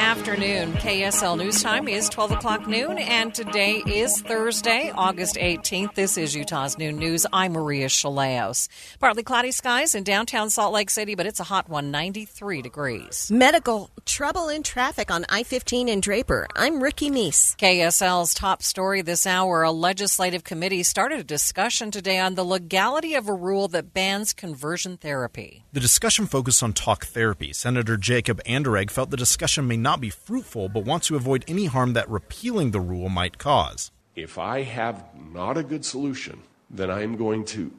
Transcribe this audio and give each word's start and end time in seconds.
Afternoon. 0.00 0.72
KSL 0.72 1.36
News 1.36 1.62
Time 1.62 1.86
is 1.86 2.08
12 2.08 2.32
o'clock 2.32 2.66
noon, 2.66 2.96
and 2.96 3.34
today 3.34 3.82
is 3.86 4.22
Thursday, 4.22 4.90
August 4.94 5.36
18th. 5.36 5.94
This 5.94 6.16
is 6.16 6.34
Utah's 6.34 6.78
Noon 6.78 6.96
News. 6.96 7.26
I'm 7.34 7.52
Maria 7.52 7.86
Shilaos. 7.86 8.68
Partly 8.98 9.22
cloudy 9.22 9.52
skies 9.52 9.94
in 9.94 10.02
downtown 10.02 10.48
Salt 10.48 10.72
Lake 10.72 10.88
City, 10.88 11.14
but 11.14 11.26
it's 11.26 11.38
a 11.38 11.44
hot 11.44 11.68
one, 11.68 11.90
93 11.90 12.62
degrees. 12.62 13.30
Medical 13.30 13.90
trouble 14.06 14.48
in 14.48 14.62
traffic 14.62 15.10
on 15.10 15.26
I 15.28 15.42
15 15.42 15.88
in 15.88 16.00
Draper. 16.00 16.46
I'm 16.56 16.82
Ricky 16.82 17.10
Meese. 17.10 17.54
KSL's 17.56 18.32
top 18.32 18.62
story 18.62 19.02
this 19.02 19.26
hour 19.26 19.62
a 19.62 19.70
legislative 19.70 20.44
committee 20.44 20.82
started 20.82 21.20
a 21.20 21.24
discussion 21.24 21.90
today 21.90 22.18
on 22.18 22.36
the 22.36 22.44
legality 22.44 23.14
of 23.14 23.28
a 23.28 23.34
rule 23.34 23.68
that 23.68 23.92
bans 23.92 24.32
conversion 24.32 24.96
therapy. 24.96 25.64
The 25.74 25.80
discussion 25.80 26.26
focused 26.26 26.62
on 26.62 26.72
talk 26.72 27.04
therapy. 27.04 27.52
Senator 27.52 27.98
Jacob 27.98 28.42
Anderegg 28.44 28.90
felt 28.90 29.10
the 29.10 29.16
discussion 29.16 29.68
may 29.68 29.76
not 29.76 29.89
be 29.96 30.10
fruitful, 30.10 30.68
but 30.68 30.84
wants 30.84 31.06
to 31.08 31.16
avoid 31.16 31.44
any 31.48 31.66
harm 31.66 31.94
that 31.94 32.08
repealing 32.08 32.70
the 32.70 32.80
rule 32.80 33.08
might 33.08 33.38
cause. 33.38 33.90
If 34.14 34.38
I 34.38 34.62
have 34.62 35.04
not 35.32 35.56
a 35.56 35.62
good 35.62 35.84
solution, 35.84 36.42
then 36.68 36.90
I'm 36.90 37.16
going 37.16 37.44
to 37.46 37.72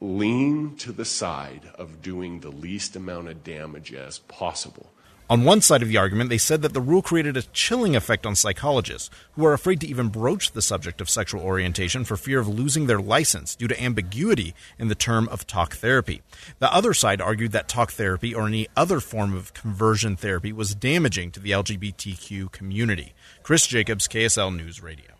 lean 0.00 0.76
to 0.76 0.92
the 0.92 1.04
side 1.04 1.70
of 1.74 2.00
doing 2.00 2.40
the 2.40 2.50
least 2.50 2.96
amount 2.96 3.28
of 3.28 3.44
damage 3.44 3.92
as 3.92 4.20
possible. 4.20 4.90
On 5.30 5.44
one 5.44 5.60
side 5.60 5.80
of 5.80 5.86
the 5.86 5.96
argument, 5.96 6.28
they 6.28 6.38
said 6.38 6.60
that 6.62 6.72
the 6.72 6.80
rule 6.80 7.02
created 7.02 7.36
a 7.36 7.42
chilling 7.42 7.94
effect 7.94 8.26
on 8.26 8.34
psychologists, 8.34 9.10
who 9.34 9.46
are 9.46 9.52
afraid 9.52 9.80
to 9.80 9.86
even 9.86 10.08
broach 10.08 10.50
the 10.50 10.60
subject 10.60 11.00
of 11.00 11.08
sexual 11.08 11.40
orientation 11.40 12.04
for 12.04 12.16
fear 12.16 12.40
of 12.40 12.48
losing 12.48 12.88
their 12.88 12.98
license 12.98 13.54
due 13.54 13.68
to 13.68 13.80
ambiguity 13.80 14.56
in 14.76 14.88
the 14.88 14.96
term 14.96 15.28
of 15.28 15.46
talk 15.46 15.76
therapy. 15.76 16.22
The 16.58 16.74
other 16.74 16.92
side 16.92 17.20
argued 17.20 17.52
that 17.52 17.68
talk 17.68 17.92
therapy 17.92 18.34
or 18.34 18.48
any 18.48 18.66
other 18.76 18.98
form 18.98 19.32
of 19.32 19.54
conversion 19.54 20.16
therapy 20.16 20.52
was 20.52 20.74
damaging 20.74 21.30
to 21.30 21.38
the 21.38 21.52
LGBTQ 21.52 22.50
community. 22.50 23.14
Chris 23.44 23.68
Jacobs, 23.68 24.08
KSL 24.08 24.56
News 24.56 24.82
Radio. 24.82 25.19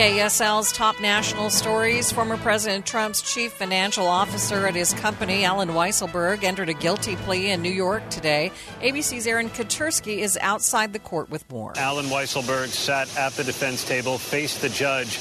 KSL's 0.00 0.72
top 0.72 0.98
national 0.98 1.50
stories. 1.50 2.10
Former 2.10 2.38
President 2.38 2.86
Trump's 2.86 3.20
chief 3.20 3.52
financial 3.52 4.06
officer 4.06 4.66
at 4.66 4.74
his 4.74 4.94
company, 4.94 5.44
Allen 5.44 5.68
Weisselberg, 5.68 6.42
entered 6.42 6.70
a 6.70 6.72
guilty 6.72 7.16
plea 7.16 7.50
in 7.50 7.60
New 7.60 7.68
York 7.68 8.08
today. 8.08 8.50
ABC's 8.80 9.26
Aaron 9.26 9.50
Katersky 9.50 10.20
is 10.20 10.38
outside 10.40 10.94
the 10.94 10.98
court 10.98 11.28
with 11.28 11.44
more. 11.50 11.74
Allen 11.76 12.06
Weisselberg 12.06 12.68
sat 12.68 13.14
at 13.18 13.34
the 13.34 13.44
defense 13.44 13.84
table, 13.84 14.16
faced 14.16 14.62
the 14.62 14.70
judge, 14.70 15.18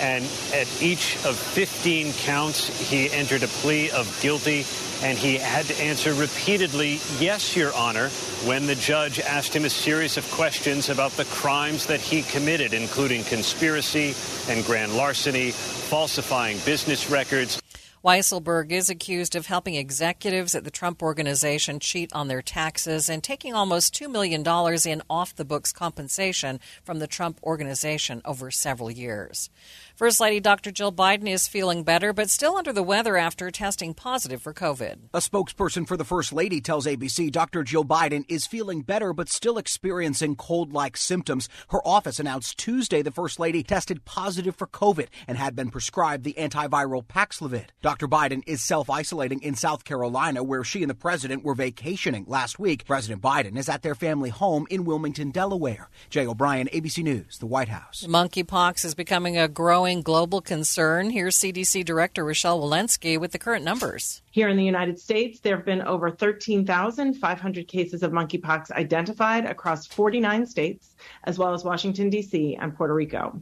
and 0.00 0.24
at 0.52 0.82
each 0.82 1.16
of 1.24 1.36
15 1.36 2.12
counts, 2.14 2.68
he 2.90 3.10
entered 3.10 3.42
a 3.42 3.48
plea 3.48 3.90
of 3.90 4.18
guilty 4.20 4.64
and 5.02 5.16
he 5.16 5.36
had 5.36 5.64
to 5.66 5.80
answer 5.80 6.12
repeatedly, 6.14 6.98
yes, 7.20 7.56
Your 7.56 7.72
Honor, 7.74 8.08
when 8.44 8.66
the 8.66 8.74
judge 8.74 9.20
asked 9.20 9.54
him 9.54 9.64
a 9.64 9.70
series 9.70 10.16
of 10.16 10.28
questions 10.32 10.88
about 10.88 11.12
the 11.12 11.24
crimes 11.26 11.86
that 11.86 12.00
he 12.00 12.22
committed, 12.22 12.72
including 12.72 13.22
conspiracy 13.24 14.14
and 14.52 14.64
grand 14.64 14.96
larceny, 14.96 15.52
falsifying 15.52 16.58
business 16.64 17.10
records. 17.10 17.60
Weisselberg 18.04 18.70
is 18.70 18.88
accused 18.88 19.34
of 19.34 19.46
helping 19.46 19.74
executives 19.74 20.54
at 20.54 20.62
the 20.62 20.70
Trump 20.70 21.02
organization 21.02 21.80
cheat 21.80 22.12
on 22.12 22.28
their 22.28 22.42
taxes 22.42 23.08
and 23.08 23.24
taking 23.24 23.54
almost 23.54 23.92
$2 23.92 24.08
million 24.08 24.42
in 24.86 25.02
off 25.10 25.34
the 25.34 25.44
books 25.44 25.72
compensation 25.72 26.60
from 26.84 27.00
the 27.00 27.08
Trump 27.08 27.40
organization 27.42 28.22
over 28.24 28.52
several 28.52 28.90
years. 28.90 29.50
First 29.98 30.20
Lady 30.20 30.38
Dr. 30.38 30.70
Jill 30.70 30.92
Biden 30.92 31.28
is 31.28 31.48
feeling 31.48 31.82
better, 31.82 32.12
but 32.12 32.30
still 32.30 32.56
under 32.56 32.72
the 32.72 32.84
weather 32.84 33.16
after 33.16 33.50
testing 33.50 33.94
positive 33.94 34.40
for 34.40 34.54
COVID. 34.54 35.08
A 35.12 35.18
spokesperson 35.18 35.88
for 35.88 35.96
the 35.96 36.04
First 36.04 36.32
Lady 36.32 36.60
tells 36.60 36.86
ABC 36.86 37.32
Dr. 37.32 37.64
Jill 37.64 37.84
Biden 37.84 38.24
is 38.28 38.46
feeling 38.46 38.82
better, 38.82 39.12
but 39.12 39.28
still 39.28 39.58
experiencing 39.58 40.36
cold 40.36 40.72
like 40.72 40.96
symptoms. 40.96 41.48
Her 41.70 41.80
office 41.84 42.20
announced 42.20 42.58
Tuesday 42.58 43.02
the 43.02 43.10
First 43.10 43.40
Lady 43.40 43.64
tested 43.64 44.04
positive 44.04 44.54
for 44.54 44.68
COVID 44.68 45.08
and 45.26 45.36
had 45.36 45.56
been 45.56 45.68
prescribed 45.68 46.22
the 46.22 46.36
antiviral 46.38 47.04
Paxlovid. 47.04 47.70
Dr. 47.82 48.06
Biden 48.06 48.44
is 48.46 48.62
self 48.62 48.88
isolating 48.88 49.42
in 49.42 49.56
South 49.56 49.82
Carolina, 49.82 50.44
where 50.44 50.62
she 50.62 50.84
and 50.84 50.90
the 50.90 50.94
president 50.94 51.42
were 51.42 51.56
vacationing 51.56 52.24
last 52.28 52.60
week. 52.60 52.86
President 52.86 53.20
Biden 53.20 53.58
is 53.58 53.68
at 53.68 53.82
their 53.82 53.96
family 53.96 54.30
home 54.30 54.64
in 54.70 54.84
Wilmington, 54.84 55.32
Delaware. 55.32 55.90
Jay 56.08 56.24
O'Brien, 56.24 56.68
ABC 56.68 57.02
News, 57.02 57.38
the 57.38 57.46
White 57.46 57.68
House. 57.68 58.06
Monkeypox 58.08 58.84
is 58.84 58.94
becoming 58.94 59.36
a 59.36 59.48
growing 59.48 59.87
global 59.96 60.40
concern. 60.40 61.10
Here's 61.10 61.36
CDC 61.36 61.84
Director 61.84 62.24
Rochelle 62.24 62.60
Walensky 62.60 63.18
with 63.18 63.32
the 63.32 63.38
current 63.38 63.64
numbers. 63.64 64.22
Here 64.30 64.48
in 64.48 64.56
the 64.56 64.64
United 64.64 65.00
States, 65.00 65.40
there 65.40 65.56
have 65.56 65.64
been 65.64 65.82
over 65.82 66.10
13,500 66.10 67.66
cases 67.66 68.02
of 68.02 68.12
monkeypox 68.12 68.70
identified 68.70 69.46
across 69.46 69.86
49 69.86 70.46
states, 70.46 70.94
as 71.24 71.38
well 71.38 71.54
as 71.54 71.64
Washington, 71.64 72.10
D.C. 72.10 72.56
and 72.60 72.76
Puerto 72.76 72.94
Rico. 72.94 73.40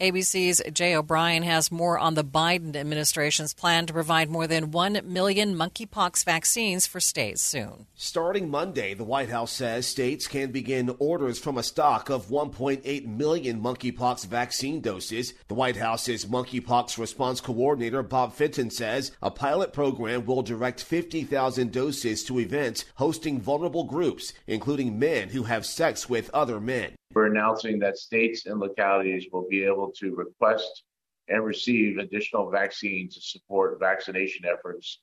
ABC's 0.00 0.62
Jay 0.72 0.94
O'Brien 0.94 1.42
has 1.42 1.72
more 1.72 1.98
on 1.98 2.14
the 2.14 2.24
Biden 2.24 2.76
administration's 2.76 3.54
plan 3.54 3.86
to 3.86 3.92
provide 3.92 4.28
more 4.28 4.46
than 4.46 4.70
1 4.70 5.00
million 5.04 5.54
monkeypox 5.54 6.24
vaccines 6.24 6.86
for 6.86 7.00
states 7.00 7.42
soon. 7.42 7.86
Starting 7.94 8.48
Monday, 8.48 8.94
the 8.94 9.04
White 9.04 9.30
House 9.30 9.52
says 9.52 9.86
states 9.86 10.28
can 10.28 10.52
begin 10.52 10.94
orders 10.98 11.38
from 11.38 11.58
a 11.58 11.62
stock 11.62 12.10
of 12.10 12.26
1.8 12.28 13.06
million 13.06 13.60
monkeypox 13.60 14.26
vaccine 14.26 14.80
doses. 14.80 15.34
The 15.48 15.54
White 15.54 15.76
House's 15.76 16.26
monkeypox 16.26 16.98
response 16.98 17.40
coordinator, 17.40 18.02
Bob 18.02 18.34
Fenton, 18.34 18.70
says 18.70 19.12
a 19.20 19.30
pilot 19.30 19.72
program 19.72 20.24
will 20.24 20.42
direct 20.42 20.82
50,000 20.82 21.72
doses 21.72 22.22
to 22.24 22.38
events 22.38 22.84
hosting 22.96 23.40
vulnerable 23.40 23.84
groups, 23.84 24.32
including 24.46 24.98
men 24.98 25.30
who 25.30 25.44
have 25.44 25.66
sex 25.66 26.08
with 26.08 26.30
other 26.30 26.60
men. 26.60 26.97
We're 27.14 27.26
announcing 27.26 27.78
that 27.80 27.96
states 27.96 28.46
and 28.46 28.60
localities 28.60 29.26
will 29.32 29.46
be 29.48 29.64
able 29.64 29.92
to 29.98 30.14
request 30.14 30.84
and 31.28 31.44
receive 31.44 31.98
additional 31.98 32.50
vaccines 32.50 33.14
to 33.14 33.20
support 33.20 33.78
vaccination 33.80 34.44
efforts 34.44 35.00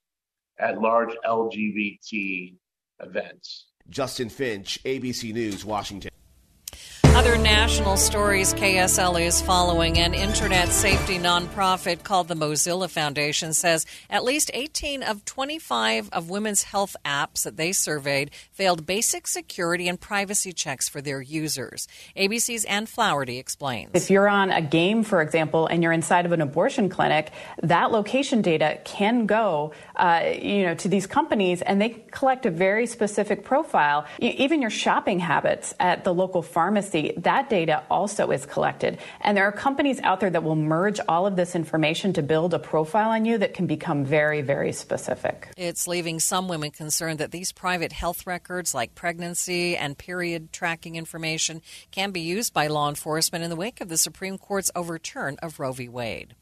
at 0.60 0.80
large 0.82 1.14
LGBT 1.26 2.56
events. 3.02 3.68
Justin 3.90 4.30
Finch, 4.30 4.82
ABC 4.84 5.34
News, 5.34 5.66
Washington. 5.66 6.12
Other 7.16 7.38
national 7.38 7.96
stories 7.96 8.54
KSL 8.54 9.26
is 9.26 9.42
following. 9.42 9.98
An 9.98 10.14
internet 10.14 10.68
safety 10.68 11.18
nonprofit 11.18 12.04
called 12.04 12.28
the 12.28 12.36
Mozilla 12.36 12.90
Foundation 12.90 13.54
says 13.54 13.86
at 14.10 14.26
least 14.26 14.52
18 14.54 15.02
of 15.02 15.24
25 15.24 16.10
of 16.12 16.30
women's 16.30 16.64
health 16.64 16.98
apps 17.06 17.44
that 17.44 17.56
they 17.56 17.72
surveyed 17.72 18.32
failed 18.52 18.86
basic 18.86 19.28
security 19.28 19.88
and 19.88 19.98
privacy 20.02 20.52
checks 20.52 20.90
for 20.90 21.00
their 21.00 21.22
users. 21.22 21.88
ABC's 22.18 22.66
Ann 22.66 22.86
Flaherty 22.86 23.40
explains. 23.40 23.92
If 23.94 24.10
you're 24.10 24.28
on 24.28 24.52
a 24.52 24.62
game, 24.62 25.02
for 25.02 25.22
example, 25.22 25.68
and 25.68 25.82
you're 25.82 25.94
inside 25.94 26.26
of 26.26 26.34
an 26.34 26.42
abortion 26.42 26.90
clinic, 26.90 27.32
that 27.64 27.92
location 27.92 28.42
data 28.42 28.78
can 28.84 29.26
go, 29.26 29.72
uh, 29.96 30.34
you 30.38 30.64
know, 30.64 30.76
to 30.76 30.90
these 30.90 31.08
companies, 31.08 31.62
and 31.62 31.82
they 31.82 32.04
collect 32.12 32.46
a 32.46 32.52
very 32.52 32.86
specific 32.86 33.46
profile. 33.46 34.06
Even 34.20 34.62
your 34.62 34.70
shopping 34.70 35.20
habits 35.20 35.74
at 35.80 36.04
the 36.04 36.14
local 36.14 36.42
pharmacy 36.42 37.05
that 37.18 37.50
data 37.50 37.84
also 37.90 38.32
is 38.32 38.46
collected. 38.46 39.00
And 39.22 39.36
there 39.36 39.46
are 39.46 39.52
companies 39.52 40.00
out 40.02 40.20
there 40.20 40.30
that 40.30 40.44
will 40.44 40.56
merge 40.56 41.00
all 41.08 41.28
of 41.28 41.36
this 41.36 41.56
information 41.56 42.14
to 42.14 42.22
build 42.22 42.54
a 42.54 42.60
profile 42.60 43.10
on 43.10 43.26
you 43.26 43.38
that 43.38 43.54
can 43.54 43.68
become 43.68 44.06
very, 44.06 44.42
very 44.42 44.72
specific. 44.72 45.50
It's 45.58 45.88
leaving 45.88 46.20
some 46.20 46.48
women 46.48 46.72
concerned 46.72 47.20
that 47.20 47.32
these 47.32 47.52
private 47.52 47.92
health 47.92 48.26
records, 48.28 48.74
like 48.74 48.96
pregnancy 48.96 49.78
and 49.78 49.98
period 49.98 50.52
tracking 50.52 50.96
information, 50.96 51.62
can 51.92 52.12
be 52.12 52.22
used 52.22 52.54
by 52.54 52.68
law 52.68 52.90
enforcement 52.90 53.44
in 53.44 53.50
the 53.50 53.56
wake 53.56 53.82
of 53.82 53.90
the 53.90 53.98
Supreme 53.98 54.38
Court's 54.38 54.72
overturn 54.76 55.38
of 55.42 55.60
Roe 55.60 55.72
v. 55.72 55.90
Wade. 55.90 56.36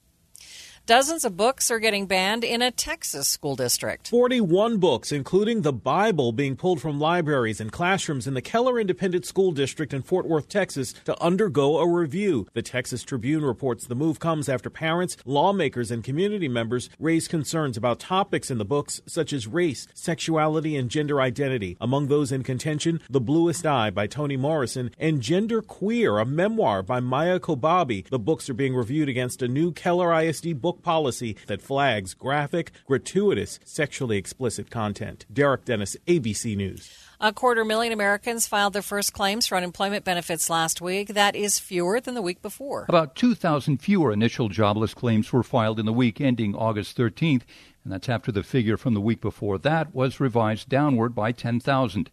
Dozens 0.85 1.23
of 1.23 1.37
books 1.37 1.71
are 1.71 1.79
getting 1.79 2.07
banned 2.07 2.43
in 2.43 2.61
a 2.61 2.69
Texas 2.69 3.29
school 3.29 3.55
district. 3.55 4.09
41 4.09 4.79
books, 4.79 5.13
including 5.13 5.61
the 5.61 5.71
Bible, 5.71 6.33
being 6.33 6.57
pulled 6.57 6.81
from 6.81 6.99
libraries 6.99 7.61
and 7.61 7.71
classrooms 7.71 8.27
in 8.27 8.33
the 8.33 8.41
Keller 8.41 8.77
Independent 8.77 9.25
School 9.25 9.53
District 9.53 9.93
in 9.93 10.01
Fort 10.01 10.27
Worth, 10.27 10.49
Texas, 10.49 10.91
to 11.05 11.17
undergo 11.23 11.77
a 11.77 11.87
review. 11.87 12.47
The 12.51 12.61
Texas 12.61 13.03
Tribune 13.03 13.45
reports 13.45 13.87
the 13.87 13.95
move 13.95 14.19
comes 14.19 14.49
after 14.49 14.69
parents, 14.69 15.15
lawmakers, 15.23 15.89
and 15.89 16.03
community 16.03 16.49
members 16.49 16.89
raised 16.99 17.29
concerns 17.29 17.77
about 17.77 18.01
topics 18.01 18.51
in 18.51 18.57
the 18.57 18.65
books 18.65 19.01
such 19.05 19.31
as 19.31 19.47
race, 19.47 19.87
sexuality, 19.93 20.75
and 20.75 20.89
gender 20.89 21.21
identity. 21.21 21.77
Among 21.79 22.07
those 22.07 22.29
in 22.29 22.43
contention, 22.43 22.99
The 23.09 23.21
Bluest 23.21 23.65
Eye 23.65 23.89
by 23.89 24.07
Toni 24.07 24.35
Morrison 24.35 24.91
and 24.99 25.21
Gender 25.21 25.61
Queer, 25.61 26.17
a 26.17 26.25
memoir 26.25 26.83
by 26.83 26.99
Maia 26.99 27.39
Kobabe. 27.39 28.05
The 28.09 28.19
books 28.19 28.49
are 28.49 28.53
being 28.53 28.75
reviewed 28.75 29.07
against 29.07 29.41
a 29.41 29.47
new 29.47 29.71
Keller 29.71 30.13
ISD 30.13 30.59
book 30.59 30.72
policy 30.81 31.35
that 31.47 31.61
flags 31.61 32.13
graphic, 32.13 32.71
gratuitous, 32.87 33.59
sexually 33.63 34.17
explicit 34.17 34.71
content. 34.71 35.25
Derek 35.31 35.65
Dennis, 35.65 35.95
ABC 36.07 36.55
News. 36.55 36.91
A 37.19 37.31
quarter 37.31 37.63
million 37.63 37.93
Americans 37.93 38.47
filed 38.47 38.73
their 38.73 38.81
first 38.81 39.13
claims 39.13 39.47
for 39.47 39.55
unemployment 39.55 40.03
benefits 40.03 40.49
last 40.49 40.81
week. 40.81 41.09
That 41.09 41.35
is 41.35 41.59
fewer 41.59 42.01
than 42.01 42.15
the 42.15 42.21
week 42.21 42.41
before. 42.41 42.85
About 42.89 43.15
2,000 43.15 43.77
fewer 43.77 44.11
initial 44.11 44.49
jobless 44.49 44.93
claims 44.93 45.31
were 45.31 45.43
filed 45.43 45.79
in 45.79 45.85
the 45.85 45.93
week 45.93 46.19
ending 46.19 46.55
August 46.55 46.97
13th, 46.97 47.43
and 47.83 47.93
that's 47.93 48.09
after 48.09 48.31
the 48.31 48.43
figure 48.43 48.75
from 48.75 48.93
the 48.93 49.01
week 49.01 49.21
before 49.21 49.57
that 49.59 49.93
was 49.93 50.19
revised 50.19 50.67
downward 50.69 51.15
by 51.15 51.31
10,000. 51.31 52.09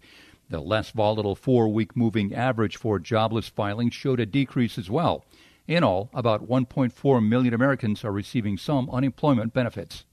The 0.48 0.60
less 0.60 0.90
volatile 0.90 1.36
four 1.36 1.68
week 1.68 1.96
moving 1.96 2.34
average 2.34 2.76
for 2.76 2.98
jobless 2.98 3.48
filings 3.48 3.94
showed 3.94 4.20
a 4.20 4.26
decrease 4.26 4.78
as 4.78 4.90
well. 4.90 5.24
In 5.66 5.84
all, 5.84 6.10
about 6.12 6.48
1.4 6.48 7.26
million 7.26 7.54
Americans 7.54 8.04
are 8.04 8.12
receiving 8.12 8.58
some 8.58 8.90
unemployment 8.90 9.52
benefits. 9.52 10.04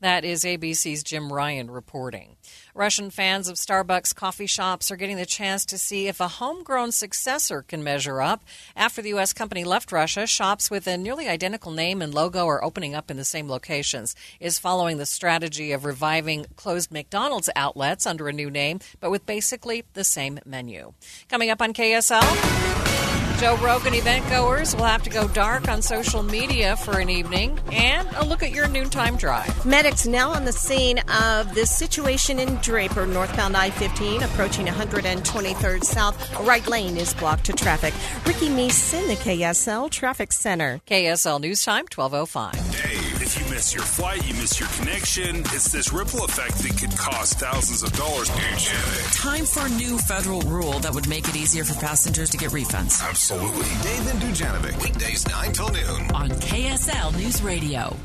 That 0.00 0.24
is 0.24 0.44
ABC's 0.44 1.02
Jim 1.02 1.30
Ryan 1.30 1.70
reporting. 1.70 2.36
Russian 2.74 3.10
fans 3.10 3.48
of 3.48 3.56
Starbucks 3.56 4.14
coffee 4.14 4.46
shops 4.46 4.90
are 4.90 4.96
getting 4.96 5.18
the 5.18 5.26
chance 5.26 5.66
to 5.66 5.76
see 5.76 6.08
if 6.08 6.20
a 6.20 6.28
homegrown 6.28 6.92
successor 6.92 7.60
can 7.62 7.84
measure 7.84 8.22
up. 8.22 8.42
After 8.74 9.02
the 9.02 9.10
U.S. 9.10 9.34
company 9.34 9.62
left 9.62 9.92
Russia, 9.92 10.26
shops 10.26 10.70
with 10.70 10.86
a 10.86 10.96
nearly 10.96 11.28
identical 11.28 11.70
name 11.70 12.00
and 12.00 12.14
logo 12.14 12.46
are 12.46 12.64
opening 12.64 12.94
up 12.94 13.10
in 13.10 13.18
the 13.18 13.24
same 13.26 13.46
locations. 13.46 14.16
Is 14.40 14.58
following 14.58 14.96
the 14.96 15.04
strategy 15.04 15.72
of 15.72 15.84
reviving 15.84 16.46
closed 16.56 16.90
McDonald's 16.90 17.50
outlets 17.54 18.06
under 18.06 18.26
a 18.26 18.32
new 18.32 18.50
name, 18.50 18.80
but 19.00 19.10
with 19.10 19.26
basically 19.26 19.84
the 19.92 20.04
same 20.04 20.40
menu. 20.46 20.94
Coming 21.28 21.50
up 21.50 21.60
on 21.60 21.74
KSL. 21.74 22.89
Joe 23.40 23.56
Rogan 23.56 23.94
event 23.94 24.28
goers 24.28 24.76
will 24.76 24.84
have 24.84 25.02
to 25.04 25.08
go 25.08 25.26
dark 25.28 25.66
on 25.66 25.80
social 25.80 26.22
media 26.22 26.76
for 26.76 26.98
an 26.98 27.08
evening 27.08 27.58
and 27.72 28.06
a 28.16 28.26
look 28.26 28.42
at 28.42 28.50
your 28.50 28.68
noontime 28.68 29.16
drive. 29.16 29.64
Medics 29.64 30.06
now 30.06 30.28
on 30.30 30.44
the 30.44 30.52
scene 30.52 30.98
of 31.22 31.54
this 31.54 31.74
situation 31.74 32.38
in 32.38 32.56
Draper, 32.56 33.06
northbound 33.06 33.56
I 33.56 33.70
15, 33.70 34.24
approaching 34.24 34.66
123rd 34.66 35.84
South. 35.84 36.40
Right 36.40 36.66
lane 36.68 36.98
is 36.98 37.14
blocked 37.14 37.44
to 37.46 37.54
traffic. 37.54 37.94
Ricky 38.26 38.50
Meese 38.50 38.92
in 38.92 39.08
the 39.08 39.14
KSL 39.14 39.88
Traffic 39.90 40.32
Center. 40.32 40.82
KSL 40.86 41.40
News 41.40 41.64
Time, 41.64 41.86
1205. 41.90 42.52
Dave, 42.72 43.22
if 43.22 43.38
you 43.38 43.50
miss 43.50 43.72
your 43.72 43.84
flight, 43.84 44.28
you 44.28 44.34
miss 44.34 44.60
your 44.60 44.68
connection. 44.68 45.36
It's 45.46 45.72
this 45.72 45.94
ripple 45.94 46.24
effect 46.24 46.58
that 46.58 46.78
could 46.78 46.94
cost 46.98 47.40
thousands 47.40 47.82
of 47.82 47.90
dollars. 47.94 48.30
Each 48.52 48.68
day. 48.68 49.02
Time 49.14 49.46
for 49.46 49.64
a 49.64 49.70
new 49.70 49.96
federal 49.96 50.42
rule 50.42 50.78
that 50.80 50.92
would 50.92 51.08
make 51.08 51.26
it 51.26 51.36
easier 51.36 51.64
for 51.64 51.72
passengers 51.80 52.28
to 52.28 52.36
get 52.36 52.50
refunds. 52.50 53.02
Absolutely. 53.02 53.29
Dave 53.30 54.06
and 54.10 54.20
Dujanovic. 54.20 54.82
Weekdays 54.82 55.24
9 55.28 55.52
till 55.52 55.68
noon. 55.68 56.10
On 56.16 56.28
KSL 56.30 57.16
News 57.16 57.40
Radio. 57.42 57.96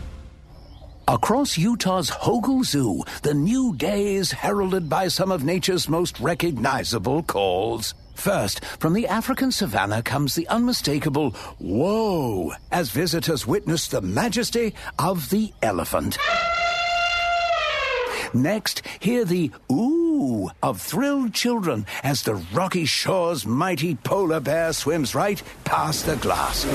Across 1.08 1.58
Utah's 1.58 2.12
Hogle 2.12 2.64
Zoo, 2.64 3.04
the 3.24 3.34
new 3.34 3.76
day 3.76 4.14
is 4.14 4.32
heralded 4.32 4.88
by 4.88 5.08
some 5.08 5.32
of 5.32 5.44
nature's 5.44 5.90
most 5.90 6.20
recognizable 6.20 7.24
calls. 7.24 7.96
First, 8.14 8.64
from 8.80 8.94
the 8.94 9.08
African 9.08 9.52
savannah 9.52 10.04
comes 10.04 10.36
the 10.36 10.48
unmistakable 10.48 11.32
whoa 11.58 12.52
as 12.72 12.92
visitors 12.92 13.48
witness 13.48 13.88
the 13.88 14.02
majesty 14.02 14.76
of 15.00 15.32
the 15.32 15.52
elephant. 15.64 16.20
Next, 18.36 18.82
hear 19.00 19.24
the 19.24 19.50
ooh 19.72 20.52
of 20.62 20.82
thrilled 20.82 21.34
children 21.34 21.86
as 22.04 22.24
the 22.24 22.36
rocky 22.36 22.84
shore's 22.84 23.46
mighty 23.46 23.96
polar 23.96 24.42
bear 24.42 24.74
swims 24.74 25.16
right 25.16 25.42
past 25.64 26.06
the 26.06 26.18
glass. 26.18 26.66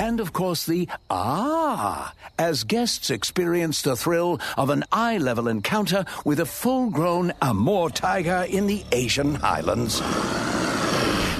And 0.00 0.18
of 0.20 0.32
course, 0.32 0.64
the 0.64 0.88
ah, 1.10 2.14
as 2.38 2.64
guests 2.64 3.10
experience 3.10 3.82
the 3.82 3.96
thrill 3.96 4.40
of 4.56 4.70
an 4.70 4.84
eye 4.90 5.18
level 5.18 5.46
encounter 5.46 6.06
with 6.24 6.40
a 6.40 6.46
full 6.46 6.88
grown 6.88 7.34
Amur 7.42 7.90
tiger 7.90 8.46
in 8.48 8.66
the 8.66 8.84
Asian 8.92 9.34
highlands. 9.34 10.00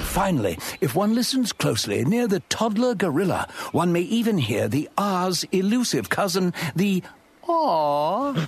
Finally, 0.09 0.59
if 0.81 0.95
one 0.95 1.15
listens 1.15 1.53
closely 1.53 2.03
near 2.05 2.27
the 2.27 2.41
toddler 2.49 2.93
gorilla, 2.93 3.47
one 3.71 3.91
may 3.91 4.01
even 4.01 4.37
hear 4.37 4.67
the 4.67 4.89
ah's 4.97 5.43
elusive 5.51 6.09
cousin, 6.09 6.53
the 6.75 7.01
Aww. 7.49 8.47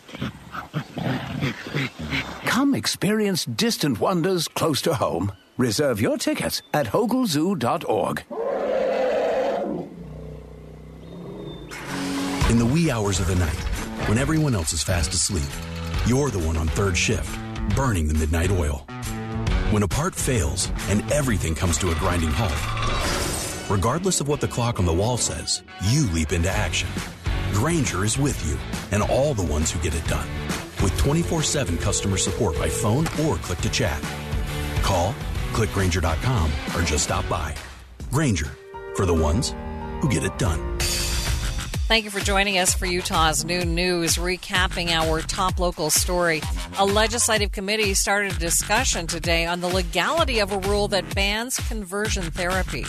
Come 2.46 2.76
experience 2.76 3.46
distant 3.46 4.00
wonders 4.00 4.48
close 4.48 4.80
to 4.84 4.94
home. 4.94 5.32
Reserve 5.58 6.00
your 6.00 6.18
tickets 6.18 6.62
at 6.72 6.86
hoglezoo.org. 6.86 8.24
In 12.52 12.60
the 12.60 12.66
wee 12.66 12.92
hours 12.92 13.20
of 13.20 13.26
the 13.26 13.36
night, 13.36 13.60
when 14.08 14.20
everyone 14.20 14.54
else 14.54 14.72
is 14.72 14.84
fast 14.84 15.14
asleep, 15.14 15.50
you're 16.06 16.30
the 16.30 16.40
one 16.40 16.58
on 16.58 16.68
third 16.68 16.96
shift, 16.96 17.40
burning 17.76 18.08
the 18.08 18.14
midnight 18.14 18.52
oil. 18.52 18.86
When 19.72 19.82
a 19.82 19.88
part 19.88 20.14
fails 20.14 20.72
and 20.90 21.10
everything 21.12 21.56
comes 21.56 21.80
to 21.80 21.90
a 21.90 21.96
grinding 21.96 22.32
halt, 22.32 23.70
regardless 23.70 24.22
of 24.22 24.28
what 24.28 24.42
the 24.42 24.48
clock 24.48 24.80
on 24.80 24.86
the 24.86 24.94
wall 24.94 25.18
says, 25.18 25.64
you 25.90 26.06
leap 26.08 26.34
into 26.34 26.52
action 26.52 26.90
Grainger 27.54 28.06
is 28.06 28.18
with 28.18 28.46
you 28.46 28.58
and 28.92 29.04
all 29.04 29.34
the 29.34 29.44
ones 29.44 29.72
who 29.72 29.80
get 29.82 29.94
it 29.94 30.06
done. 30.08 30.28
With 30.82 30.98
24 30.98 31.44
7 31.44 31.78
customer 31.78 32.18
support 32.18 32.58
by 32.58 32.70
phone 32.70 33.06
or 33.24 33.38
click 33.38 33.60
to 33.60 33.70
chat. 33.70 34.02
Call, 34.82 35.14
clickgrainger.com, 35.54 36.52
or 36.76 36.82
just 36.82 37.06
stop 37.06 37.28
by. 37.30 37.54
Grainger, 38.12 38.52
for 38.96 39.06
the 39.06 39.14
ones 39.14 39.54
who 40.02 40.10
get 40.10 40.24
it 40.24 40.38
done. 40.38 40.80
Thank 41.92 42.06
you 42.06 42.10
for 42.10 42.22
joining 42.22 42.58
us 42.58 42.74
for 42.74 42.86
Utah's 42.86 43.44
new 43.44 43.66
News, 43.66 44.16
recapping 44.16 44.92
our 44.92 45.22
top 45.22 45.60
local 45.60 45.90
story. 45.90 46.42
A 46.78 46.86
legislative 46.86 47.52
committee 47.52 47.94
started 47.96 48.32
a 48.32 48.40
discussion 48.40 49.08
today 49.08 49.46
on 49.46 49.60
the 49.60 49.68
legality 49.68 50.40
of 50.40 50.54
a 50.54 50.60
rule 50.60 50.88
that 50.88 51.14
bans 51.14 51.58
conversion 51.68 52.24
therapy. 52.32 52.84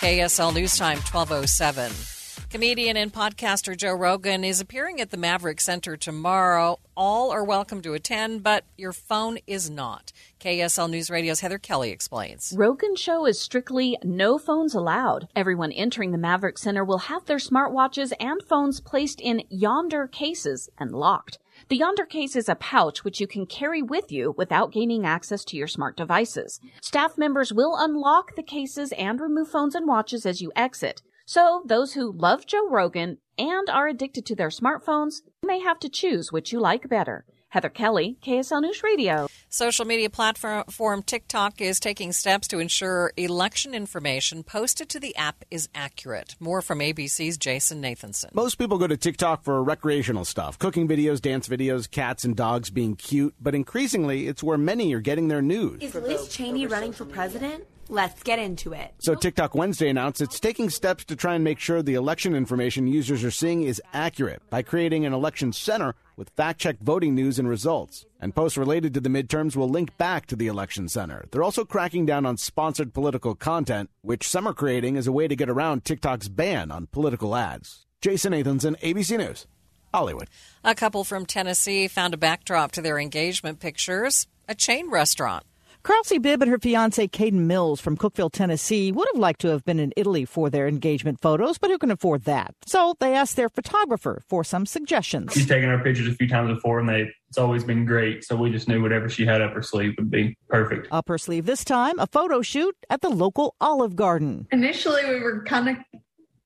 KSL 0.00 0.54
News 0.54 0.78
Time 0.78 0.96
1207. 0.96 2.17
Comedian 2.50 2.96
and 2.96 3.12
podcaster 3.12 3.76
Joe 3.76 3.92
Rogan 3.92 4.42
is 4.42 4.58
appearing 4.58 5.02
at 5.02 5.10
the 5.10 5.18
Maverik 5.18 5.60
Center 5.60 5.98
tomorrow. 5.98 6.78
All 6.96 7.30
are 7.30 7.44
welcome 7.44 7.82
to 7.82 7.92
attend, 7.92 8.42
but 8.42 8.64
your 8.78 8.94
phone 8.94 9.36
is 9.46 9.68
not. 9.68 10.12
KSL 10.40 10.88
News 10.88 11.10
Radio's 11.10 11.40
Heather 11.40 11.58
Kelly 11.58 11.90
explains. 11.90 12.54
Rogan's 12.56 12.98
show 12.98 13.26
is 13.26 13.38
strictly 13.38 13.98
no 14.02 14.38
phones 14.38 14.74
allowed. 14.74 15.28
Everyone 15.36 15.72
entering 15.72 16.12
the 16.12 16.16
Maverik 16.16 16.56
Center 16.56 16.82
will 16.82 16.98
have 16.98 17.26
their 17.26 17.36
smartwatches 17.36 18.14
and 18.18 18.42
phones 18.42 18.80
placed 18.80 19.20
in 19.20 19.42
Yondr 19.52 20.10
cases 20.10 20.70
and 20.78 20.92
locked. 20.92 21.38
The 21.68 21.80
Yondr 21.80 22.08
case 22.08 22.34
is 22.34 22.48
a 22.48 22.54
pouch 22.54 23.04
which 23.04 23.20
you 23.20 23.26
can 23.26 23.44
carry 23.44 23.82
with 23.82 24.10
you 24.10 24.34
without 24.38 24.72
gaining 24.72 25.04
access 25.04 25.44
to 25.46 25.56
your 25.58 25.66
smart 25.66 25.98
devices. 25.98 26.60
Staff 26.80 27.18
members 27.18 27.52
will 27.52 27.76
unlock 27.76 28.36
the 28.36 28.42
cases 28.42 28.92
and 28.92 29.20
remove 29.20 29.50
phones 29.50 29.74
and 29.74 29.86
watches 29.86 30.24
as 30.24 30.40
you 30.40 30.50
exit. 30.56 31.02
So 31.28 31.60
those 31.66 31.92
who 31.92 32.10
love 32.10 32.46
Joe 32.46 32.70
Rogan 32.70 33.18
and 33.36 33.68
are 33.68 33.86
addicted 33.86 34.24
to 34.24 34.34
their 34.34 34.48
smartphones 34.48 35.16
may 35.44 35.60
have 35.60 35.78
to 35.80 35.90
choose 35.90 36.32
which 36.32 36.54
you 36.54 36.58
like 36.58 36.88
better. 36.88 37.26
Heather 37.50 37.68
Kelly, 37.68 38.16
KSL 38.22 38.62
News 38.62 38.82
Radio. 38.82 39.28
Social 39.50 39.84
media 39.84 40.08
platform 40.08 41.02
TikTok 41.02 41.60
is 41.60 41.80
taking 41.80 42.12
steps 42.12 42.48
to 42.48 42.60
ensure 42.60 43.12
election 43.18 43.74
information 43.74 44.42
posted 44.42 44.88
to 44.88 44.98
the 44.98 45.14
app 45.16 45.44
is 45.50 45.68
accurate. 45.74 46.34
More 46.40 46.62
from 46.62 46.78
ABC's 46.78 47.36
Jason 47.36 47.82
Nathanson. 47.82 48.32
Most 48.32 48.54
people 48.54 48.78
go 48.78 48.86
to 48.86 48.96
TikTok 48.96 49.44
for 49.44 49.62
recreational 49.62 50.24
stuff 50.24 50.58
cooking 50.58 50.88
videos, 50.88 51.20
dance 51.20 51.46
videos, 51.46 51.90
cats 51.90 52.24
and 52.24 52.36
dogs 52.36 52.70
being 52.70 52.96
cute, 52.96 53.34
but 53.38 53.54
increasingly 53.54 54.28
it's 54.28 54.42
where 54.42 54.56
many 54.56 54.94
are 54.94 55.00
getting 55.00 55.28
their 55.28 55.42
news. 55.42 55.82
Is 55.82 55.94
Liz 55.94 56.26
Cheney 56.28 56.66
running 56.66 56.94
for 56.94 57.04
president? 57.04 57.66
Let's 57.90 58.22
get 58.22 58.38
into 58.38 58.74
it. 58.74 58.94
So, 58.98 59.14
TikTok 59.14 59.54
Wednesday 59.54 59.88
announced 59.88 60.20
it's 60.20 60.38
taking 60.38 60.68
steps 60.68 61.06
to 61.06 61.16
try 61.16 61.34
and 61.34 61.42
make 61.42 61.58
sure 61.58 61.82
the 61.82 61.94
election 61.94 62.34
information 62.34 62.86
users 62.86 63.24
are 63.24 63.30
seeing 63.30 63.62
is 63.62 63.80
accurate 63.94 64.42
by 64.50 64.60
creating 64.60 65.06
an 65.06 65.14
election 65.14 65.54
center 65.54 65.94
with 66.14 66.28
fact 66.30 66.60
checked 66.60 66.82
voting 66.82 67.14
news 67.14 67.38
and 67.38 67.48
results. 67.48 68.04
And 68.20 68.34
posts 68.34 68.58
related 68.58 68.92
to 68.94 69.00
the 69.00 69.08
midterms 69.08 69.56
will 69.56 69.70
link 69.70 69.96
back 69.96 70.26
to 70.26 70.36
the 70.36 70.48
election 70.48 70.88
center. 70.88 71.24
They're 71.30 71.42
also 71.42 71.64
cracking 71.64 72.04
down 72.04 72.26
on 72.26 72.36
sponsored 72.36 72.92
political 72.92 73.34
content, 73.34 73.88
which 74.02 74.28
some 74.28 74.46
are 74.46 74.54
creating 74.54 74.98
as 74.98 75.06
a 75.06 75.12
way 75.12 75.26
to 75.26 75.36
get 75.36 75.48
around 75.48 75.84
TikTok's 75.84 76.28
ban 76.28 76.70
on 76.70 76.88
political 76.88 77.34
ads. 77.34 77.86
Jason 78.02 78.32
Nathanson, 78.32 78.78
ABC 78.80 79.16
News, 79.16 79.46
Hollywood. 79.94 80.28
A 80.62 80.74
couple 80.74 81.04
from 81.04 81.24
Tennessee 81.24 81.88
found 81.88 82.12
a 82.12 82.18
backdrop 82.18 82.72
to 82.72 82.82
their 82.82 82.98
engagement 82.98 83.60
pictures, 83.60 84.26
a 84.46 84.54
chain 84.54 84.90
restaurant. 84.90 85.44
Krause 85.82 86.18
Bibb 86.20 86.42
and 86.42 86.50
her 86.50 86.58
fiance 86.58 87.06
Caden 87.08 87.46
Mills 87.46 87.80
from 87.80 87.96
Cookeville, 87.96 88.32
Tennessee, 88.32 88.92
would 88.92 89.08
have 89.12 89.20
liked 89.20 89.40
to 89.40 89.48
have 89.48 89.64
been 89.64 89.78
in 89.78 89.92
Italy 89.96 90.24
for 90.24 90.50
their 90.50 90.66
engagement 90.68 91.20
photos, 91.20 91.58
but 91.58 91.70
who 91.70 91.78
can 91.78 91.90
afford 91.90 92.24
that? 92.24 92.54
So 92.66 92.94
they 93.00 93.14
asked 93.14 93.36
their 93.36 93.48
photographer 93.48 94.22
for 94.28 94.44
some 94.44 94.66
suggestions. 94.66 95.32
She's 95.32 95.46
taken 95.46 95.68
our 95.68 95.82
pictures 95.82 96.08
a 96.08 96.12
few 96.12 96.28
times 96.28 96.52
before, 96.54 96.80
and 96.80 96.88
they 96.88 97.10
it's 97.28 97.38
always 97.38 97.62
been 97.62 97.84
great. 97.84 98.24
So 98.24 98.36
we 98.36 98.50
just 98.50 98.68
knew 98.68 98.82
whatever 98.82 99.08
she 99.08 99.26
had 99.26 99.42
up 99.42 99.52
her 99.52 99.62
sleeve 99.62 99.94
would 99.98 100.10
be 100.10 100.36
perfect. 100.48 100.88
Up 100.90 101.08
her 101.08 101.18
sleeve 101.18 101.46
this 101.46 101.64
time, 101.64 101.98
a 101.98 102.06
photo 102.06 102.42
shoot 102.42 102.74
at 102.88 103.02
the 103.02 103.10
local 103.10 103.54
Olive 103.60 103.96
Garden. 103.96 104.46
Initially, 104.50 105.04
we 105.04 105.20
were 105.20 105.44
kind 105.44 105.68
of 105.68 105.76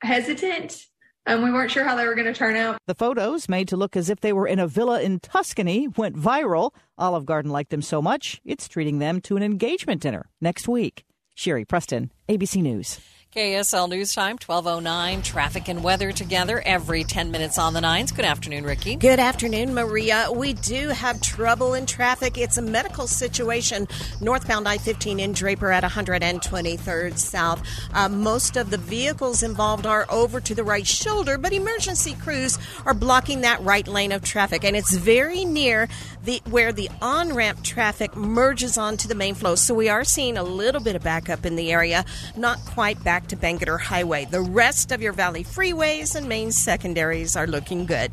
hesitant 0.03 0.87
and 1.27 1.43
we 1.43 1.51
weren't 1.51 1.71
sure 1.71 1.85
how 1.85 1.97
they 1.97 2.07
were 2.07 2.15
going 2.15 2.27
to 2.27 2.35
turn 2.35 2.57
out. 2.57 2.79
The 2.87 2.95
photos, 2.95 3.49
made 3.49 3.69
to 3.69 3.77
look 3.77 3.97
as 3.97 4.11
if 4.11 4.21
they 4.21 4.33
were 4.33 4.47
in 4.47 4.59
a 4.59 4.67
villa 4.67 5.01
in 5.01 5.21
Tuscany, 5.21 5.89
went 5.89 6.17
viral. 6.17 6.73
Olive 6.99 7.27
Garden 7.27 7.51
liked 7.51 7.71
them 7.71 7.83
so 7.83 8.03
much, 8.03 8.41
it's 8.45 8.69
treating 8.69 8.99
them 8.99 9.21
to 9.23 9.37
an 9.37 9.43
engagement 9.43 10.03
dinner 10.03 10.31
next 10.41 10.69
week. 10.69 11.05
Sherry 11.35 11.65
Preston, 11.65 12.13
ABC 12.29 12.63
News. 12.63 13.01
KSL 13.35 13.89
News 13.89 14.15
Time, 14.15 14.37
1209. 14.37 15.23
Traffic 15.23 15.69
and 15.69 15.83
weather 15.83 16.13
together 16.13 16.63
every 16.67 17.03
10 17.03 17.31
minutes 17.31 17.57
on 17.57 17.73
the 17.73 17.81
nines. 17.81 18.13
Good 18.13 18.27
afternoon, 18.27 18.65
Ricky. 18.65 18.95
Good 18.97 19.19
afternoon, 19.19 19.73
Maria. 19.73 20.29
We 20.31 20.53
do 20.53 20.89
have 20.89 21.19
trouble 21.23 21.73
in 21.73 21.87
traffic. 21.87 22.37
It's 22.37 22.59
a 22.59 22.63
medical 22.63 23.07
situation 23.07 23.89
northbound 24.21 24.69
I 24.69 24.77
15 24.77 25.19
in 25.19 25.33
Draper 25.33 25.73
at 25.73 25.83
123rd 25.83 27.17
South. 27.17 27.67
Uh, 27.95 28.11
most 28.11 28.59
of 28.59 28.69
the 28.69 28.77
vehicles 28.77 29.43
involved 29.43 29.87
are 29.87 30.05
over 30.11 30.39
to 30.39 30.55
the 30.55 30.63
right 30.63 30.87
shoulder, 30.87 31.39
but 31.39 31.55
emergency 31.55 32.15
crews 32.21 32.59
are 32.85 32.93
blocking 32.93 33.41
that 33.41 33.63
right 33.63 33.89
lane 33.89 34.13
of 34.13 34.23
traffic, 34.23 34.63
and 34.63 34.77
it's 34.77 34.95
very 34.95 35.47
near 35.47 35.89
the 36.23 36.43
where 36.51 36.71
the 36.71 36.91
on 37.01 37.33
ramp 37.33 37.65
traffic 37.65 38.15
merges 38.15 38.77
onto 38.77 39.09
the 39.09 39.15
main 39.15 39.35
flow. 39.35 39.55
So 39.55 39.73
we 39.73 39.89
are 39.89 40.05
seeing 40.05 40.37
a 40.37 40.43
little 40.43 40.83
bit 40.83 40.97
of 40.97 41.03
backup 41.03 41.47
in 41.47 41.57
the 41.57 41.73
area, 41.73 42.05
not 42.37 42.59
quite 42.67 43.03
back 43.03 43.22
to 43.29 43.37
Bangerter 43.37 43.81
Highway. 43.81 44.25
The 44.25 44.41
rest 44.41 44.93
of 44.93 45.03
your 45.03 45.13
valley 45.13 45.45
freeways 45.45 46.15
and 46.15 46.29
main 46.29 46.53
secondaries 46.53 47.37
are 47.37 47.47
looking 47.47 47.87
good. 47.87 48.13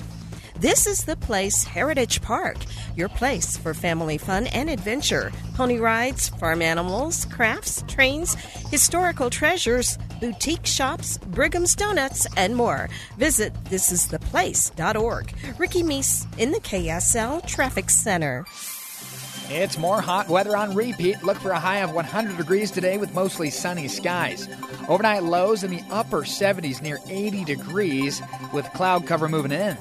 This 0.60 0.88
is 0.88 1.06
the 1.06 1.16
place, 1.16 1.64
Heritage 1.64 2.22
Park, 2.22 2.58
your 2.94 3.08
place 3.08 3.56
for 3.56 3.74
family 3.74 4.18
fun 4.18 4.48
and 4.48 4.70
adventure. 4.70 5.32
Pony 5.56 5.78
rides, 5.78 6.28
farm 6.28 6.62
animals, 6.62 7.24
crafts, 7.26 7.82
trains, 7.88 8.34
historical 8.70 9.30
treasures, 9.30 9.98
boutique 10.20 10.66
shops, 10.66 11.18
Brigham's 11.18 11.76
Donuts, 11.76 12.28
and 12.36 12.58
more. 12.58 12.90
Visit 13.18 13.54
thisistheplace.org. 13.66 15.34
Ricky 15.58 15.82
Meese 15.84 16.28
in 16.38 16.52
the 16.52 16.60
KSL 16.60 17.46
Traffic 17.48 17.90
Center. 17.90 18.46
It's 19.52 19.80
more 19.80 20.00
hot 20.00 20.30
weather 20.30 20.56
on 20.56 20.76
repeat. 20.76 21.24
Look 21.24 21.38
for 21.38 21.50
a 21.50 21.60
high 21.60 21.80
of 21.80 21.92
100 21.92 22.38
degrees 22.38 22.70
today 22.70 23.00
with 23.00 23.16
mostly 23.16 23.50
sunny 23.50 23.88
skies. 23.88 24.48
Overnight 24.88 25.24
lows 25.24 25.64
in 25.64 25.72
the 25.72 25.82
upper 25.90 26.22
70s 26.22 26.84
near 26.84 27.00
80 27.08 27.46
degrees 27.46 28.22
with 28.54 28.72
cloud 28.74 29.08
cover 29.08 29.28
moving 29.28 29.52
in. 29.52 29.76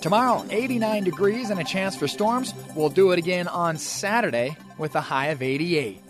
Tomorrow, 0.00 0.44
89 0.50 1.04
degrees 1.04 1.50
and 1.50 1.60
a 1.60 1.64
chance 1.64 1.94
for 1.94 2.08
storms. 2.08 2.52
We'll 2.74 2.88
do 2.88 3.12
it 3.12 3.18
again 3.20 3.46
on 3.46 3.76
Saturday 3.76 4.56
with 4.76 4.96
a 4.96 5.00
high 5.00 5.28
of 5.28 5.40
88. 5.40 6.02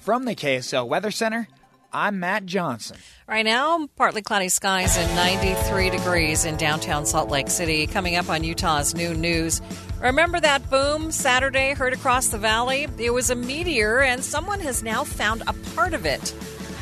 From 0.00 0.24
the 0.24 0.34
KSL 0.34 0.88
Weather 0.88 1.12
Center, 1.12 1.46
I'm 1.92 2.18
Matt 2.18 2.46
Johnson. 2.46 2.96
Right 3.28 3.44
now, 3.44 3.88
partly 3.96 4.22
cloudy 4.22 4.48
skies 4.48 4.96
and 4.98 5.14
93 5.14 5.90
degrees 5.90 6.44
in 6.44 6.56
downtown 6.56 7.06
Salt 7.06 7.30
Lake 7.30 7.48
City. 7.48 7.86
Coming 7.86 8.16
up 8.16 8.28
on 8.28 8.42
Utah's 8.42 8.94
Noon 8.94 9.20
News. 9.20 9.62
Remember 10.00 10.38
that 10.38 10.68
boom 10.68 11.10
Saturday 11.10 11.72
heard 11.72 11.94
across 11.94 12.28
the 12.28 12.38
valley? 12.38 12.86
It 12.98 13.10
was 13.10 13.30
a 13.30 13.34
meteor, 13.34 14.02
and 14.02 14.22
someone 14.22 14.60
has 14.60 14.82
now 14.82 15.04
found 15.04 15.42
a 15.46 15.54
part 15.74 15.94
of 15.94 16.04
it. 16.04 16.34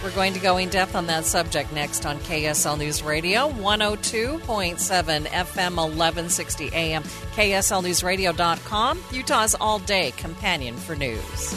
We're 0.02 0.10
going 0.10 0.34
to 0.34 0.40
go 0.40 0.58
in 0.58 0.68
depth 0.68 0.96
on 0.96 1.06
that 1.06 1.24
subject 1.24 1.72
next 1.72 2.04
on 2.04 2.18
KSL 2.18 2.76
News 2.76 3.02
Radio, 3.02 3.48
102.7 3.50 5.26
FM, 5.26 5.76
1160 5.76 6.70
AM, 6.74 7.02
KSLNewsRadio.com, 7.02 9.02
Utah's 9.12 9.54
all 9.54 9.78
day 9.78 10.10
companion 10.18 10.76
for 10.76 10.96
news. 10.96 11.54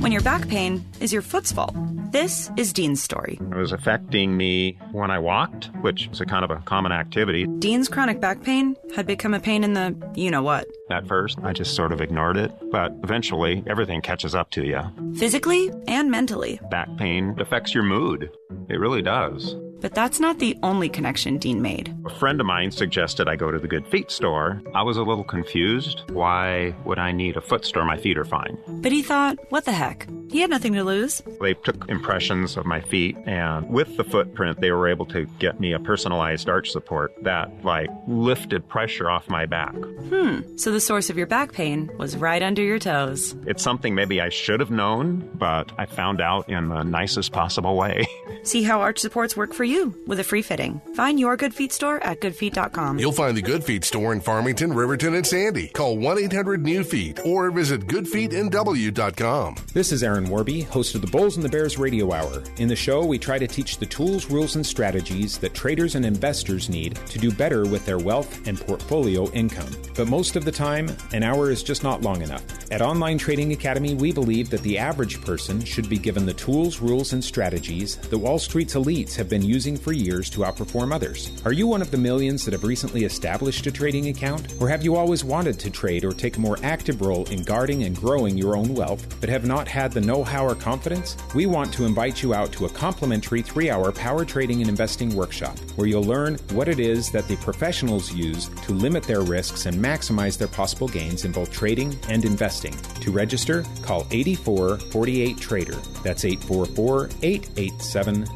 When 0.00 0.12
your 0.12 0.22
back 0.22 0.48
pain 0.48 0.84
is 1.00 1.12
your 1.12 1.22
foot's 1.22 1.52
fault. 1.52 1.74
This 2.10 2.50
is 2.56 2.72
Dean's 2.72 3.02
story. 3.02 3.38
It 3.40 3.56
was 3.56 3.72
affecting 3.72 4.36
me 4.36 4.78
when 4.92 5.10
I 5.10 5.18
walked, 5.18 5.66
which 5.80 6.08
is 6.12 6.20
a 6.20 6.26
kind 6.26 6.44
of 6.44 6.50
a 6.50 6.56
common 6.64 6.92
activity. 6.92 7.46
Dean's 7.58 7.88
chronic 7.88 8.20
back 8.20 8.42
pain 8.42 8.76
had 8.94 9.06
become 9.06 9.34
a 9.34 9.40
pain 9.40 9.64
in 9.64 9.74
the 9.74 9.94
you 10.14 10.30
know 10.30 10.42
what. 10.42 10.66
At 10.90 11.06
first, 11.06 11.38
I 11.42 11.52
just 11.52 11.74
sort 11.74 11.92
of 11.92 12.00
ignored 12.00 12.36
it, 12.36 12.52
but 12.70 12.92
eventually 13.02 13.62
everything 13.66 14.00
catches 14.00 14.34
up 14.34 14.50
to 14.52 14.64
you. 14.64 14.80
Physically 15.16 15.70
and 15.88 16.10
mentally. 16.10 16.60
Back 16.70 16.88
pain 16.96 17.34
affects 17.38 17.74
your 17.74 17.82
mood. 17.82 18.30
It 18.68 18.78
really 18.80 19.02
does. 19.02 19.56
But 19.80 19.94
that's 19.94 20.20
not 20.20 20.38
the 20.38 20.56
only 20.62 20.88
connection 20.88 21.38
Dean 21.38 21.62
made. 21.62 21.94
A 22.06 22.10
friend 22.10 22.40
of 22.40 22.46
mine 22.46 22.70
suggested 22.70 23.28
I 23.28 23.36
go 23.36 23.50
to 23.50 23.58
the 23.58 23.68
Good 23.68 23.86
Feet 23.86 24.10
store. 24.10 24.62
I 24.74 24.82
was 24.82 24.96
a 24.96 25.02
little 25.02 25.24
confused. 25.24 26.02
Why 26.10 26.74
would 26.84 26.98
I 26.98 27.12
need 27.12 27.36
a 27.36 27.40
foot 27.40 27.64
store? 27.64 27.84
My 27.84 27.96
feet 27.96 28.18
are 28.18 28.24
fine. 28.24 28.58
But 28.66 28.92
he 28.92 29.02
thought, 29.02 29.38
what 29.50 29.64
the 29.64 29.72
heck? 29.72 30.08
He 30.30 30.40
had 30.40 30.50
nothing 30.50 30.72
to 30.74 30.82
lose. 30.84 31.22
They 31.40 31.54
took 31.54 31.88
impressions 31.88 32.56
of 32.56 32.66
my 32.66 32.80
feet, 32.80 33.16
and 33.26 33.68
with 33.68 33.96
the 33.96 34.04
footprint, 34.04 34.60
they 34.60 34.72
were 34.72 34.88
able 34.88 35.06
to 35.06 35.26
get 35.38 35.60
me 35.60 35.72
a 35.72 35.78
personalized 35.78 36.48
arch 36.48 36.70
support 36.70 37.14
that, 37.22 37.64
like, 37.64 37.88
lifted 38.08 38.68
pressure 38.68 39.08
off 39.08 39.28
my 39.28 39.46
back. 39.46 39.74
Hmm. 39.74 40.40
So 40.56 40.72
the 40.72 40.80
source 40.80 41.10
of 41.10 41.16
your 41.16 41.26
back 41.28 41.52
pain 41.52 41.90
was 41.98 42.16
right 42.16 42.42
under 42.42 42.62
your 42.62 42.78
toes. 42.78 43.36
It's 43.46 43.62
something 43.62 43.94
maybe 43.94 44.20
I 44.20 44.30
should 44.30 44.60
have 44.60 44.70
known, 44.70 45.30
but 45.34 45.70
I 45.78 45.86
found 45.86 46.20
out 46.20 46.48
in 46.48 46.68
the 46.68 46.82
nicest 46.82 47.32
possible 47.32 47.76
way. 47.76 48.06
See 48.42 48.62
how 48.62 48.80
arch 48.80 48.98
supports 48.98 49.36
work 49.36 49.52
for 49.52 49.64
you 49.66 49.94
with 50.06 50.20
a 50.20 50.24
free 50.24 50.42
fitting. 50.42 50.80
Find 50.94 51.20
your 51.20 51.36
Good 51.36 51.54
Feet 51.54 51.72
store 51.72 52.02
at 52.02 52.20
goodfeet.com. 52.20 52.98
You'll 52.98 53.12
find 53.12 53.36
the 53.36 53.42
Good 53.42 53.64
Feet 53.64 53.84
store 53.84 54.12
in 54.12 54.20
Farmington, 54.20 54.72
Riverton, 54.72 55.14
and 55.14 55.26
Sandy. 55.26 55.68
Call 55.68 55.98
1 55.98 56.18
800 56.18 56.62
New 56.62 56.84
Feet 56.84 57.20
or 57.24 57.50
visit 57.50 57.86
goodfeetnw.com. 57.86 59.56
This 59.74 59.92
is 59.92 60.02
Aaron 60.02 60.28
Warby, 60.30 60.62
host 60.62 60.94
of 60.94 61.00
the 61.00 61.06
Bulls 61.06 61.36
and 61.36 61.44
the 61.44 61.48
Bears 61.48 61.78
Radio 61.78 62.12
Hour. 62.12 62.42
In 62.58 62.68
the 62.68 62.76
show, 62.76 63.04
we 63.04 63.18
try 63.18 63.38
to 63.38 63.46
teach 63.46 63.78
the 63.78 63.86
tools, 63.86 64.30
rules, 64.30 64.56
and 64.56 64.64
strategies 64.64 65.38
that 65.38 65.54
traders 65.54 65.94
and 65.96 66.06
investors 66.06 66.68
need 66.68 66.96
to 67.06 67.18
do 67.18 67.32
better 67.32 67.66
with 67.66 67.84
their 67.84 67.98
wealth 67.98 68.46
and 68.46 68.60
portfolio 68.60 69.30
income. 69.32 69.70
But 69.96 70.08
most 70.08 70.36
of 70.36 70.44
the 70.44 70.52
time, 70.52 70.88
an 71.12 71.22
hour 71.22 71.50
is 71.50 71.62
just 71.62 71.82
not 71.82 72.02
long 72.02 72.22
enough. 72.22 72.44
At 72.70 72.82
Online 72.82 73.18
Trading 73.18 73.52
Academy, 73.52 73.94
we 73.94 74.12
believe 74.12 74.50
that 74.50 74.62
the 74.62 74.78
average 74.78 75.20
person 75.20 75.64
should 75.64 75.88
be 75.88 75.98
given 75.98 76.24
the 76.24 76.34
tools, 76.34 76.80
rules, 76.80 77.12
and 77.12 77.22
strategies 77.22 77.96
that 77.96 78.18
Wall 78.18 78.38
Street's 78.38 78.74
elites 78.74 79.14
have 79.16 79.28
been 79.28 79.42
using 79.42 79.55
for 79.56 79.92
years 79.92 80.28
to 80.28 80.40
outperform 80.40 80.94
others. 80.94 81.30
Are 81.46 81.52
you 81.52 81.66
one 81.66 81.80
of 81.80 81.90
the 81.90 81.96
millions 81.96 82.44
that 82.44 82.52
have 82.52 82.62
recently 82.62 83.04
established 83.04 83.66
a 83.66 83.72
trading 83.72 84.08
account? 84.08 84.52
Or 84.60 84.68
have 84.68 84.84
you 84.84 84.96
always 84.96 85.24
wanted 85.24 85.58
to 85.60 85.70
trade 85.70 86.04
or 86.04 86.12
take 86.12 86.36
a 86.36 86.40
more 86.40 86.58
active 86.62 87.00
role 87.00 87.24
in 87.30 87.42
guarding 87.42 87.84
and 87.84 87.96
growing 87.96 88.36
your 88.36 88.54
own 88.54 88.74
wealth, 88.74 89.18
but 89.18 89.30
have 89.30 89.46
not 89.46 89.66
had 89.66 89.92
the 89.92 90.00
know 90.02 90.22
how 90.22 90.46
or 90.46 90.54
confidence? 90.54 91.16
We 91.34 91.46
want 91.46 91.72
to 91.72 91.86
invite 91.86 92.22
you 92.22 92.34
out 92.34 92.52
to 92.52 92.66
a 92.66 92.68
complimentary 92.68 93.40
three 93.40 93.70
hour 93.70 93.92
power 93.92 94.26
trading 94.26 94.60
and 94.60 94.68
investing 94.68 95.16
workshop 95.16 95.58
where 95.76 95.86
you'll 95.86 96.04
learn 96.04 96.34
what 96.52 96.68
it 96.68 96.78
is 96.78 97.10
that 97.12 97.26
the 97.26 97.36
professionals 97.36 98.12
use 98.12 98.50
to 98.66 98.72
limit 98.72 99.04
their 99.04 99.22
risks 99.22 99.64
and 99.64 99.82
maximize 99.82 100.36
their 100.36 100.48
possible 100.48 100.88
gains 100.88 101.24
in 101.24 101.32
both 101.32 101.50
trading 101.50 101.98
and 102.10 102.26
investing. 102.26 102.76
To 103.00 103.10
register, 103.10 103.64
call 103.80 104.06
8448 104.10 105.38
Trader. 105.38 105.76
That's 106.02 106.26
844 106.26 107.08
887 107.22 108.26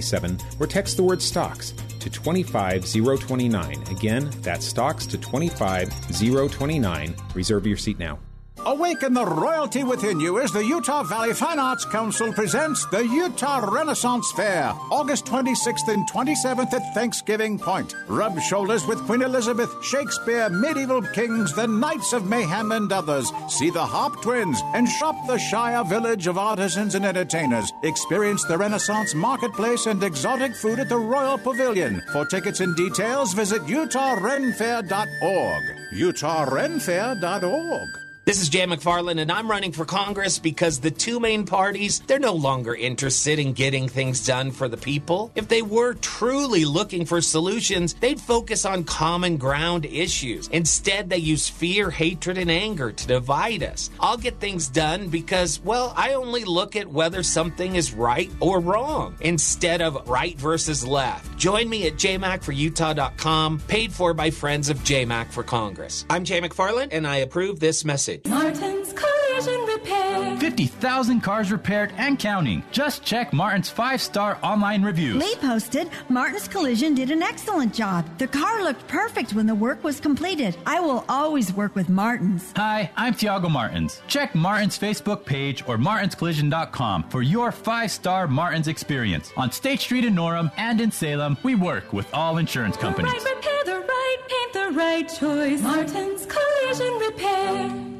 2337 0.00 0.38
or 0.60 0.66
text 0.66 0.96
the 0.96 1.02
word 1.02 1.20
stocks 1.20 1.72
to 2.00 2.10
25029. 2.10 3.82
Again, 3.88 4.30
that's 4.42 4.66
stocks 4.66 5.06
to 5.06 5.18
25029. 5.18 7.14
Reserve 7.34 7.66
your 7.66 7.76
seat 7.76 7.98
now. 7.98 8.18
Awaken 8.66 9.14
the 9.14 9.24
royalty 9.24 9.84
within 9.84 10.18
you 10.20 10.40
as 10.40 10.50
the 10.52 10.64
Utah 10.64 11.02
Valley 11.02 11.32
Fine 11.32 11.58
Arts 11.58 11.84
Council 11.84 12.32
presents 12.32 12.84
the 12.86 13.06
Utah 13.06 13.58
Renaissance 13.70 14.30
Fair, 14.32 14.72
August 14.90 15.26
26th 15.26 15.88
and 15.88 16.08
27th 16.10 16.72
at 16.72 16.94
Thanksgiving 16.94 17.58
Point. 17.58 17.94
Rub 18.08 18.38
shoulders 18.40 18.86
with 18.86 19.04
Queen 19.06 19.22
Elizabeth, 19.22 19.70
Shakespeare, 19.82 20.48
medieval 20.50 21.02
kings, 21.14 21.54
the 21.54 21.66
Knights 21.66 22.12
of 22.12 22.26
Mayhem, 22.26 22.72
and 22.72 22.92
others. 22.92 23.32
See 23.48 23.70
the 23.70 23.86
Harp 23.86 24.20
Twins 24.22 24.60
and 24.74 24.88
shop 24.88 25.14
the 25.26 25.38
Shire 25.38 25.84
Village 25.84 26.26
of 26.26 26.36
artisans 26.36 26.94
and 26.94 27.06
entertainers. 27.06 27.72
Experience 27.84 28.44
the 28.44 28.58
Renaissance 28.58 29.14
Marketplace 29.14 29.86
and 29.86 30.02
exotic 30.02 30.54
food 30.54 30.78
at 30.78 30.88
the 30.88 30.98
Royal 30.98 31.38
Pavilion. 31.38 32.02
For 32.12 32.26
tickets 32.26 32.60
and 32.60 32.76
details, 32.76 33.32
visit 33.34 33.62
utahrenfair.org. 33.62 35.62
utahrenfair.org. 35.94 37.97
This 38.28 38.42
is 38.42 38.50
Jay 38.50 38.66
McFarland, 38.66 39.22
and 39.22 39.32
I'm 39.32 39.50
running 39.50 39.72
for 39.72 39.86
Congress 39.86 40.38
because 40.38 40.80
the 40.80 40.90
two 40.90 41.18
main 41.18 41.46
parties, 41.46 42.00
they're 42.00 42.18
no 42.18 42.34
longer 42.34 42.74
interested 42.74 43.38
in 43.38 43.54
getting 43.54 43.88
things 43.88 44.26
done 44.26 44.50
for 44.50 44.68
the 44.68 44.76
people. 44.76 45.32
If 45.34 45.48
they 45.48 45.62
were 45.62 45.94
truly 45.94 46.66
looking 46.66 47.06
for 47.06 47.22
solutions, 47.22 47.94
they'd 47.94 48.20
focus 48.20 48.66
on 48.66 48.84
common 48.84 49.38
ground 49.38 49.86
issues. 49.86 50.48
Instead, 50.48 51.08
they 51.08 51.16
use 51.16 51.48
fear, 51.48 51.88
hatred, 51.90 52.36
and 52.36 52.50
anger 52.50 52.92
to 52.92 53.06
divide 53.06 53.62
us. 53.62 53.88
I'll 53.98 54.18
get 54.18 54.38
things 54.40 54.68
done 54.68 55.08
because, 55.08 55.62
well, 55.64 55.94
I 55.96 56.12
only 56.12 56.44
look 56.44 56.76
at 56.76 56.86
whether 56.86 57.22
something 57.22 57.76
is 57.76 57.94
right 57.94 58.30
or 58.40 58.60
wrong 58.60 59.16
instead 59.20 59.80
of 59.80 60.06
right 60.06 60.38
versus 60.38 60.86
left. 60.86 61.34
Join 61.38 61.66
me 61.66 61.86
at 61.86 61.94
jmacforutah.com, 61.94 63.60
paid 63.60 63.90
for 63.90 64.12
by 64.12 64.30
friends 64.30 64.68
of 64.68 64.76
JMac 64.80 65.32
for 65.32 65.42
Congress. 65.42 66.04
I'm 66.10 66.24
Jay 66.24 66.42
McFarland, 66.42 66.88
and 66.92 67.06
I 67.06 67.16
approve 67.24 67.58
this 67.58 67.86
message. 67.86 68.17
Martin's 68.26 68.92
Collision 68.94 69.60
Repair. 69.66 70.36
50,000 70.38 71.20
cars 71.20 71.52
repaired 71.52 71.92
and 71.96 72.18
counting. 72.18 72.62
Just 72.72 73.04
check 73.04 73.32
Martin's 73.32 73.68
five 73.68 74.00
star 74.00 74.38
online 74.42 74.82
reviews. 74.82 75.16
Lee 75.22 75.36
posted 75.36 75.90
Martin's 76.08 76.48
Collision 76.48 76.94
did 76.94 77.10
an 77.10 77.22
excellent 77.22 77.74
job. 77.74 78.06
The 78.18 78.26
car 78.26 78.62
looked 78.62 78.86
perfect 78.88 79.34
when 79.34 79.46
the 79.46 79.54
work 79.54 79.82
was 79.84 80.00
completed. 80.00 80.56
I 80.66 80.80
will 80.80 81.04
always 81.08 81.52
work 81.52 81.74
with 81.74 81.88
Martin's. 81.88 82.52
Hi, 82.56 82.90
I'm 82.96 83.14
Tiago 83.14 83.48
Martins. 83.48 84.00
Check 84.08 84.34
Martin's 84.34 84.78
Facebook 84.78 85.24
page 85.24 85.62
or 85.66 85.76
martinscollision.com 85.76 87.04
for 87.10 87.22
your 87.22 87.52
five 87.52 87.90
star 87.90 88.26
Martin's 88.26 88.68
experience. 88.68 89.32
On 89.36 89.52
State 89.52 89.80
Street 89.80 90.04
in 90.04 90.14
Norham 90.14 90.50
and 90.56 90.80
in 90.80 90.90
Salem, 90.90 91.36
we 91.42 91.54
work 91.54 91.92
with 91.92 92.12
all 92.14 92.38
insurance 92.38 92.76
companies. 92.76 93.12
The 93.12 93.18
right 93.18 93.36
repair, 93.36 93.64
the 93.64 93.80
right 93.86 94.16
paint, 94.28 94.52
the 94.52 94.78
right 94.78 95.08
choice. 95.08 95.62
Martin's 95.62 96.26
Collision 96.26 96.92
Repair. 96.98 97.97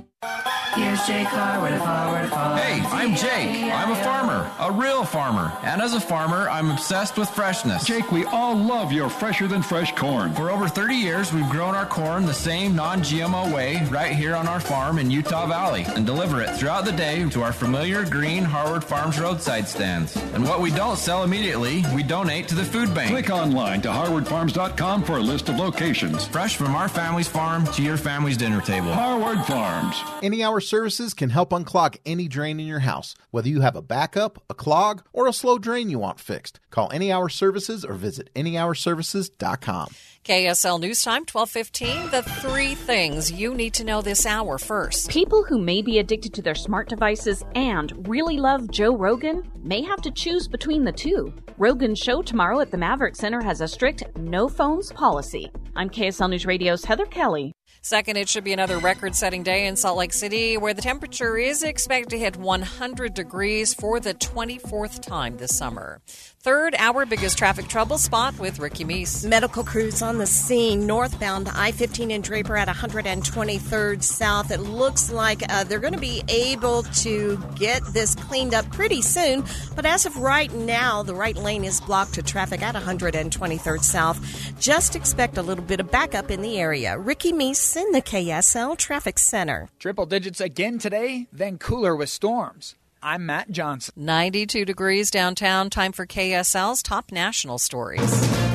Here's 0.75 1.05
Jake 1.07 1.27
Harwood 1.27 1.73
of 1.73 1.81
Harwood 1.81 2.31
Farm. 2.31 2.59
Hey, 2.59 2.81
I'm 2.87 3.15
Jake. 3.17 3.73
I'm 3.73 3.91
a 3.91 3.97
farmer, 3.97 4.51
a 4.61 4.71
real 4.71 5.05
farmer. 5.05 5.53
And 5.63 5.81
as 5.81 5.95
a 5.95 6.01
farmer, 6.01 6.49
I'm 6.49 6.71
obsessed 6.71 7.17
with 7.17 7.29
freshness. 7.31 7.85
Jake, 7.85 8.13
we 8.13 8.25
all 8.27 8.57
love 8.57 8.93
your 8.93 9.09
fresher 9.09 9.49
than 9.49 9.63
fresh 9.63 9.95
corn. 9.95 10.33
For 10.35 10.51
over 10.51 10.69
30 10.69 10.95
years, 10.95 11.33
we've 11.33 11.49
grown 11.49 11.75
our 11.75 11.87
corn 11.87 12.27
the 12.27 12.35
same 12.35 12.77
non 12.77 13.01
GMO 13.01 13.53
way 13.53 13.83
right 13.91 14.13
here 14.13 14.37
on 14.37 14.47
our 14.47 14.61
farm 14.61 14.99
in 14.99 15.11
Utah 15.11 15.47
Valley 15.47 15.85
and 15.97 16.05
deliver 16.05 16.43
it 16.43 16.51
throughout 16.57 16.85
the 16.85 16.93
day 16.93 17.29
to 17.31 17.43
our 17.43 17.53
familiar 17.53 18.05
green 18.05 18.45
Harwood 18.45 18.85
Farms 18.85 19.19
roadside 19.19 19.67
stands. 19.67 20.17
And 20.35 20.45
what 20.45 20.61
we 20.61 20.71
don't 20.71 20.99
sell 20.99 21.25
immediately, 21.25 21.85
we 21.95 22.03
donate 22.03 22.47
to 22.49 22.55
the 22.55 22.65
food 22.65 22.95
bank. 22.95 23.11
Click 23.11 23.31
online 23.31 23.81
to 23.83 23.89
harwoodfarms.com 23.89 25.03
for 25.03 25.17
a 25.17 25.23
list 25.23 25.49
of 25.49 25.57
locations. 25.57 26.27
Fresh 26.27 26.57
from 26.57 26.75
our 26.75 26.89
family's 26.89 27.29
farm 27.29 27.65
to 27.69 27.83
your 27.83 27.97
family's 27.97 28.37
dinner 28.37 28.61
table. 28.61 28.93
Harwood 28.93 29.45
Farms. 29.47 30.03
Any 30.23 30.43
Hour 30.43 30.61
Services 30.61 31.15
can 31.15 31.31
help 31.31 31.51
unclog 31.51 31.97
any 32.05 32.29
drain 32.29 32.59
in 32.59 32.67
your 32.67 32.81
house, 32.81 33.15
whether 33.31 33.49
you 33.49 33.61
have 33.61 33.77
a 33.77 33.83
backup, 33.83 34.43
a 34.51 34.55
clog, 34.55 35.03
or 35.13 35.29
a 35.29 35.33
slow 35.33 35.59
drain 35.59 35.91
you 35.91 35.99
want 35.99 36.19
fixed. 36.19 36.59
Call 36.71 36.91
Any 36.93 37.13
Hour 37.13 37.29
Services 37.29 37.85
or 37.85 37.95
visit 37.95 38.31
anyhourservices.com. 38.35 39.89
KSL 40.25 40.81
News 40.81 41.03
Time 41.03 41.25
1215. 41.31 42.11
The 42.11 42.23
three 42.41 42.75
things 42.75 43.31
you 43.31 43.55
need 43.55 43.75
to 43.75 43.85
know 43.85 44.03
this 44.03 44.27
hour 44.27 44.59
first. 44.59 45.09
People 45.09 45.45
who 45.45 45.59
may 45.59 45.83
be 45.83 45.99
addicted 45.99 46.35
to 46.35 46.43
their 46.43 46.55
smart 46.55 46.89
devices 46.89 47.45
and 47.55 48.09
really 48.09 48.39
love 48.39 48.71
Joe 48.71 48.97
Rogan 48.97 49.43
may 49.63 49.83
have 49.83 50.03
to 50.03 50.11
choose 50.11 50.49
between 50.49 50.85
the 50.85 50.93
two. 50.93 51.33
Rogan's 51.57 51.99
show 51.99 52.23
tomorrow 52.23 52.61
at 52.61 52.71
the 52.71 52.77
Maverik 52.77 53.17
Center 53.17 53.43
has 53.43 53.61
a 53.61 53.69
strict 53.69 54.05
no 54.17 54.49
phones 54.49 54.93
policy. 54.93 55.51
I'm 55.77 55.89
KSL 55.89 56.31
News 56.31 56.45
Radio's 56.45 56.85
Heather 56.85 57.07
Kelly. 57.07 57.53
Second, 57.83 58.17
it 58.17 58.29
should 58.29 58.45
be 58.45 58.53
another 58.53 58.79
record 58.79 59.15
setting 59.15 59.43
day 59.43 59.67
in 59.67 59.77
Salt 59.77 59.99
Lake 59.99 60.13
City 60.13 60.57
where 60.57 60.75
the 60.75 60.83
temperature 60.83 61.37
is 61.37 61.63
expected 61.63 62.11
to 62.11 62.19
hit 62.19 62.37
100 62.37 63.15
degrees 63.15 63.75
for 63.75 64.01
the 64.01 64.15
24th 64.15 65.01
time 65.01 65.37
this 65.37 65.57
summer. 65.57 66.01
Third, 66.41 66.77
our 66.79 67.05
biggest 67.05 67.37
traffic 67.37 67.67
trouble 67.67 67.99
spot 67.99 68.39
with 68.39 68.61
Ricky 68.61 68.85
Meese. 68.85 69.27
Medical 69.29 69.65
crews 69.65 70.03
on 70.03 70.19
the 70.19 70.27
scene 70.27 70.87
northbound 70.87 71.49
I 71.49 71.73
15 71.73 72.13
in 72.13 72.21
Draper 72.23 72.57
at 72.57 72.69
123rd 72.69 74.05
South. 74.05 74.53
It 74.53 74.61
looks 74.61 75.11
like 75.11 75.43
uh, 75.49 75.65
they're 75.65 75.81
going 75.81 75.95
to 75.95 75.99
be 75.99 76.23
able 76.29 76.85
to 76.85 77.43
get 77.57 77.83
this 77.87 78.15
cleaned 78.15 78.55
up 78.55 78.71
pretty 78.71 79.03
soon, 79.03 79.43
but 79.75 79.85
as 79.85 80.07
of 80.07 80.17
right 80.19 80.53
now, 80.55 81.03
the 81.03 81.15
right 81.15 81.37
lane 81.37 81.65
is 81.65 81.81
blocked 81.81 82.15
to 82.15 82.23
traffic 82.23 82.63
at 82.63 82.77
123rd 82.77 83.83
South. 83.83 84.21
Just 84.61 84.95
expect 84.95 85.39
a 85.39 85.43
little 85.43 85.65
bit 85.65 85.81
of 85.81 85.91
backup 85.91 86.31
in 86.31 86.41
the 86.41 86.61
area. 86.61 86.97
Ricky 86.97 87.33
Meese 87.33 87.77
in 87.77 87.91
the 87.91 88.01
KSL 88.01 88.79
Traffic 88.79 89.19
Center. 89.19 89.71
Triple 89.81 90.07
digits 90.07 90.41
again 90.41 90.79
today, 90.79 91.27
then 91.33 91.59
cooler 91.59 91.97
with 91.97 92.11
storms. 92.11 92.77
I'm 93.03 93.27
Matt 93.27 93.51
Johnson. 93.51 93.95
92 93.97 94.65
degrees 94.65 95.11
downtown. 95.11 95.71
Time 95.71 95.93
for 95.93 96.07
KSL's 96.07 96.83
top 96.83 97.13
national 97.13 97.59
stories. 97.59 98.48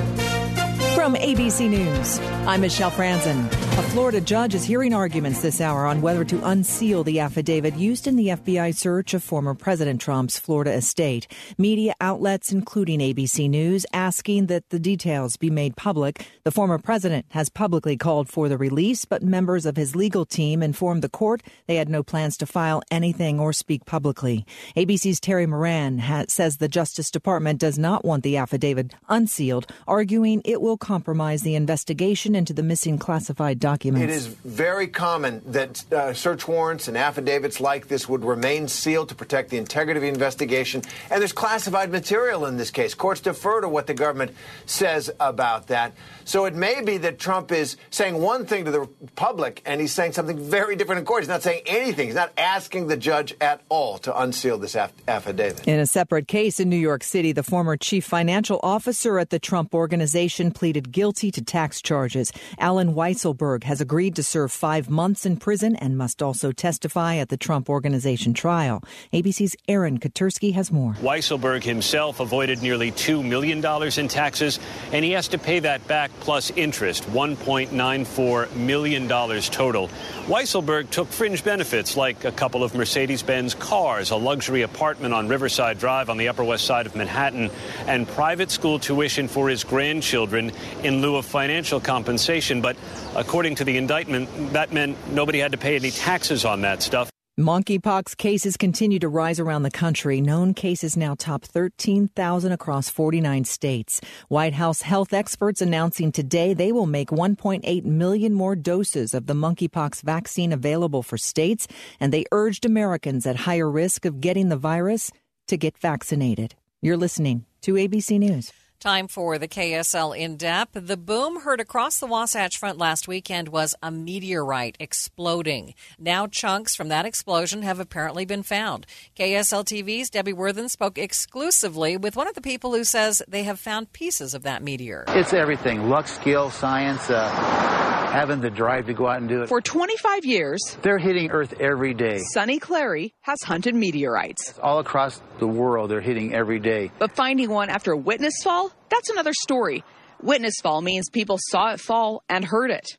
From 1.04 1.16
ABC 1.16 1.70
News, 1.70 2.18
I'm 2.48 2.62
Michelle 2.62 2.90
Franzen. 2.90 3.48
A 3.48 3.82
Florida 3.90 4.22
judge 4.22 4.56
is 4.56 4.64
hearing 4.64 4.94
arguments 4.94 5.42
this 5.42 5.60
hour 5.60 5.86
on 5.86 6.02
whether 6.02 6.24
to 6.24 6.48
unseal 6.48 7.04
the 7.04 7.20
affidavit 7.20 7.76
used 7.76 8.08
in 8.08 8.16
the 8.16 8.28
FBI 8.28 8.74
search 8.74 9.14
of 9.14 9.22
former 9.22 9.54
President 9.54 10.00
Trump's 10.00 10.40
Florida 10.40 10.72
estate. 10.72 11.28
Media 11.58 11.94
outlets, 12.00 12.54
including 12.54 13.00
ABC 13.00 13.50
News, 13.50 13.86
asking 13.92 14.46
that 14.46 14.70
the 14.70 14.80
details 14.80 15.36
be 15.36 15.50
made 15.50 15.76
public. 15.76 16.26
The 16.46 16.52
former 16.52 16.78
president 16.78 17.26
has 17.30 17.50
publicly 17.50 17.98
called 17.98 18.30
for 18.30 18.48
the 18.48 18.58
release, 18.58 19.04
but 19.04 19.24
members 19.24 19.66
of 19.66 19.76
his 19.76 19.98
legal 19.98 20.24
team 20.24 20.64
informed 20.64 21.02
the 21.02 21.10
court 21.10 21.44
they 21.68 21.76
had 21.76 21.90
no 21.90 22.04
plans 22.04 22.38
to 22.38 22.46
file 22.46 22.82
anything 22.92 23.42
or 23.42 23.52
speak 23.52 23.84
publicly. 23.86 24.46
ABC's 24.78 25.20
Terry 25.20 25.48
Moran 25.48 25.98
has, 25.98 26.32
says 26.32 26.58
the 26.58 26.70
Justice 26.70 27.12
Department 27.12 27.60
does 27.60 27.78
not 27.78 28.06
want 28.06 28.24
the 28.24 28.38
affidavit 28.38 28.94
unsealed, 29.10 29.70
arguing 29.86 30.42
it 30.46 30.62
will 30.62 30.78
compromise 30.94 31.42
the 31.42 31.56
investigation 31.56 32.36
into 32.36 32.54
the 32.54 32.62
missing 32.62 33.00
classified 33.00 33.60
documents. 33.60 34.04
It 34.04 34.16
is 34.16 34.28
very 34.28 34.86
common 34.86 35.42
that 35.48 35.92
uh, 35.92 36.14
search 36.14 36.48
warrants 36.48 36.88
and 36.88 36.96
affidavits 36.96 37.60
like 37.60 37.88
this 37.88 38.08
would 38.08 38.24
remain 38.24 38.68
sealed 38.68 39.10
to 39.10 39.16
protect 39.16 39.50
the 39.50 39.58
integrity 39.58 39.98
of 39.98 40.04
the 40.04 40.08
investigation. 40.08 40.84
And 41.10 41.20
there's 41.20 41.32
classified 41.32 41.90
material 41.92 42.46
in 42.46 42.58
this 42.58 42.70
case. 42.70 42.94
Courts 42.94 43.22
defer 43.22 43.62
to 43.62 43.68
what 43.68 43.88
the 43.88 43.96
government 43.96 44.36
says 44.68 45.10
about 45.20 45.66
that. 45.70 45.94
So 46.26 46.46
it 46.46 46.54
may 46.54 46.82
be 46.84 46.98
that 47.00 47.18
Trump 47.18 47.52
is 47.52 47.76
saying 47.90 48.22
one 48.22 48.46
thing 48.46 48.66
to 48.66 48.72
the 48.72 48.88
public 49.16 49.62
and 49.66 49.82
he's 49.82 49.92
saying 49.92 50.14
something 50.14 50.38
very 50.38 50.76
different 50.76 51.00
in 51.00 51.06
court. 51.06 51.24
He's 51.24 51.30
not 51.30 51.42
saying 51.42 51.64
anything. 51.66 52.06
He's 52.06 52.16
not 52.16 52.32
asking 52.38 52.88
the 52.88 52.98
judge 52.98 53.34
at 53.42 53.62
all 53.68 53.98
to 54.00 54.22
unseal 54.22 54.58
this 54.60 54.76
aff- 54.76 54.94
affidavit. 55.08 55.68
In 55.68 55.80
a 55.80 55.88
separate 55.88 56.28
case 56.28 56.60
in 56.60 56.70
New 56.70 56.78
York 56.78 57.04
City, 57.04 57.32
the 57.32 57.44
former 57.44 57.78
chief 57.78 58.06
financial 58.06 58.60
officer 58.62 59.18
at 59.20 59.32
the 59.32 59.40
Trump 59.40 59.74
organization 59.74 60.52
pleaded 60.52 60.83
guilty 60.92 61.32
to 61.32 61.42
tax 61.42 61.82
charges. 61.82 62.32
Allen 62.58 62.94
Weisselberg 62.94 63.64
has 63.64 63.82
agreed 63.82 64.16
to 64.16 64.24
serve 64.24 64.52
five 64.52 64.90
months 64.90 65.26
in 65.26 65.38
prison 65.38 65.76
and 65.76 65.98
must 65.98 66.22
also 66.22 66.52
testify 66.52 67.16
at 67.16 67.30
the 67.30 67.38
Trump 67.38 67.70
organization 67.70 68.34
trial. 68.34 68.84
ABC's 69.14 69.56
Aaron 69.68 70.00
Katersky 70.00 70.54
has 70.54 70.72
more. 70.72 70.94
Weisselberg 71.02 71.64
himself 71.64 72.20
avoided 72.20 72.62
nearly 72.62 72.92
$2 72.92 73.24
million 73.24 73.64
in 73.98 74.08
taxes, 74.08 74.60
and 74.92 75.06
he 75.06 75.12
has 75.12 75.28
to 75.30 75.38
pay 75.38 75.60
that 75.60 75.88
back 75.88 76.12
plus 76.20 76.52
interest, 76.52 77.04
$1.94 77.12 78.56
million 78.56 79.08
total. 79.08 79.90
Weisselberg 80.28 80.90
took 80.90 81.08
fringe 81.10 81.44
benefits 81.44 81.98
like 81.98 82.24
a 82.24 82.32
couple 82.32 82.64
of 82.64 82.74
Mercedes 82.76 83.24
Benz 83.24 83.54
cars, 83.54 84.12
a 84.12 84.16
luxury 84.16 84.62
apartment 84.62 85.14
on 85.14 85.28
Riverside 85.28 85.80
Drive 85.80 86.10
on 86.10 86.18
the 86.18 86.28
Upper 86.28 86.44
West 86.44 86.66
Side 86.66 86.86
of 86.86 86.96
Manhattan, 86.96 87.50
and 87.88 88.08
private 88.08 88.52
school 88.52 88.80
tuition 88.80 89.28
for 89.28 89.50
his 89.50 89.64
grandchildren 89.64 90.52
in 90.84 91.02
lieu 91.02 91.16
of 91.16 91.26
financial 91.26 91.80
compensation. 91.80 92.62
But 92.62 92.78
according 93.16 93.56
to 93.56 93.64
the 93.64 93.78
indictment, 93.78 94.30
that 94.54 94.74
meant 94.74 94.98
nobody 95.12 95.40
had 95.40 95.52
to 95.52 95.58
pay 95.58 95.76
any 95.76 95.92
taxes 95.92 96.46
on 96.46 96.62
that 96.62 96.82
stuff. 96.82 97.10
Monkeypox 97.40 98.16
cases 98.16 98.58
continue 98.58 99.00
to 99.00 99.10
rise 99.10 99.40
around 99.40 99.64
the 99.64 99.72
country. 99.72 100.22
Known 100.22 100.54
cases 100.54 100.96
now 100.96 101.16
top 101.16 101.44
13,000 101.44 102.52
across 102.52 102.92
49 102.92 103.44
states. 103.46 104.00
White 104.28 104.54
House 104.54 104.84
health 104.84 105.14
experts 105.14 105.60
announcing 105.60 106.12
today 106.12 106.54
they 106.54 106.72
will 106.72 106.86
make 106.86 107.10
1.8 107.10 107.86
million 107.86 108.36
more 108.36 108.56
doses 108.56 109.16
of 109.16 109.26
the 109.26 109.34
monkeypox 109.34 110.04
vaccine 110.04 110.54
available 110.54 111.02
for 111.02 111.18
states, 111.18 111.68
and 112.00 112.14
they 112.14 112.26
urged 112.32 112.68
Americans 112.68 113.26
at 113.26 113.36
higher 113.36 113.70
risk 113.70 114.06
of 114.06 114.22
getting 114.22 114.50
the 114.50 114.56
virus 114.56 115.10
to 115.48 115.58
get 115.58 115.76
vaccinated. 115.80 116.54
You're 116.84 116.98
listening 116.98 117.46
to 117.62 117.74
ABC 117.74 118.20
News. 118.20 118.54
Time 118.84 119.08
for 119.08 119.38
the 119.38 119.48
KSL 119.48 120.12
in 120.20 120.36
depth. 120.36 120.72
The 120.74 120.98
boom 120.98 121.40
heard 121.40 121.62
across 121.62 122.02
the 122.02 122.06
Wasatch 122.06 122.58
Front 122.58 122.78
last 122.78 123.08
weekend 123.08 123.48
was 123.48 123.74
a 123.82 123.90
meteorite 123.90 124.76
exploding. 124.78 125.74
Now, 125.98 126.28
chunks 126.28 126.76
from 126.76 126.90
that 126.90 127.06
explosion 127.06 127.62
have 127.62 127.80
apparently 127.80 128.26
been 128.26 128.44
found. 128.44 128.86
KSL 129.16 129.64
TV's 129.64 130.10
Debbie 130.10 130.34
Worthen 130.34 130.68
spoke 130.68 130.98
exclusively 130.98 131.96
with 131.96 132.18
one 132.18 132.28
of 132.28 132.36
the 132.36 132.42
people 132.42 132.74
who 132.74 132.84
says 132.84 133.22
they 133.26 133.44
have 133.44 133.58
found 133.58 133.94
pieces 133.94 134.34
of 134.34 134.44
that 134.44 134.62
meteor. 134.62 135.06
It's 135.08 135.32
everything 135.32 135.88
luck, 135.88 136.10
skill, 136.10 136.50
science. 136.50 137.10
Uh 137.10 137.83
having 138.14 138.42
the 138.42 138.50
drive 138.52 138.86
to 138.86 138.94
go 138.94 139.08
out 139.08 139.18
and 139.18 139.28
do 139.28 139.42
it. 139.42 139.50
For 139.50 139.60
25 139.60 140.24
years, 140.24 140.78
they're 140.84 141.00
hitting 141.00 141.32
Earth 141.32 141.60
every 141.60 141.96
day. 141.96 142.20
Sonny 142.32 142.60
Clary 142.60 143.14
has 143.22 143.42
hunted 143.44 143.74
meteorites. 143.74 144.54
All 144.62 144.78
across 144.78 145.20
the 145.40 145.48
world, 145.48 145.90
they're 145.90 146.00
hitting 146.00 146.34
every 146.34 146.60
day. 146.60 146.92
But 147.00 147.16
finding 147.16 147.50
one 147.50 147.70
after 147.70 147.92
a 147.92 147.98
witness 147.98 148.36
fall, 148.44 148.72
that's 148.90 149.10
another 149.10 149.34
story. 149.34 149.84
Witness 150.22 150.54
fall 150.62 150.82
means 150.82 151.10
people 151.10 151.40
saw 151.50 151.74
it 151.74 151.80
fall 151.80 152.24
and 152.30 152.46
heard 152.46 152.70
it. 152.70 152.98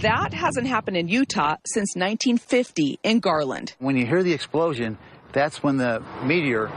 That 0.00 0.32
hasn't 0.32 0.66
happened 0.66 0.96
in 0.96 1.08
Utah 1.08 1.56
since 1.66 1.94
1950 1.94 3.00
in 3.02 3.20
Garland. 3.20 3.74
When 3.80 3.98
you 3.98 4.06
hear 4.06 4.22
the 4.22 4.32
explosion, 4.32 4.96
that's 5.32 5.62
when 5.62 5.76
the 5.76 6.02
meteor 6.24 6.70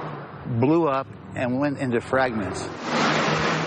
blew 0.45 0.89
up 0.89 1.07
and 1.35 1.57
went 1.57 1.77
into 1.79 2.01
fragments. 2.01 2.67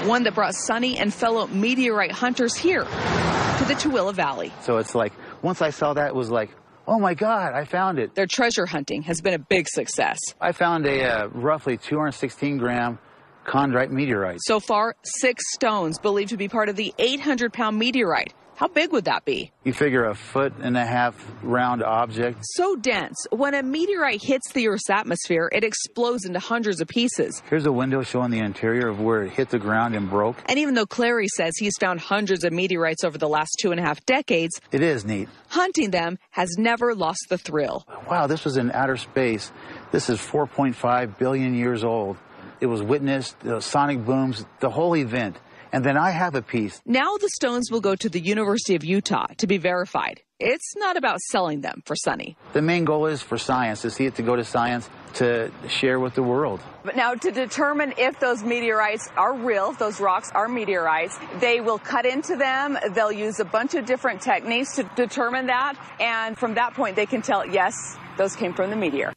One 0.06 0.22
that 0.22 0.34
brought 0.36 0.54
Sonny 0.54 0.98
and 0.98 1.12
fellow 1.12 1.48
meteorite 1.48 2.12
hunters 2.12 2.54
here 2.54 2.84
to 2.84 3.64
the 3.64 3.74
Tooele 3.74 4.14
Valley. 4.14 4.52
So 4.62 4.78
it's 4.78 4.94
like, 4.94 5.12
once 5.42 5.60
I 5.60 5.70
saw 5.70 5.94
that, 5.94 6.06
it 6.08 6.14
was 6.14 6.30
like, 6.30 6.50
oh 6.86 7.00
my 7.00 7.14
God, 7.14 7.54
I 7.54 7.64
found 7.64 7.98
it. 7.98 8.14
Their 8.14 8.28
treasure 8.28 8.66
hunting 8.66 9.02
has 9.02 9.20
been 9.20 9.34
a 9.34 9.38
big 9.38 9.66
success. 9.68 10.18
I 10.40 10.52
found 10.52 10.86
a 10.86 11.02
uh, 11.02 11.26
roughly 11.28 11.76
216 11.76 12.58
gram 12.58 13.00
chondrite 13.44 13.90
meteorite. 13.90 14.38
So 14.42 14.60
far, 14.60 14.94
six 15.02 15.42
stones 15.54 15.98
believed 15.98 16.30
to 16.30 16.36
be 16.36 16.48
part 16.48 16.68
of 16.68 16.76
the 16.76 16.94
800 16.98 17.52
pound 17.52 17.76
meteorite. 17.76 18.32
How 18.56 18.68
big 18.68 18.90
would 18.92 19.04
that 19.04 19.26
be? 19.26 19.52
You 19.64 19.74
figure 19.74 20.06
a 20.06 20.14
foot 20.14 20.54
and 20.62 20.78
a 20.78 20.84
half 20.84 21.14
round 21.42 21.82
object. 21.82 22.38
So 22.40 22.74
dense, 22.74 23.26
when 23.30 23.52
a 23.52 23.62
meteorite 23.62 24.22
hits 24.22 24.50
the 24.52 24.68
Earth's 24.68 24.88
atmosphere, 24.88 25.50
it 25.52 25.62
explodes 25.62 26.24
into 26.24 26.38
hundreds 26.38 26.80
of 26.80 26.88
pieces. 26.88 27.42
Here's 27.50 27.66
a 27.66 27.72
window 27.72 28.02
showing 28.02 28.30
the 28.30 28.38
interior 28.38 28.88
of 28.88 28.98
where 28.98 29.24
it 29.24 29.32
hit 29.32 29.50
the 29.50 29.58
ground 29.58 29.94
and 29.94 30.08
broke. 30.08 30.38
And 30.46 30.58
even 30.58 30.72
though 30.72 30.86
Clary 30.86 31.28
says 31.28 31.52
he's 31.58 31.76
found 31.78 32.00
hundreds 32.00 32.44
of 32.44 32.52
meteorites 32.54 33.04
over 33.04 33.18
the 33.18 33.28
last 33.28 33.50
two 33.60 33.72
and 33.72 33.80
a 33.80 33.82
half 33.82 34.02
decades, 34.06 34.58
it 34.72 34.80
is 34.80 35.04
neat. 35.04 35.28
Hunting 35.48 35.90
them 35.90 36.18
has 36.30 36.56
never 36.56 36.94
lost 36.94 37.26
the 37.28 37.36
thrill. 37.36 37.84
Wow, 38.08 38.26
this 38.26 38.46
was 38.46 38.56
in 38.56 38.72
outer 38.72 38.96
space. 38.96 39.52
This 39.92 40.08
is 40.08 40.18
4.5 40.18 41.18
billion 41.18 41.54
years 41.54 41.84
old. 41.84 42.16
It 42.62 42.66
was 42.66 42.82
witnessed, 42.82 43.38
the 43.40 43.60
sonic 43.60 44.02
booms, 44.02 44.46
the 44.60 44.70
whole 44.70 44.96
event 44.96 45.36
and 45.76 45.84
then 45.84 45.98
I 45.98 46.10
have 46.10 46.34
a 46.34 46.40
piece. 46.40 46.80
Now 46.86 47.18
the 47.18 47.28
stones 47.28 47.70
will 47.70 47.82
go 47.82 47.94
to 47.96 48.08
the 48.08 48.18
University 48.18 48.76
of 48.76 48.82
Utah 48.82 49.26
to 49.36 49.46
be 49.46 49.58
verified. 49.58 50.22
It's 50.40 50.74
not 50.74 50.96
about 50.96 51.20
selling 51.20 51.60
them 51.60 51.82
for 51.84 51.94
Sonny. 51.94 52.34
The 52.54 52.62
main 52.62 52.86
goal 52.86 53.04
is 53.04 53.20
for 53.20 53.36
science, 53.36 53.82
to 53.82 53.90
see 53.90 54.06
it 54.06 54.14
to 54.14 54.22
go 54.22 54.36
to 54.36 54.42
science, 54.42 54.88
to 55.14 55.50
share 55.68 56.00
with 56.00 56.14
the 56.14 56.22
world. 56.22 56.60
But 56.82 56.96
now 56.96 57.12
to 57.12 57.30
determine 57.30 57.92
if 57.98 58.18
those 58.20 58.42
meteorites 58.42 59.10
are 59.18 59.34
real, 59.34 59.72
if 59.72 59.78
those 59.78 60.00
rocks 60.00 60.30
are 60.34 60.48
meteorites, 60.48 61.18
they 61.40 61.60
will 61.60 61.78
cut 61.78 62.06
into 62.06 62.36
them. 62.36 62.78
They'll 62.94 63.12
use 63.12 63.38
a 63.38 63.44
bunch 63.44 63.74
of 63.74 63.84
different 63.84 64.22
techniques 64.22 64.76
to 64.76 64.90
determine 64.96 65.48
that. 65.48 65.74
And 66.00 66.38
from 66.38 66.54
that 66.54 66.72
point, 66.72 66.96
they 66.96 67.04
can 67.04 67.20
tell, 67.20 67.44
yes, 67.44 67.98
those 68.16 68.34
came 68.34 68.54
from 68.54 68.70
the 68.70 68.76
meteor. 68.76 69.12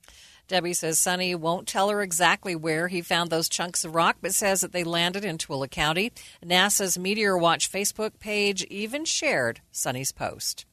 Debbie 0.49 0.73
says 0.73 0.97
Sonny 0.97 1.35
won't 1.35 1.67
tell 1.67 1.89
her 1.89 2.01
exactly 2.01 2.55
where 2.55 2.87
he 2.87 3.03
found 3.03 3.29
those 3.29 3.47
chunks 3.47 3.85
of 3.85 3.93
rock, 3.93 4.17
but 4.19 4.33
says 4.33 4.61
that 4.61 4.71
they 4.71 4.83
landed 4.83 5.23
in 5.23 5.37
Tooele 5.37 5.69
County. 5.69 6.11
NASA's 6.43 6.97
Meteor 6.97 7.37
Watch 7.37 7.71
Facebook 7.71 8.17
page 8.19 8.63
even 8.63 9.05
shared 9.05 9.61
Sonny's 9.71 10.11
post. 10.11 10.65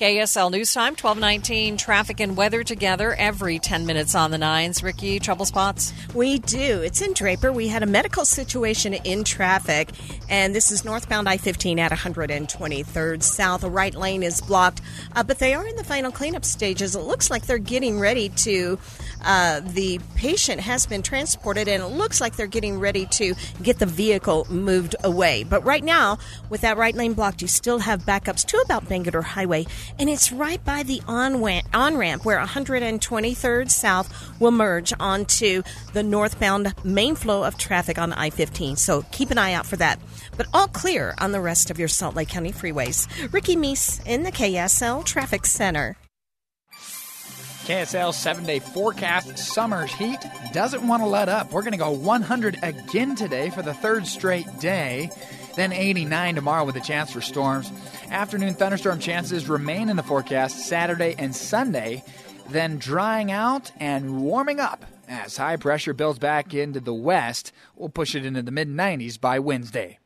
KSL 0.00 0.50
News 0.50 0.72
Time, 0.72 0.92
1219, 0.92 1.76
traffic 1.76 2.20
and 2.20 2.34
weather 2.34 2.64
together 2.64 3.12
every 3.12 3.58
10 3.58 3.84
minutes 3.84 4.14
on 4.14 4.30
the 4.30 4.38
nines. 4.38 4.82
Ricky, 4.82 5.20
trouble 5.20 5.44
spots? 5.44 5.92
We 6.14 6.38
do. 6.38 6.80
It's 6.80 7.02
in 7.02 7.12
Draper. 7.12 7.52
We 7.52 7.68
had 7.68 7.82
a 7.82 7.86
medical 7.86 8.24
situation 8.24 8.94
in 8.94 9.24
traffic, 9.24 9.90
and 10.30 10.54
this 10.54 10.70
is 10.70 10.86
northbound 10.86 11.28
I 11.28 11.36
15 11.36 11.78
at 11.78 11.92
123rd 11.92 13.22
South. 13.22 13.62
A 13.62 13.68
right 13.68 13.94
lane 13.94 14.22
is 14.22 14.40
blocked, 14.40 14.80
uh, 15.14 15.22
but 15.22 15.38
they 15.38 15.52
are 15.52 15.66
in 15.66 15.76
the 15.76 15.84
final 15.84 16.10
cleanup 16.10 16.46
stages. 16.46 16.96
It 16.96 17.00
looks 17.00 17.30
like 17.30 17.44
they're 17.44 17.58
getting 17.58 18.00
ready 18.00 18.30
to. 18.30 18.78
Uh, 19.22 19.60
the 19.60 20.00
patient 20.14 20.62
has 20.62 20.86
been 20.86 21.02
transported, 21.02 21.68
and 21.68 21.82
it 21.82 21.88
looks 21.88 22.22
like 22.22 22.36
they're 22.36 22.46
getting 22.46 22.78
ready 22.78 23.04
to 23.04 23.34
get 23.62 23.78
the 23.78 23.84
vehicle 23.84 24.46
moved 24.48 24.96
away. 25.04 25.44
But 25.44 25.62
right 25.66 25.84
now, 25.84 26.16
with 26.48 26.62
that 26.62 26.78
right 26.78 26.94
lane 26.94 27.12
blocked, 27.12 27.42
you 27.42 27.48
still 27.48 27.80
have 27.80 28.06
backups 28.06 28.46
to 28.46 28.56
about 28.64 28.86
Bangerter 28.86 29.22
Highway 29.22 29.59
and 29.98 30.08
it's 30.08 30.32
right 30.32 30.64
by 30.64 30.82
the 30.82 31.02
on 31.06 31.40
ramp 31.40 32.24
where 32.24 32.38
123rd 32.38 33.70
South 33.70 34.40
will 34.40 34.50
merge 34.50 34.92
onto 34.98 35.62
the 35.92 36.02
northbound 36.02 36.74
main 36.84 37.14
flow 37.14 37.44
of 37.44 37.58
traffic 37.58 37.98
on 37.98 38.12
I 38.12 38.30
15. 38.30 38.76
So 38.76 39.02
keep 39.10 39.30
an 39.30 39.38
eye 39.38 39.52
out 39.52 39.66
for 39.66 39.76
that. 39.76 40.00
But 40.36 40.46
all 40.54 40.68
clear 40.68 41.14
on 41.18 41.32
the 41.32 41.40
rest 41.40 41.70
of 41.70 41.78
your 41.78 41.88
Salt 41.88 42.14
Lake 42.14 42.28
County 42.28 42.52
freeways. 42.52 43.06
Ricky 43.32 43.56
Meese 43.56 44.04
in 44.06 44.22
the 44.22 44.32
KSL 44.32 45.04
Traffic 45.04 45.46
Center. 45.46 45.96
KSL 47.70 48.12
seven 48.12 48.44
day 48.44 48.58
forecast. 48.58 49.38
Summer's 49.38 49.92
heat 49.92 50.18
doesn't 50.52 50.86
want 50.88 51.02
to 51.02 51.06
let 51.06 51.28
up. 51.28 51.52
We're 51.52 51.62
going 51.62 51.70
to 51.72 51.78
go 51.78 51.92
100 51.92 52.58
again 52.62 53.14
today 53.14 53.50
for 53.50 53.62
the 53.62 53.74
third 53.74 54.08
straight 54.08 54.46
day. 54.58 55.10
Then 55.60 55.74
89 55.74 56.36
tomorrow 56.36 56.64
with 56.64 56.76
a 56.76 56.80
chance 56.80 57.12
for 57.12 57.20
storms. 57.20 57.70
Afternoon 58.08 58.54
thunderstorm 58.54 58.98
chances 58.98 59.46
remain 59.46 59.90
in 59.90 59.96
the 59.96 60.02
forecast 60.02 60.60
Saturday 60.60 61.14
and 61.18 61.36
Sunday, 61.36 62.02
then 62.48 62.78
drying 62.78 63.30
out 63.30 63.70
and 63.78 64.22
warming 64.22 64.58
up 64.58 64.86
as 65.06 65.36
high 65.36 65.56
pressure 65.56 65.92
builds 65.92 66.18
back 66.18 66.54
into 66.54 66.80
the 66.80 66.94
west. 66.94 67.52
We'll 67.76 67.90
push 67.90 68.14
it 68.14 68.24
into 68.24 68.40
the 68.40 68.50
mid 68.50 68.70
90s 68.70 69.20
by 69.20 69.38
Wednesday. 69.38 69.98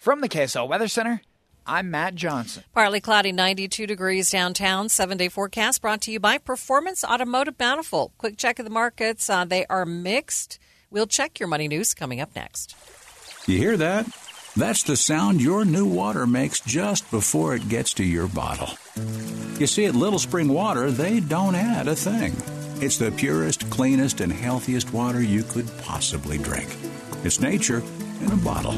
From 0.00 0.22
the 0.22 0.30
KSL 0.30 0.66
Weather 0.66 0.88
Center, 0.88 1.20
I'm 1.66 1.90
Matt 1.90 2.14
Johnson. 2.14 2.64
Partly 2.72 3.02
cloudy, 3.02 3.32
92 3.32 3.86
degrees 3.86 4.30
downtown. 4.30 4.88
Seven 4.88 5.18
day 5.18 5.28
forecast 5.28 5.82
brought 5.82 6.00
to 6.00 6.10
you 6.10 6.20
by 6.20 6.38
Performance 6.38 7.04
Automotive 7.04 7.58
Bountiful. 7.58 8.14
Quick 8.16 8.38
check 8.38 8.58
of 8.58 8.64
the 8.64 8.70
markets. 8.70 9.28
Uh, 9.28 9.44
they 9.44 9.66
are 9.66 9.84
mixed. 9.84 10.58
We'll 10.90 11.06
check 11.06 11.38
your 11.38 11.50
money 11.50 11.68
news 11.68 11.92
coming 11.92 12.18
up 12.18 12.34
next. 12.34 12.74
You 13.46 13.58
hear 13.58 13.76
that? 13.76 14.06
That's 14.54 14.82
the 14.82 14.96
sound 14.96 15.40
your 15.40 15.64
new 15.64 15.86
water 15.86 16.26
makes 16.26 16.60
just 16.60 17.10
before 17.10 17.54
it 17.54 17.70
gets 17.70 17.94
to 17.94 18.04
your 18.04 18.28
bottle. 18.28 18.68
You 19.58 19.66
see, 19.66 19.86
at 19.86 19.94
Little 19.94 20.18
Spring 20.18 20.48
Water, 20.48 20.90
they 20.90 21.20
don't 21.20 21.54
add 21.54 21.88
a 21.88 21.96
thing. 21.96 22.34
It's 22.82 22.98
the 22.98 23.10
purest, 23.10 23.70
cleanest, 23.70 24.20
and 24.20 24.30
healthiest 24.30 24.92
water 24.92 25.22
you 25.22 25.42
could 25.42 25.70
possibly 25.78 26.36
drink. 26.36 26.68
It's 27.24 27.40
nature 27.40 27.82
in 28.20 28.30
a 28.30 28.36
bottle. 28.36 28.74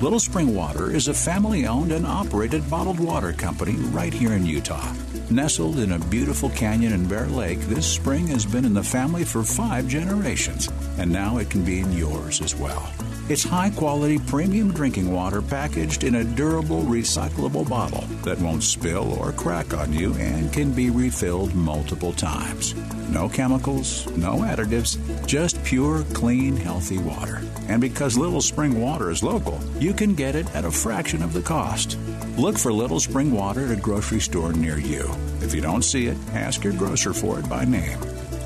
Little 0.00 0.20
Spring 0.20 0.54
Water 0.54 0.92
is 0.92 1.08
a 1.08 1.14
family 1.14 1.66
owned 1.66 1.90
and 1.90 2.06
operated 2.06 2.68
bottled 2.70 3.00
water 3.00 3.32
company 3.32 3.72
right 3.90 4.12
here 4.12 4.32
in 4.32 4.46
Utah. 4.46 4.92
Nestled 5.30 5.80
in 5.80 5.90
a 5.90 5.98
beautiful 5.98 6.50
canyon 6.50 6.92
in 6.92 7.08
Bear 7.08 7.26
Lake, 7.26 7.58
this 7.62 7.84
spring 7.84 8.28
has 8.28 8.46
been 8.46 8.64
in 8.64 8.74
the 8.74 8.82
family 8.82 9.24
for 9.24 9.42
five 9.42 9.88
generations, 9.88 10.68
and 10.98 11.10
now 11.10 11.38
it 11.38 11.50
can 11.50 11.64
be 11.64 11.80
in 11.80 11.92
yours 11.92 12.40
as 12.40 12.54
well. 12.54 12.88
It's 13.28 13.42
high 13.42 13.70
quality 13.70 14.20
premium 14.20 14.72
drinking 14.72 15.12
water 15.12 15.42
packaged 15.42 16.04
in 16.04 16.14
a 16.14 16.22
durable, 16.22 16.82
recyclable 16.82 17.68
bottle 17.68 18.02
that 18.22 18.38
won't 18.38 18.62
spill 18.62 19.14
or 19.14 19.32
crack 19.32 19.74
on 19.74 19.92
you 19.92 20.14
and 20.14 20.52
can 20.52 20.70
be 20.70 20.90
refilled 20.90 21.52
multiple 21.56 22.12
times. 22.12 22.76
No 23.10 23.28
chemicals, 23.28 24.06
no 24.16 24.38
additives, 24.42 24.96
just 25.26 25.62
pure, 25.64 26.04
clean, 26.14 26.56
healthy 26.56 26.98
water. 26.98 27.42
And 27.68 27.80
because 27.80 28.16
Little 28.16 28.40
Spring 28.40 28.80
Water 28.80 29.10
is 29.10 29.24
local, 29.24 29.58
you 29.80 29.92
can 29.92 30.14
get 30.14 30.36
it 30.36 30.46
at 30.54 30.64
a 30.64 30.70
fraction 30.70 31.20
of 31.20 31.32
the 31.32 31.42
cost. 31.42 31.98
Look 32.36 32.56
for 32.56 32.72
Little 32.72 33.00
Spring 33.00 33.32
Water 33.32 33.64
at 33.64 33.76
a 33.76 33.80
grocery 33.80 34.20
store 34.20 34.52
near 34.52 34.78
you. 34.78 35.15
If 35.40 35.54
you 35.54 35.60
don't 35.60 35.82
see 35.82 36.06
it, 36.06 36.16
ask 36.32 36.64
your 36.64 36.72
grocer 36.72 37.12
for 37.12 37.38
it 37.38 37.48
by 37.48 37.64
name. 37.64 37.98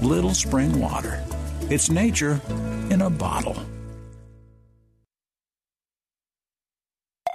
Little 0.02 0.34
Spring 0.34 0.78
Water. 0.80 1.22
It's 1.62 1.90
nature 1.90 2.40
in 2.90 3.02
a 3.02 3.10
bottle. 3.10 3.56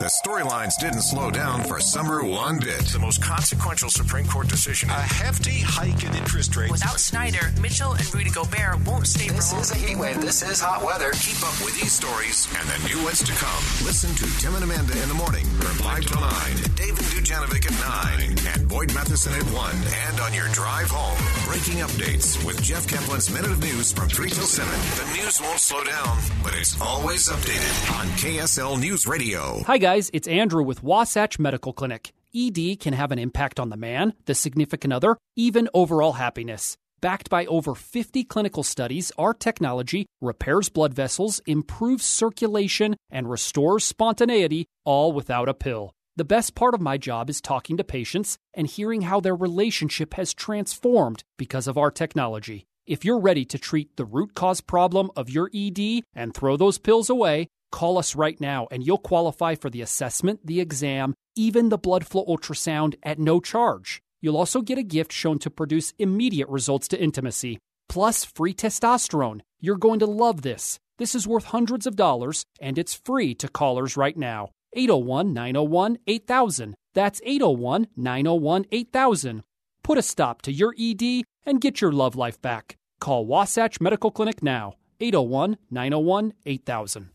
The 0.06 0.12
storylines 0.24 0.78
didn't 0.78 1.02
slow 1.02 1.32
down 1.32 1.64
for 1.64 1.80
summer 1.80 2.24
one 2.24 2.60
bit. 2.60 2.86
The 2.94 3.00
most 3.00 3.24
consequential 3.24 3.90
Supreme 3.90 4.28
Court 4.28 4.48
decision. 4.48 4.88
A 4.92 4.94
hefty 4.94 5.62
hike 5.66 6.04
in 6.04 6.14
interest 6.14 6.56
rates. 6.56 6.72
Without 6.72 7.00
Snyder, 7.00 7.52
Mitchell 7.60 7.94
and 7.94 8.14
Rudy 8.14 8.30
Gobert 8.30 8.86
won't 8.86 9.08
stay 9.08 9.30
This 9.30 9.52
for 9.52 9.62
is 9.62 9.72
a 9.72 9.76
heat 9.76 9.98
wave. 9.98 10.22
This 10.22 10.44
is 10.44 10.62
hot 10.62 10.86
weather. 10.86 11.10
Keep 11.10 11.42
up 11.42 11.58
with 11.66 11.74
these 11.82 11.92
stories 11.92 12.48
and 12.54 12.70
the 12.70 12.88
new 12.88 13.04
ones 13.04 13.24
to 13.24 13.34
come. 13.34 13.64
Listen 13.82 14.14
to 14.14 14.30
Tim 14.38 14.54
and 14.54 14.64
Amanda 14.64 14.94
in 14.94 15.10
the 15.10 15.18
morning 15.18 15.44
from 15.58 15.74
5 15.74 16.06
till 16.06 16.22
9. 16.22 16.30
David 16.78 17.06
Dujanovic 17.10 17.66
at 17.66 17.74
9. 18.22 18.38
And 18.54 18.70
Boyd 18.70 18.94
Matheson 18.94 19.34
at 19.34 19.42
1. 19.58 19.76
And 20.06 20.20
on 20.22 20.36
your 20.36 20.50
drive 20.50 20.94
home. 20.94 21.18
Breaking 21.50 21.82
updates 21.82 22.38
with 22.46 22.62
Jeff 22.62 22.86
Kaplan's 22.86 23.34
Minute 23.34 23.50
of 23.50 23.60
News 23.60 23.92
from 23.92 24.08
3 24.10 24.30
till 24.30 24.46
7. 24.46 24.70
The 24.70 25.18
news 25.18 25.42
won't 25.42 25.58
slow 25.60 25.84
down, 25.84 26.20
but 26.44 26.54
it's 26.54 26.80
always 26.80 27.28
updated 27.28 27.74
on 27.98 28.06
KSL 28.22 28.80
News 28.80 29.08
Radio. 29.08 29.64
Hi, 29.66 29.80
guys. 29.80 29.95
It's 29.96 30.28
Andrew 30.28 30.62
with 30.62 30.84
Wasatch 30.84 31.40
Medical 31.40 31.72
Clinic. 31.72 32.12
ED 32.36 32.82
can 32.82 32.92
have 32.92 33.14
an 33.14 33.20
impact 33.20 33.62
on 33.62 33.70
the 33.70 33.78
man, 33.78 34.12
the 34.26 34.36
significant 34.36 34.92
other, 34.92 35.16
even 35.38 35.70
overall 35.74 36.12
happiness. 36.12 36.76
Backed 37.00 37.30
by 37.30 37.46
over 37.46 37.76
50 37.76 38.26
clinical 38.26 38.62
studies, 38.62 39.14
our 39.18 39.34
technology 39.34 40.06
repairs 40.20 40.68
blood 40.68 40.94
vessels, 40.94 41.40
improves 41.46 42.04
circulation, 42.04 42.98
and 43.10 43.30
restores 43.30 43.86
spontaneity, 43.86 44.66
all 44.84 45.14
without 45.14 45.48
a 45.48 45.54
pill. 45.54 45.94
The 46.18 46.26
best 46.26 46.56
part 46.56 46.74
of 46.74 46.82
my 46.82 46.98
job 46.98 47.30
is 47.30 47.40
talking 47.40 47.78
to 47.78 47.86
patients 47.86 48.38
and 48.54 48.68
hearing 48.68 49.04
how 49.04 49.22
their 49.22 49.36
relationship 49.36 50.16
has 50.16 50.34
transformed 50.34 51.24
because 51.38 51.68
of 51.68 51.78
our 51.78 51.90
technology. 51.90 52.66
If 52.86 53.06
you're 53.06 53.20
ready 53.20 53.46
to 53.46 53.58
treat 53.58 53.96
the 53.96 54.06
root 54.06 54.36
cause 54.36 54.60
problem 54.60 55.10
of 55.16 55.30
your 55.30 55.50
ED 55.56 56.04
and 56.14 56.34
throw 56.34 56.58
those 56.58 56.80
pills 56.80 57.10
away, 57.10 57.48
call 57.76 57.98
us 57.98 58.16
right 58.16 58.40
now 58.40 58.68
and 58.72 58.86
you'll 58.86 59.10
qualify 59.12 59.54
for 59.54 59.70
the 59.70 59.82
assessment, 59.82 60.40
the 60.46 60.62
exam, 60.62 61.14
even 61.36 61.68
the 61.68 61.78
blood 61.78 62.08
flow 62.08 62.24
ultrasound 62.26 62.96
at 63.04 63.20
no 63.20 63.42
charge. 63.42 64.00
You'll 64.22 64.38
also 64.38 64.62
get 64.62 64.78
a 64.78 64.92
gift 64.98 65.12
shown 65.12 65.40
to 65.40 65.50
produce 65.50 65.94
immediate 66.00 66.48
results 66.48 66.88
to 66.88 67.02
intimacy, 67.02 67.60
plus 67.90 68.24
free 68.24 68.54
testosterone. 68.54 69.42
You're 69.60 69.76
going 69.88 70.00
to 70.00 70.06
love 70.06 70.42
this. 70.42 70.80
This 70.98 71.14
is 71.16 71.28
worth 71.28 71.46
hundreds 71.46 71.86
of 71.86 71.98
dollars, 71.98 72.46
and 72.62 72.78
it's 72.78 72.94
free 72.94 73.36
to 73.36 73.50
callers 73.50 73.98
right 73.98 74.16
now. 74.16 74.52
801 74.74 75.34
901 75.34 75.98
8000. 76.08 76.76
That's 76.94 77.22
801 77.26 77.88
901 77.98 78.66
8000. 78.72 79.44
Put 79.84 79.98
a 79.98 80.02
stop 80.02 80.42
to 80.44 80.54
your 80.54 80.74
ED 80.80 81.24
and 81.46 81.60
get 81.60 81.82
your 81.82 81.92
love 81.92 82.16
life 82.16 82.42
back. 82.42 82.78
Call 83.02 83.26
Wasatch 83.26 83.82
Medical 83.82 84.12
Clinic 84.12 84.42
now. 84.42 84.76
801 85.02 85.58
901 85.70 86.34
8000. 86.46 87.10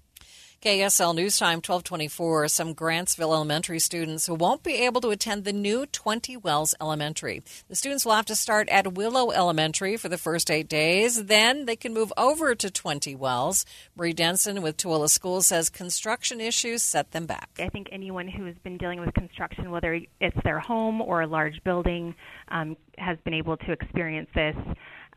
KSL 0.63 1.15
News 1.15 1.39
Time 1.39 1.57
1224. 1.57 2.49
Some 2.49 2.75
Grantsville 2.75 3.33
Elementary 3.33 3.79
students 3.79 4.27
who 4.27 4.35
won't 4.35 4.63
be 4.63 4.85
able 4.85 5.01
to 5.01 5.09
attend 5.09 5.45
the 5.45 5.55
new 5.55 5.87
20 5.87 6.37
Wells 6.37 6.75
Elementary. 6.79 7.43
The 7.69 7.75
students 7.75 8.05
will 8.05 8.13
have 8.13 8.27
to 8.27 8.37
start 8.37 8.69
at 8.69 8.93
Willow 8.93 9.31
Elementary 9.31 9.97
for 9.97 10.11
the 10.11 10.19
first 10.19 10.51
eight 10.51 10.69
days. 10.69 11.25
Then 11.25 11.65
they 11.65 11.77
can 11.77 11.95
move 11.95 12.13
over 12.15 12.55
to 12.55 12.71
20 12.71 13.17
Wells. 13.17 13.65
Marie 13.97 14.13
Denson 14.13 14.61
with 14.61 14.77
Tooele 14.77 15.09
School 15.09 15.41
says 15.41 15.71
construction 15.71 16.43
issues 16.43 16.83
set 16.83 17.13
them 17.13 17.25
back. 17.25 17.49
I 17.59 17.71
think 17.71 17.89
anyone 17.91 18.29
who 18.29 18.45
has 18.45 18.57
been 18.63 18.77
dealing 18.77 19.01
with 19.01 19.15
construction, 19.15 19.71
whether 19.71 19.99
it's 20.21 20.37
their 20.45 20.61
home 20.61 21.01
or 21.01 21.23
a 21.23 21.27
large 21.27 21.65
building, 21.65 22.15
um, 22.49 22.77
has 22.99 23.17
been 23.25 23.33
able 23.33 23.57
to 23.57 23.73
experience 23.73 24.29
this. 24.35 24.57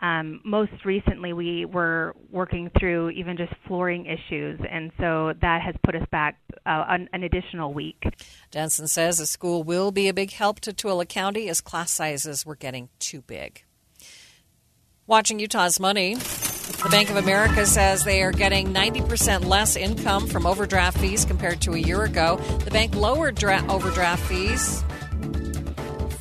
Um, 0.04 0.42
most 0.44 0.74
recently, 0.84 1.32
we 1.32 1.64
were 1.64 2.14
working 2.30 2.70
through 2.78 3.12
even 3.12 3.38
just 3.38 3.54
flooring 3.66 4.06
issues, 4.06 4.60
and 4.70 4.92
so 5.00 5.32
that 5.42 5.62
has 5.62 5.76
put 5.86 5.96
us 5.96 6.06
back 6.12 6.42
uh, 6.66 6.84
an, 6.90 7.08
an, 7.14 7.24
additional 7.24 7.74
week. 7.74 8.04
Denson 8.52 8.90
says 8.90 9.18
the 9.18 9.26
school 9.26 9.64
will 9.64 9.92
be 9.92 10.10
a 10.10 10.14
big 10.14 10.32
help 10.32 10.60
to 10.60 10.74
Tooele 10.74 11.08
County 11.08 11.48
as 11.48 11.62
class 11.62 11.90
sizes 11.90 12.46
were 12.46 12.58
getting 12.58 12.90
too 13.00 13.22
big. 13.22 13.64
Watching 15.08 15.40
Utah's 15.40 15.80
money. 15.80 16.16
The 16.16 16.90
Bank 16.92 17.10
of 17.10 17.16
America 17.16 17.66
says 17.66 18.04
they 18.04 18.24
are 18.24 18.32
getting 18.34 18.74
90% 18.74 19.46
less 19.46 19.78
income 19.78 20.28
from 20.28 20.46
overdraft 20.46 20.98
fees 20.98 21.24
compared 21.24 21.62
to 21.62 21.74
a 21.74 21.78
year 21.78 22.04
ago. 22.04 22.38
The 22.66 22.72
bank 22.72 22.94
lowered 22.96 23.36
dra- 23.36 23.66
overdraft 23.70 24.24
fees 24.24 24.84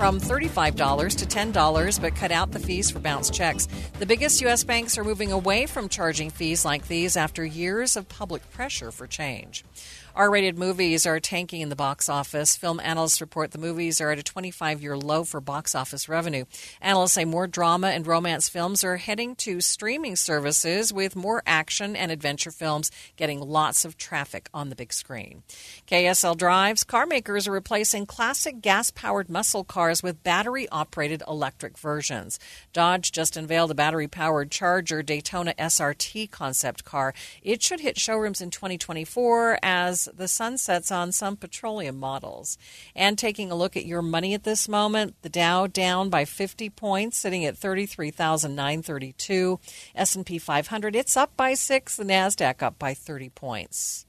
from 0.03 0.19
$35 0.19 1.19
to 1.19 1.27
$10, 1.27 2.01
but 2.01 2.17
cut 2.17 2.33
out 2.33 2.51
the 2.51 2.59
fees 2.59 2.91
for 2.91 2.99
bounce 2.99 3.31
checks. 3.31 3.69
The 4.01 4.05
biggest 4.05 4.41
U.S. 4.41 4.65
banks 4.65 4.99
are 4.99 5.05
moving 5.05 5.31
away 5.31 5.67
from 5.67 5.89
charging 5.89 6.29
fees 6.29 6.65
like 6.65 6.89
these 6.89 7.17
after 7.17 7.45
years 7.45 7.97
of 7.97 8.09
public 8.09 8.43
pressure 8.51 8.91
for 8.91 9.07
change. 9.07 9.65
R 10.15 10.31
rated 10.31 10.59
movies 10.59 11.07
are 11.07 11.19
tanking 11.21 11.63
in 11.63 11.71
the 11.71 11.77
box 11.77 12.11
office. 12.11 12.55
Film 12.55 12.81
analysts 12.81 13.23
report 13.23 13.51
the 13.51 13.59
movies 13.59 13.99
are 13.99 14.11
at 14.11 14.19
a 14.19 14.23
25 14.23 14.83
year 14.83 14.95
low 14.95 15.25
for 15.25 15.41
box 15.41 15.75
office 15.75 16.07
revenue. 16.07 16.45
Analysts 16.83 17.13
say 17.13 17.25
more 17.25 17.47
drama 17.47 17.89
and 17.89 18.07
romance 18.07 18.51
films 18.51 18.85
are 18.85 18.99
heading 18.99 19.35
to 19.37 19.63
streaming 19.63 20.17
services, 20.17 20.93
with 20.93 21.17
more 21.17 21.43
action 21.47 21.97
and 21.97 22.13
adventure 22.13 22.51
films 22.51 22.91
getting 23.17 23.41
lots 23.41 23.87
of 23.87 23.97
traffic 23.97 24.51
on 24.53 24.69
the 24.69 24.77
big 24.77 24.93
screen. 24.93 25.45
KSL 25.87 26.37
drives, 26.37 26.85
car 26.85 27.07
makers 27.07 27.49
are 27.49 27.53
replacing 27.53 28.05
classic 28.05 28.61
gas 28.61 28.91
powered 28.91 29.31
muscle 29.31 29.65
cars 29.65 30.03
with 30.03 30.23
battery 30.23 30.69
operated 30.69 31.23
electric 31.27 31.79
versions. 31.79 32.39
Dodge 32.75 33.13
just 33.13 33.39
unveiled 33.39 33.71
a 33.71 33.75
battery 33.75 34.09
powered 34.09 34.51
Charger 34.51 35.03
Daytona 35.03 35.55
SRT 35.59 36.31
concept 36.31 36.85
car. 36.85 37.15
It 37.43 37.63
should 37.63 37.81
hit 37.81 37.99
showrooms 37.99 38.43
in 38.43 38.51
2024 38.51 39.59
as 39.63 40.02
the 40.15 40.29
sun 40.29 40.59
sets 40.59 40.91
on 40.91 41.13
some 41.13 41.37
petroleum 41.37 41.99
models. 41.99 42.59
And 42.95 43.19
taking 43.19 43.51
a 43.51 43.55
look 43.55 43.77
at 43.77 43.87
your 43.87 44.03
money 44.03 44.35
at 44.35 44.45
this 44.45 44.69
moment, 44.69 45.15
the 45.23 45.29
Dow 45.29 45.67
down 45.67 46.11
by 46.11 46.25
50 46.25 46.71
points, 46.71 47.19
sitting 47.19 47.45
at 47.45 47.57
33,932. 47.57 49.61
S&P 49.95 50.39
500, 50.39 50.97
it's 50.97 51.17
up 51.17 51.37
by 51.37 51.55
6, 51.55 51.97
the 51.97 52.05
Nasdaq 52.05 52.63
up 52.63 52.79
by 52.79 52.95
30 52.95 53.31
points. 53.31 54.07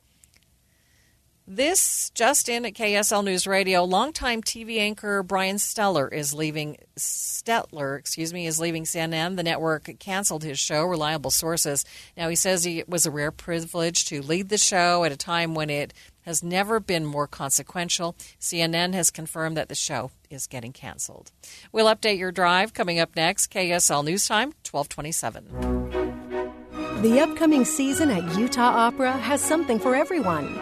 This 1.45 2.10
just 2.12 2.47
in 2.47 2.65
at 2.65 2.73
KSL 2.73 3.25
News 3.25 3.45
Radio, 3.45 3.84
longtime 3.84 4.41
TV 4.41 4.77
anchor 4.77 5.23
Brian 5.23 5.58
Steller 5.58 6.12
is 6.12 6.34
leaving 6.34 6.77
Stetler, 6.97 7.99
excuse 7.99 8.32
me, 8.32 8.47
is 8.47 8.62
leaving 8.62 8.86
CNN. 8.86 9.36
The 9.36 9.43
network 9.43 9.89
canceled 9.99 10.45
his 10.45 10.58
show, 10.58 10.86
Reliable 10.86 11.32
Sources. 11.32 11.84
Now 12.15 12.29
he 12.29 12.38
says 12.38 12.65
it 12.65 12.88
was 12.88 13.06
a 13.06 13.12
rare 13.12 13.32
privilege 13.32 14.06
to 14.06 14.21
lead 14.21 14.47
the 14.47 14.58
show 14.58 15.03
at 15.03 15.12
a 15.12 15.17
time 15.17 15.53
when 15.53 15.69
it 15.69 15.93
has 16.21 16.43
never 16.43 16.79
been 16.79 17.06
more 17.06 17.27
consequential. 17.27 18.15
CNN 18.39 18.93
has 18.93 19.12
confirmed 19.12 19.58
that 19.58 19.67
the 19.67 19.75
show 19.75 20.12
is 20.29 20.47
getting 20.47 20.71
canceled. 20.71 21.34
We'll 21.73 21.93
update 21.93 22.19
your 22.19 22.32
drive 22.32 22.73
coming 22.73 22.99
up 22.99 23.17
next. 23.17 23.51
KSL 23.51 24.06
News 24.06 24.29
Time, 24.29 24.53
1227. 24.71 27.01
The 27.01 27.19
upcoming 27.19 27.65
season 27.65 28.12
at 28.12 28.38
Utah 28.38 28.62
Opera 28.62 29.12
has 29.12 29.41
something 29.41 29.77
for 29.77 29.93
everyone. 29.93 30.58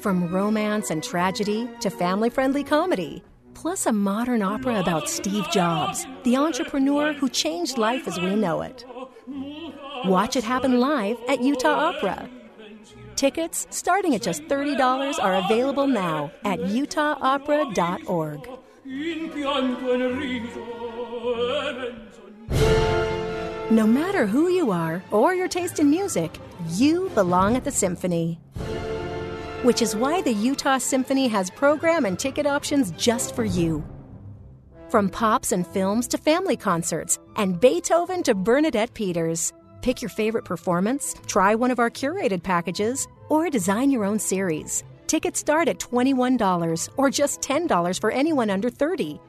From 0.00 0.32
romance 0.32 0.90
and 0.90 1.02
tragedy 1.02 1.68
to 1.80 1.90
family 1.90 2.30
friendly 2.30 2.62
comedy, 2.62 3.24
plus 3.54 3.84
a 3.84 3.92
modern 3.92 4.42
opera 4.42 4.78
about 4.78 5.08
Steve 5.08 5.50
Jobs, 5.50 6.06
the 6.22 6.36
entrepreneur 6.36 7.12
who 7.12 7.28
changed 7.28 7.78
life 7.78 8.06
as 8.06 8.20
we 8.20 8.36
know 8.36 8.62
it. 8.62 8.84
Watch 10.04 10.36
it 10.36 10.44
happen 10.44 10.78
live 10.78 11.18
at 11.28 11.42
Utah 11.42 11.88
Opera. 11.88 12.30
Tickets, 13.16 13.66
starting 13.70 14.14
at 14.14 14.22
just 14.22 14.42
$30, 14.44 15.18
are 15.20 15.34
available 15.44 15.88
now 15.88 16.30
at 16.44 16.60
utahopera.org. 16.60 18.48
No 23.70 23.86
matter 23.86 24.26
who 24.26 24.48
you 24.48 24.70
are 24.70 25.02
or 25.10 25.34
your 25.34 25.48
taste 25.48 25.80
in 25.80 25.90
music, 25.90 26.38
you 26.68 27.10
belong 27.16 27.56
at 27.56 27.64
the 27.64 27.72
Symphony 27.72 28.38
which 29.62 29.82
is 29.82 29.96
why 29.96 30.22
the 30.22 30.32
Utah 30.32 30.78
Symphony 30.78 31.28
has 31.28 31.50
program 31.50 32.04
and 32.04 32.18
ticket 32.18 32.46
options 32.46 32.90
just 32.92 33.34
for 33.34 33.44
you. 33.44 33.84
From 34.88 35.08
pops 35.08 35.52
and 35.52 35.66
films 35.66 36.08
to 36.08 36.18
family 36.18 36.56
concerts, 36.56 37.18
and 37.36 37.60
Beethoven 37.60 38.22
to 38.22 38.34
Bernadette 38.34 38.94
Peters. 38.94 39.52
Pick 39.82 40.02
your 40.02 40.08
favorite 40.08 40.44
performance, 40.44 41.14
try 41.26 41.54
one 41.54 41.70
of 41.70 41.78
our 41.78 41.90
curated 41.90 42.42
packages, 42.42 43.06
or 43.28 43.50
design 43.50 43.90
your 43.90 44.04
own 44.04 44.18
series. 44.18 44.82
Tickets 45.06 45.40
start 45.40 45.68
at 45.68 45.78
$21 45.78 46.88
or 46.96 47.10
just 47.10 47.40
$10 47.40 48.00
for 48.00 48.10
anyone 48.10 48.50
under 48.50 48.70
30 48.70 49.20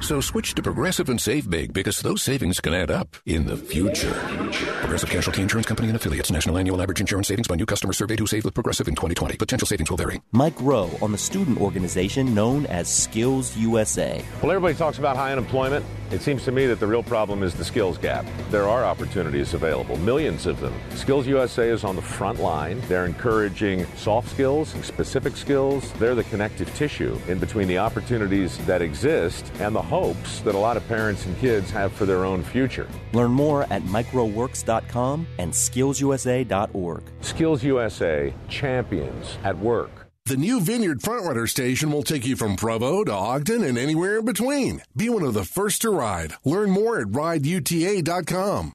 So 0.00 0.20
switch 0.20 0.54
to 0.54 0.62
Progressive 0.62 1.08
and 1.08 1.20
save 1.20 1.50
big 1.50 1.72
because 1.72 2.00
those 2.00 2.22
savings 2.22 2.60
can 2.60 2.72
add 2.72 2.90
up 2.90 3.16
in 3.26 3.46
the 3.46 3.56
future. 3.56 4.12
Progressive 4.80 5.10
Casualty 5.10 5.42
Insurance 5.42 5.66
Company 5.66 5.88
and 5.88 5.96
affiliates. 5.96 6.30
National 6.30 6.56
annual 6.56 6.80
average 6.80 7.00
insurance 7.00 7.28
savings 7.28 7.48
by 7.48 7.56
new 7.56 7.66
customers 7.66 7.98
surveyed 7.98 8.20
who 8.20 8.26
saved 8.26 8.44
with 8.44 8.54
Progressive 8.54 8.88
in 8.88 8.94
2020. 8.94 9.36
Potential 9.36 9.66
savings 9.66 9.90
will 9.90 9.98
vary. 9.98 10.22
Mike 10.32 10.58
Rowe 10.60 10.90
on 11.02 11.12
the 11.12 11.18
student 11.18 11.60
organization 11.60 12.34
known 12.34 12.64
as 12.66 12.88
Skills 12.88 13.56
USA. 13.56 14.24
Well, 14.40 14.52
everybody 14.52 14.74
talks 14.74 14.98
about 14.98 15.16
high 15.16 15.32
unemployment. 15.32 15.84
It 16.10 16.22
seems 16.22 16.42
to 16.44 16.52
me 16.52 16.64
that 16.66 16.80
the 16.80 16.86
real 16.86 17.02
problem 17.02 17.42
is 17.42 17.52
the 17.52 17.64
skills 17.64 17.98
gap. 17.98 18.24
There 18.50 18.66
are 18.66 18.82
opportunities 18.82 19.52
available, 19.52 19.98
millions 19.98 20.46
of 20.46 20.58
them. 20.58 20.72
Skills 20.94 21.26
USA 21.26 21.68
is 21.68 21.84
on 21.84 21.96
the 21.96 22.02
front 22.02 22.40
line. 22.40 22.80
They're 22.88 23.04
encouraging 23.04 23.84
soft 23.94 24.30
skills 24.30 24.74
and 24.74 24.82
specific 24.82 25.36
skills. 25.36 25.92
They're 25.94 26.14
the 26.14 26.24
connective 26.24 26.74
tissue 26.74 27.18
in 27.28 27.38
between 27.38 27.68
the 27.68 27.76
opportunities 27.76 28.56
that 28.64 28.80
exist 28.80 29.52
and 29.60 29.76
the 29.76 29.82
hopes 29.88 30.40
that 30.40 30.54
a 30.54 30.58
lot 30.58 30.76
of 30.76 30.86
parents 30.86 31.26
and 31.26 31.36
kids 31.38 31.70
have 31.70 31.92
for 31.92 32.06
their 32.06 32.24
own 32.24 32.44
future. 32.44 32.86
Learn 33.12 33.32
more 33.32 33.64
at 33.72 33.82
mikeroweworks.com 33.82 35.26
and 35.38 35.52
skillsusa.org. 35.52 37.02
SkillsUSA 37.22 38.32
champions 38.48 39.38
at 39.44 39.58
work. 39.58 39.90
The 40.26 40.36
new 40.36 40.60
Vineyard 40.60 41.00
Frontrunner 41.00 41.48
station 41.48 41.90
will 41.90 42.02
take 42.02 42.26
you 42.26 42.36
from 42.36 42.56
Provo 42.56 43.02
to 43.02 43.12
Ogden 43.12 43.64
and 43.64 43.78
anywhere 43.78 44.18
in 44.18 44.26
between. 44.26 44.82
Be 44.94 45.08
one 45.08 45.22
of 45.22 45.32
the 45.32 45.44
first 45.44 45.80
to 45.80 45.90
ride. 45.90 46.34
Learn 46.44 46.70
more 46.70 47.00
at 47.00 47.06
rideuta.com. 47.06 48.74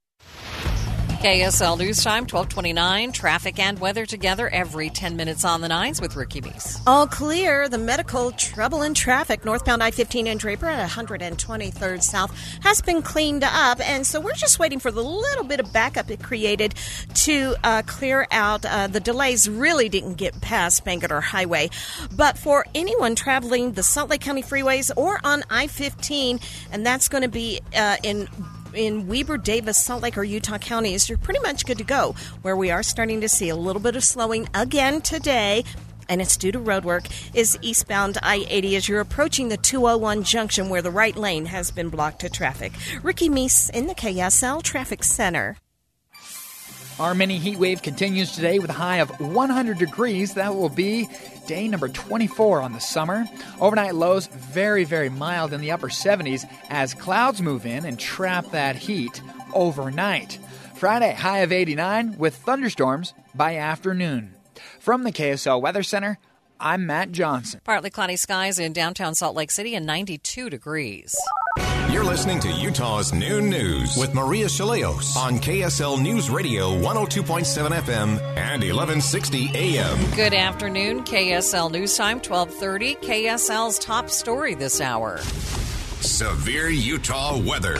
KSL 1.23 1.79
News 1.79 2.03
Time, 2.03 2.23
1229. 2.23 3.13
Traffic 3.13 3.57
and 3.57 3.79
weather 3.79 4.05
together 4.05 4.49
every 4.49 4.89
10 4.89 5.15
minutes 5.15 5.45
on 5.45 5.61
the 5.61 5.69
nines 5.69 6.01
with 6.01 6.17
Ricky 6.17 6.41
Meese. 6.41 6.81
All 6.85 7.07
clear. 7.07 7.69
The 7.69 7.77
medical 7.77 8.33
trouble 8.33 8.81
in 8.81 8.93
traffic 8.93 9.45
northbound 9.45 9.81
I 9.81 9.91
15 9.91 10.27
in 10.27 10.37
Draper 10.37 10.65
at 10.65 10.89
123rd 10.89 12.03
South 12.03 12.37
has 12.63 12.81
been 12.81 13.01
cleaned 13.01 13.45
up. 13.45 13.79
And 13.79 14.05
so 14.05 14.19
we're 14.19 14.33
just 14.33 14.59
waiting 14.59 14.79
for 14.79 14.91
the 14.91 15.01
little 15.01 15.45
bit 15.45 15.61
of 15.61 15.71
backup 15.71 16.11
it 16.11 16.21
created 16.21 16.75
to 17.13 17.55
uh, 17.63 17.83
clear 17.85 18.27
out. 18.29 18.65
Uh, 18.65 18.87
the 18.87 18.99
delays 18.99 19.49
really 19.49 19.87
didn't 19.87 20.15
get 20.15 20.41
past 20.41 20.83
Bangerter 20.83 21.23
Highway. 21.23 21.69
But 22.13 22.37
for 22.37 22.65
anyone 22.75 23.15
traveling 23.15 23.71
the 23.71 23.83
Salt 23.83 24.09
Lake 24.09 24.19
County 24.19 24.43
freeways 24.43 24.91
or 24.97 25.21
on 25.23 25.43
I 25.49 25.67
15, 25.67 26.41
and 26.73 26.85
that's 26.85 27.07
going 27.07 27.21
to 27.23 27.29
be 27.29 27.61
uh, 27.73 27.95
in 28.03 28.27
in 28.73 29.07
Weber, 29.07 29.37
Davis, 29.37 29.77
Salt 29.77 30.03
Lake, 30.03 30.17
or 30.17 30.23
Utah 30.23 30.57
counties, 30.57 31.09
you're 31.09 31.17
pretty 31.17 31.39
much 31.39 31.65
good 31.65 31.77
to 31.77 31.83
go. 31.83 32.15
Where 32.41 32.55
we 32.55 32.71
are 32.71 32.83
starting 32.83 33.21
to 33.21 33.29
see 33.29 33.49
a 33.49 33.55
little 33.55 33.81
bit 33.81 33.95
of 33.95 34.03
slowing 34.03 34.47
again 34.53 35.01
today 35.01 35.63
and 36.09 36.21
it's 36.21 36.37
due 36.37 36.51
to 36.51 36.59
roadwork, 36.59 37.09
is 37.33 37.57
eastbound 37.61 38.17
I 38.21 38.45
80 38.49 38.75
as 38.75 38.89
you're 38.89 38.99
approaching 38.99 39.49
the 39.49 39.57
201 39.57 40.23
junction 40.23 40.69
where 40.69 40.81
the 40.81 40.91
right 40.91 41.15
lane 41.15 41.45
has 41.45 41.71
been 41.71 41.89
blocked 41.89 42.19
to 42.21 42.29
traffic. 42.29 42.73
Ricky 43.01 43.29
Meese 43.29 43.69
in 43.69 43.87
the 43.87 43.95
KSL 43.95 44.61
Traffic 44.61 45.03
Center. 45.03 45.57
Our 46.99 47.15
mini 47.15 47.39
heat 47.39 47.57
wave 47.57 47.81
continues 47.81 48.33
today 48.33 48.59
with 48.59 48.69
a 48.69 48.73
high 48.73 48.97
of 48.97 49.09
100 49.19 49.79
degrees. 49.79 50.35
That 50.35 50.55
will 50.55 50.69
be 50.69 51.09
day 51.47 51.67
number 51.67 51.89
24 51.89 52.61
on 52.61 52.73
the 52.73 52.79
summer. 52.79 53.25
Overnight 53.59 53.95
lows 53.95 54.27
very, 54.27 54.83
very 54.83 55.09
mild 55.09 55.53
in 55.53 55.61
the 55.61 55.71
upper 55.71 55.89
70s 55.89 56.45
as 56.69 56.93
clouds 56.93 57.41
move 57.41 57.65
in 57.65 57.83
and 57.85 57.99
trap 57.99 58.51
that 58.51 58.75
heat 58.75 59.21
overnight. 59.53 60.37
Friday, 60.75 61.13
high 61.13 61.39
of 61.39 61.51
89 61.51 62.17
with 62.19 62.35
thunderstorms 62.35 63.13
by 63.33 63.57
afternoon. 63.57 64.35
From 64.79 65.03
the 65.03 65.11
KSL 65.11 65.61
Weather 65.61 65.83
Center, 65.83 66.19
I'm 66.59 66.85
Matt 66.85 67.11
Johnson. 67.11 67.61
Partly 67.63 67.89
cloudy 67.89 68.17
skies 68.17 68.59
in 68.59 68.71
downtown 68.71 69.15
Salt 69.15 69.35
Lake 69.35 69.51
City 69.51 69.73
and 69.73 69.85
92 69.87 70.49
degrees. 70.51 71.15
You're 71.93 72.03
listening 72.03 72.39
to 72.39 72.51
Utah's 72.51 73.13
Noon 73.13 73.51
News 73.51 73.95
with 73.95 74.15
Maria 74.15 74.47
Shilaos 74.47 75.15
on 75.15 75.37
KSL 75.37 76.01
News 76.01 76.27
Radio 76.27 76.71
102.7 76.71 77.69
FM 77.69 78.19
and 78.35 78.63
1160 78.63 79.51
AM. 79.53 80.15
Good 80.15 80.33
afternoon, 80.33 81.03
KSL 81.03 81.71
News 81.71 81.95
Time 81.95 82.17
1230. 82.17 82.95
KSL's 82.95 83.77
top 83.77 84.09
story 84.09 84.55
this 84.55 84.81
hour. 84.81 85.19
Severe 85.99 86.69
Utah 86.69 87.37
weather. 87.37 87.77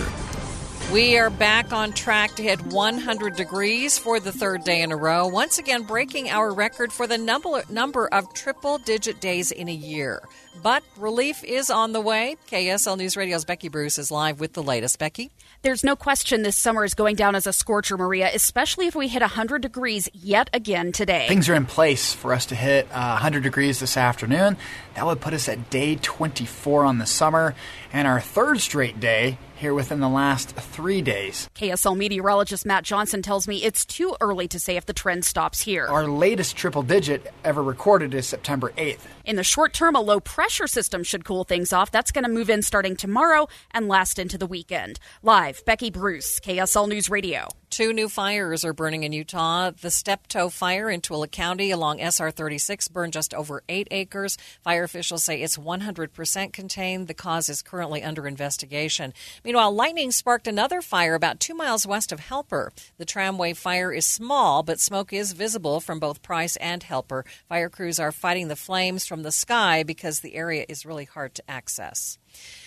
We 0.91 1.17
are 1.17 1.31
back 1.31 1.73
on 1.73 1.91
track 1.91 2.35
to 2.35 2.43
hit 2.43 2.61
100 2.67 3.35
degrees 3.35 3.97
for 3.97 4.19
the 4.19 4.31
third 4.31 4.63
day 4.63 4.83
in 4.83 4.91
a 4.91 4.95
row, 4.95 5.25
once 5.25 5.57
again 5.57 5.83
breaking 5.83 6.29
our 6.29 6.53
record 6.53 6.93
for 6.93 7.07
the 7.07 7.17
number, 7.17 7.63
number 7.67 8.07
of 8.09 8.31
triple 8.35 8.77
digit 8.77 9.19
days 9.19 9.51
in 9.51 9.69
a 9.69 9.73
year. 9.73 10.21
But 10.61 10.83
relief 10.97 11.43
is 11.43 11.69
on 11.69 11.93
the 11.93 12.01
way. 12.01 12.37
KSL 12.49 12.97
News 12.97 13.17
Radio's 13.17 13.45
Becky 13.45 13.69
Bruce 13.69 13.97
is 13.97 14.11
live 14.11 14.39
with 14.39 14.53
the 14.53 14.63
latest. 14.63 14.99
Becky? 14.99 15.31
There's 15.63 15.83
no 15.83 15.95
question 15.95 16.43
this 16.43 16.57
summer 16.57 16.83
is 16.83 16.93
going 16.93 17.15
down 17.15 17.35
as 17.35 17.47
a 17.47 17.53
scorcher, 17.53 17.97
Maria, 17.97 18.29
especially 18.33 18.87
if 18.87 18.95
we 18.95 19.07
hit 19.07 19.21
100 19.21 19.61
degrees 19.61 20.09
yet 20.13 20.49
again 20.53 20.91
today. 20.91 21.25
Things 21.27 21.49
are 21.49 21.55
in 21.55 21.65
place 21.65 22.13
for 22.13 22.33
us 22.33 22.45
to 22.47 22.55
hit 22.55 22.85
uh, 22.91 23.15
100 23.15 23.43
degrees 23.43 23.79
this 23.79 23.97
afternoon. 23.97 24.57
That 24.95 25.05
would 25.05 25.21
put 25.21 25.33
us 25.33 25.49
at 25.49 25.69
day 25.69 25.95
24 25.95 26.85
on 26.85 26.97
the 26.97 27.05
summer 27.05 27.55
and 27.91 28.07
our 28.07 28.19
third 28.19 28.59
straight 28.59 28.99
day 28.99 29.37
here 29.55 29.73
within 29.73 30.01
the 30.01 30.09
last 30.09 30.49
three 30.55 31.01
days. 31.01 31.49
KSL 31.55 31.95
meteorologist 31.95 32.65
Matt 32.65 32.83
Johnson 32.83 33.21
tells 33.21 33.47
me 33.47 33.63
it's 33.63 33.85
too 33.85 34.15
early 34.19 34.47
to 34.49 34.59
say 34.59 34.75
if 34.75 34.85
the 34.85 34.93
trend 34.93 35.23
stops 35.23 35.61
here. 35.61 35.87
Our 35.87 36.07
latest 36.07 36.57
triple 36.57 36.83
digit 36.83 37.33
ever 37.45 37.63
recorded 37.63 38.13
is 38.13 38.27
September 38.27 38.73
8th. 38.77 38.99
In 39.23 39.37
the 39.37 39.43
short 39.43 39.73
term, 39.73 39.95
a 39.95 40.01
low 40.01 40.19
pressure 40.19 40.67
system 40.67 41.03
should 41.03 41.23
cool 41.23 41.45
things 41.45 41.71
off. 41.71 41.91
That's 41.91 42.11
going 42.11 42.25
to 42.25 42.29
move 42.29 42.49
in 42.49 42.61
starting 42.61 42.95
tomorrow 42.95 43.47
and 43.71 43.87
last 43.87 44.19
into 44.19 44.37
the 44.37 44.45
weekend. 44.45 44.99
Live, 45.21 45.63
Becky 45.65 45.89
Bruce, 45.89 46.39
KSL 46.41 46.89
News 46.89 47.09
Radio. 47.09 47.47
Two 47.73 47.91
new 47.91 48.07
fires 48.07 48.63
are 48.63 48.71
burning 48.71 49.03
in 49.03 49.13
Utah. 49.13 49.71
The 49.71 49.89
Steptoe 49.89 50.49
fire 50.49 50.91
in 50.91 51.01
Tooele 51.01 51.31
County 51.31 51.71
along 51.71 52.01
SR 52.01 52.29
36 52.29 52.87
burned 52.89 53.13
just 53.13 53.33
over 53.33 53.63
eight 53.67 53.87
acres. 53.89 54.37
Fire 54.63 54.83
officials 54.83 55.23
say 55.23 55.41
it's 55.41 55.57
100% 55.57 56.53
contained. 56.53 57.07
The 57.07 57.15
cause 57.15 57.49
is 57.49 57.63
currently 57.63 58.03
under 58.03 58.27
investigation. 58.27 59.11
Meanwhile, 59.43 59.71
lightning 59.71 60.11
sparked 60.11 60.47
another 60.47 60.83
fire 60.83 61.15
about 61.15 61.39
two 61.39 61.55
miles 61.55 61.87
west 61.87 62.11
of 62.11 62.19
Helper. 62.19 62.71
The 62.99 63.05
tramway 63.05 63.53
fire 63.53 63.91
is 63.91 64.05
small, 64.05 64.61
but 64.61 64.79
smoke 64.79 65.11
is 65.11 65.33
visible 65.33 65.79
from 65.79 65.99
both 65.99 66.21
Price 66.21 66.57
and 66.57 66.83
Helper. 66.83 67.25
Fire 67.49 67.69
crews 67.69 67.97
are 67.97 68.11
fighting 68.11 68.49
the 68.49 68.55
flames 68.55 69.07
from 69.07 69.23
the 69.23 69.31
sky 69.31 69.81
because 69.81 70.19
the 70.19 70.35
area 70.35 70.63
is 70.69 70.85
really 70.85 71.05
hard 71.05 71.33
to 71.33 71.49
access. 71.49 72.19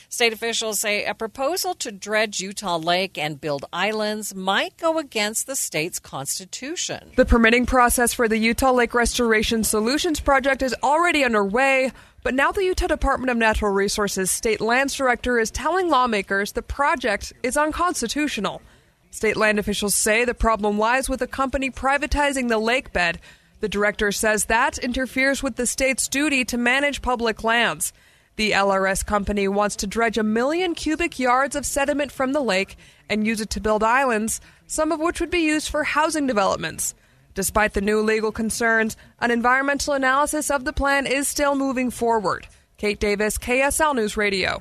State 0.09 0.33
officials 0.33 0.79
say 0.79 1.05
a 1.05 1.15
proposal 1.15 1.75
to 1.75 1.91
dredge 1.91 2.41
Utah 2.41 2.77
Lake 2.77 3.19
and 3.19 3.41
build 3.41 3.65
islands 3.73 4.35
might 4.35 4.77
go 4.77 4.99
against 4.99 5.47
the 5.47 5.57
state's 5.57 5.99
constitution. 5.99 7.13
The 7.17 7.25
permitting 7.25 7.67
process 7.67 8.15
for 8.15 8.29
the 8.29 8.39
Utah 8.39 8.73
Lake 8.73 8.95
Restoration 8.95 9.65
Solutions 9.65 10.21
Project 10.21 10.63
is 10.63 10.75
already 10.83 11.25
underway. 11.25 11.93
But 12.23 12.35
now 12.35 12.51
the 12.51 12.65
Utah 12.65 12.89
Department 12.89 13.31
of 13.31 13.37
Natural 13.37 13.73
Resources 13.73 14.31
State 14.31 14.61
Lands 14.61 14.95
Director 14.95 15.39
is 15.39 15.51
telling 15.51 15.89
lawmakers 15.89 16.53
the 16.53 16.63
project 16.63 17.33
is 17.43 17.57
unconstitutional. 17.57 18.63
State 19.11 19.37
land 19.37 19.59
officials 19.59 19.95
say 19.95 20.25
the 20.25 20.35
problem 20.35 20.79
lies 20.79 21.09
with 21.09 21.21
the 21.21 21.27
company 21.27 21.71
privatizing 21.71 22.49
the 22.49 22.59
lake 22.59 22.93
bed. 22.93 23.21
The 23.61 23.69
director 23.69 24.13
says 24.13 24.47
that 24.47 24.79
interferes 24.79 25.43
with 25.43 25.57
the 25.57 25.67
state's 25.67 26.09
duty 26.09 26.45
to 26.47 26.59
manage 26.59 27.01
public 27.01 27.43
lands. 27.43 27.93
The 28.37 28.53
LRS 28.53 29.05
company 29.07 29.49
wants 29.49 29.77
to 29.77 29.87
dredge 29.87 30.19
a 30.19 30.23
million 30.23 30.75
cubic 30.75 31.19
yards 31.19 31.57
of 31.57 31.65
sediment 31.65 32.13
from 32.13 32.35
the 32.35 32.43
lake 32.43 32.77
and 33.09 33.27
use 33.27 33.41
it 33.41 33.49
to 33.51 33.61
build 33.61 33.83
islands, 33.83 34.43
some 34.67 34.93
of 34.93 35.01
which 35.01 35.21
would 35.21 35.31
be 35.31 35.39
used 35.39 35.71
for 35.71 35.85
housing 35.85 36.27
developments. 36.27 36.95
Despite 37.35 37.73
the 37.73 37.81
new 37.81 38.01
legal 38.03 38.33
concerns, 38.33 38.95
an 39.21 39.31
environmental 39.31 39.95
analysis 39.95 40.51
of 40.51 40.67
the 40.67 40.75
plan 40.75 41.07
is 41.07 41.29
still 41.29 41.55
moving 41.55 41.91
forward. 41.91 42.47
Kate 42.77 43.01
Davis, 43.01 43.39
KSL 43.39 43.95
News 43.95 44.19
Radio. 44.19 44.61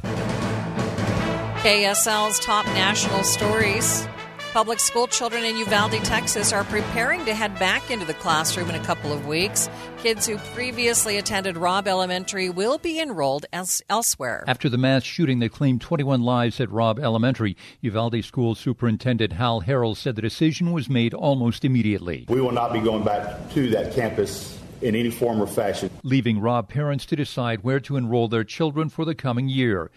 KSL's 1.60 2.40
top 2.40 2.66
national 2.68 3.24
stories. 3.24 4.08
Public 4.56 4.80
school 4.80 5.06
children 5.08 5.44
in 5.44 5.58
Uvalde, 5.58 6.02
Texas 6.06 6.54
are 6.54 6.63
preparing 6.63 7.26
to 7.26 7.36
head 7.36 7.60
back 7.60 7.91
into 7.91 8.06
the 8.06 8.13
classroom 8.13 8.70
in 8.70 8.76
a 8.76 8.84
couple 8.86 9.12
of 9.12 9.28
weeks. 9.28 9.70
Kids 9.98 10.26
who 10.26 10.38
previously 10.54 11.18
attended 11.18 11.58
Robb 11.58 11.89
Elementary 11.89 12.50
will 12.50 12.78
be 12.78 12.98
enrolled 12.98 13.46
else- 13.52 13.82
elsewhere. 13.89 14.46
After 14.48 14.70
the 14.70 14.78
mass 14.78 15.04
shooting 15.04 15.39
that 15.39 15.52
claimed 15.52 15.82
21 15.82 16.22
lives 16.22 16.62
at 16.62 16.72
Robb 16.72 17.00
Elementary, 17.00 17.58
Uvalde 17.82 18.24
School 18.24 18.56
Superintendent 18.56 19.34
Hal 19.34 19.63
Harrell 19.63 19.94
said 19.94 20.15
the 20.15 20.22
decision 20.22 20.72
was 20.72 20.88
made 20.88 21.13
almost 21.13 21.65
immediately. 21.65 22.24
We 22.30 22.39
will 22.39 22.54
not 22.54 22.72
be 22.72 22.80
going 22.80 23.04
back 23.04 23.52
to 23.56 23.70
that 23.72 23.94
campus 23.94 24.58
in 24.82 24.96
any 24.96 25.12
form 25.12 25.41
or 25.41 25.48
fashion. 25.48 25.89
Leaving 26.04 26.39
Robb 26.39 26.70
parents 26.70 27.06
to 27.08 27.18
decide 27.18 27.65
where 27.65 27.82
to 27.82 27.98
enroll 27.98 28.30
their 28.30 28.46
children 28.46 28.88
for 28.88 29.04
the 29.04 29.15
coming 29.15 29.50
year. 29.50 29.91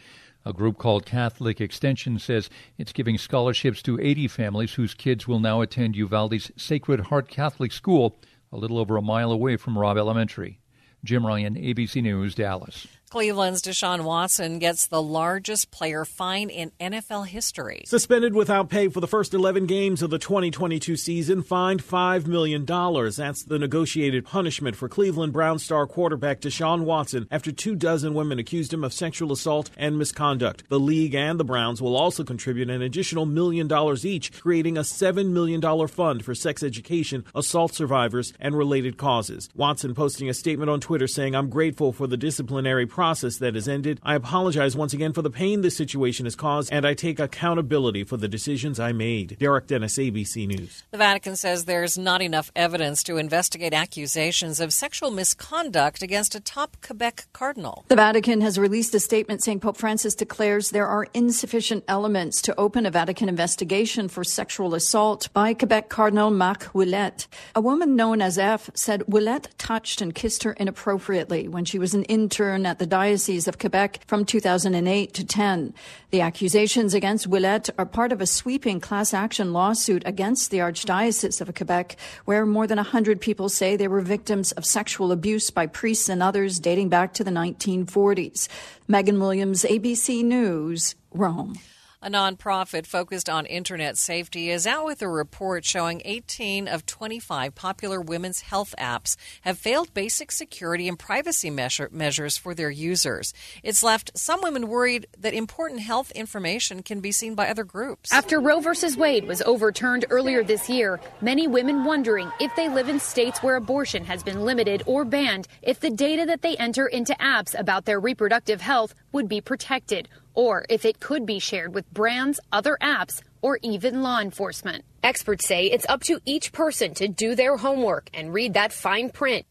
A 0.45 0.53
group 0.53 0.79
called 0.79 1.05
Catholic 1.05 1.61
Extension 1.61 2.19
says 2.19 2.49
it's 2.79 2.93
giving 2.93 3.19
scholarships 3.19 3.83
to 3.83 4.01
80 4.01 4.29
families 4.29 4.75
whose 4.75 4.95
kids 4.95 5.29
will 5.29 5.41
now 5.41 5.61
attend 5.61 5.97
Uvalde's 5.97 6.51
Sacred 6.57 7.01
Heart 7.01 7.29
Catholic 7.29 7.73
School, 7.73 8.19
a 8.53 8.57
little 8.57 8.79
over 8.79 8.97
a 8.97 9.03
mile 9.03 9.31
away 9.31 9.57
from 9.57 9.79
Robb 9.79 9.97
Elementary. 9.97 10.61
Jim 11.05 11.27
Ryan, 11.27 11.55
ABC 11.55 12.03
News, 12.03 12.35
Dallas. 12.35 12.87
Cleveland's 13.11 13.63
Deshaun 13.63 14.05
Watson 14.05 14.59
gets 14.59 14.87
the 14.87 15.01
largest 15.01 15.71
player 15.71 16.05
fine 16.05 16.51
in 16.51 16.73
NFL 16.79 17.27
history. 17.27 17.85
Suspended 17.87 18.35
without 18.35 18.69
pay 18.69 18.89
for 18.89 19.01
the 19.01 19.07
first 19.07 19.33
11 19.33 19.65
games 19.65 20.03
of 20.03 20.11
the 20.11 20.19
2022 20.19 20.97
season, 20.97 21.43
fined 21.43 21.83
$5 21.83 22.27
million. 22.27 22.67
That's 22.67 23.45
the 23.45 23.59
negotiated 23.59 24.27
punishment 24.27 24.77
for 24.77 24.91
Cleveland 24.91 25.33
Brown 25.33 25.59
star 25.59 25.87
quarterback 25.87 26.41
Deshaun 26.41 26.83
Watson 26.85 27.27
after 27.31 27.51
two 27.51 27.75
dozen 27.75 28.13
women 28.13 28.39
accused 28.39 28.75
him 28.75 28.85
of 28.85 28.93
sexual 28.93 29.33
assault 29.33 29.71
and 29.79 29.97
misconduct. 29.97 30.65
The 30.69 30.79
league 30.79 31.15
and 31.15 31.41
the 31.41 31.45
Browns 31.45 31.81
will 31.81 31.97
also 31.97 32.25
contribute 32.25 32.69
an 32.69 32.83
additional 32.83 33.25
million 33.25 33.69
dollars 33.69 34.05
each, 34.05 34.39
creating 34.39 34.77
a 34.77 34.83
$7 34.83 35.31
million 35.31 35.63
fund 35.89 36.25
for 36.25 36.35
sex 36.35 36.63
education, 36.63 37.25
assault 37.35 37.75
survivors, 37.75 38.35
and 38.39 38.57
related 38.57 38.99
causes. 38.99 39.49
Watson 39.55 39.95
posting 39.95 40.29
a 40.29 40.35
statement 40.35 40.71
on 40.71 40.81
Twitter 40.81 41.07
saying, 41.07 41.35
I'm 41.35 41.49
grateful 41.49 41.93
for 41.93 42.07
the 42.07 42.17
disciplinary 42.17 42.87
process 42.99 43.37
that 43.37 43.55
has 43.55 43.69
ended. 43.69 44.01
I 44.03 44.17
apologize 44.17 44.75
once 44.75 44.93
again 44.93 45.13
for 45.13 45.23
the 45.23 45.31
pain 45.31 45.61
this 45.61 45.77
situation 45.77 46.27
has 46.27 46.35
caused, 46.35 46.73
and 46.73 46.85
I 46.85 46.95
take 46.95 47.21
accountability 47.21 48.03
for 48.03 48.17
the 48.17 48.27
decisions 48.27 48.81
I 48.81 48.91
made. 48.91 49.37
Derek 49.39 49.69
Dennis, 49.69 49.97
ABC 49.99 50.49
News. 50.49 50.83
The 50.91 50.99
Vatican 50.99 51.37
says 51.37 51.67
there's 51.67 51.97
not 51.97 52.23
enough 52.23 52.51
evidence 52.57 53.05
to 53.05 53.17
investigate 53.17 53.73
accusations 53.73 54.59
of 54.59 54.73
sexual 54.73 55.13
misconduct 55.13 56.03
against 56.03 56.35
a 56.35 56.41
top 56.41 56.77
Quebec 56.85 57.29
cardinal. 57.33 57.85
The 57.87 57.95
Vatican 57.95 58.41
has 58.41 58.59
released 58.59 58.93
a 58.97 58.99
statement 58.99 59.45
saying 59.45 59.61
Pope 59.61 59.77
Francis 59.77 60.17
declares 60.17 60.71
there 60.71 60.89
are 60.89 61.07
insufficient 61.15 61.85
elements 61.87 62.43
to 62.43 62.59
open 62.59 62.85
a 62.85 62.91
Vatican 62.91 63.29
investigation 63.29 64.09
for 64.09 64.25
sexual 64.25 64.75
assault 64.75 65.33
by 65.33 65.55
Quebec 65.55 65.89
Cardinal 65.89 66.33
Marc 66.33 66.65
Ouellet. 66.75 67.29
A 67.55 67.61
woman 67.61 67.95
known 67.95 68.21
as 68.21 68.39
F 68.39 68.71
said 68.75 69.05
Ouellet 69.07 69.51
touched 69.57 70.01
and 70.01 70.17
kissed 70.17 70.43
her 70.43 70.55
inappropriately 70.55 71.47
when 71.47 71.65
she 71.65 71.79
was 71.79 71.95
an 71.95 72.03
intern 72.05 72.67
at 72.67 72.81
the 72.81 72.88
Diocese 72.89 73.47
of 73.47 73.59
Quebec 73.59 74.01
from 74.07 74.25
2008 74.25 75.15
to 75.15 75.25
10. 75.25 75.75
The 76.11 76.21
accusations 76.21 76.95
against 76.95 77.29
Ouellet 77.29 77.71
are 77.79 77.87
part 77.87 78.13
of 78.13 78.21
a 78.21 78.27
sweeping 78.27 78.81
class 78.81 79.15
action 79.15 79.53
lawsuit 79.53 80.03
against 80.07 80.51
the 80.51 80.59
Archdiocese 80.59 81.41
of 81.41 81.55
Quebec, 81.55 81.97
where 82.25 82.45
more 82.45 82.67
than 82.67 82.79
100 82.79 83.21
people 83.21 83.49
say 83.49 83.77
they 83.77 83.89
were 83.89 84.01
victims 84.01 84.53
of 84.53 84.65
sexual 84.65 85.13
abuse 85.13 85.51
by 85.51 85.67
priests 85.67 86.09
and 86.09 86.23
others 86.23 86.59
dating 86.59 86.89
back 86.89 87.15
to 87.15 87.23
the 87.23 87.31
1940s. 87.31 88.49
Megan 88.89 89.21
Williams, 89.21 89.65
ABC 89.65 90.25
News, 90.25 90.95
Rome. 91.13 91.55
A 92.01 92.09
nonprofit 92.09 92.87
focused 92.87 93.29
on 93.29 93.45
internet 93.45 93.99
safety 93.99 94.51
is 94.51 94.69
out 94.69 94.85
with 94.85 95.03
a 95.03 95.09
report 95.09 95.65
showing 95.65 96.01
18 96.05 96.69
of 96.69 96.87
25 96.87 97.57
popular 97.57 98.01
women's 98.01 98.43
health 98.43 98.73
apps 98.79 99.17
have 99.41 99.59
failed 99.59 99.93
basic 99.95 100.31
security 100.31 100.87
and 100.87 100.97
privacy 100.97 101.51
measure- 101.51 101.89
measures 101.91 102.39
for 102.39 102.55
their 102.55 102.71
users. 102.71 103.35
It's 103.65 103.83
left 103.83 104.17
some 104.17 104.43
women 104.43 104.69
worried 104.69 105.09
that 105.19 105.35
important 105.35 105.81
health 105.81 106.13
information 106.13 106.85
can 106.85 107.01
be 107.01 107.11
seen 107.11 107.35
by 107.35 107.49
other 107.49 107.65
groups. 107.65 108.13
After 108.13 108.39
Roe 108.39 108.61
v. 108.61 108.71
Wade 108.97 109.27
was 109.27 109.43
overturned 109.43 110.05
earlier 110.09 110.45
this 110.45 110.69
year, 110.69 111.01
many 111.21 111.49
women 111.49 111.85
wondering 111.85 112.31
if 112.39 112.55
they 112.55 112.69
live 112.69 112.89
in 112.89 113.01
states 113.01 113.43
where 113.43 113.57
abortion 113.57 114.05
has 114.05 114.23
been 114.23 114.45
limited 114.45 114.85
or 114.87 115.05
banned, 115.05 115.49
if 115.63 115.81
the 115.81 115.91
data 115.91 116.27
that 116.27 116.43
they 116.43 116.57
enter 116.59 116.87
into 116.87 117.13
apps 117.15 117.59
about 117.59 117.87
their 117.87 117.99
reproductive 117.99 118.61
health 118.61 118.95
would 119.11 119.29
be 119.29 119.41
protected 119.41 120.09
or 120.35 120.65
if 120.69 120.85
it 120.85 121.01
could 121.01 121.27
be 121.27 121.39
shared 121.39 121.75
with 121.75 121.93
brands, 121.93 122.41
other 122.53 122.77
apps, 122.81 123.23
or 123.43 123.59
even 123.63 124.03
law 124.03 124.21
enforcement. 124.21 124.85
Experts 125.03 125.47
say 125.47 125.67
it's 125.67 125.87
up 125.89 126.03
to 126.03 126.21
each 126.25 126.53
person 126.53 126.95
to 126.95 127.09
do 127.09 127.35
their 127.35 127.57
homework 127.57 128.11
and 128.13 128.35
read 128.35 128.55
that 128.55 128.73
fine 128.73 129.11
print. 129.11 129.47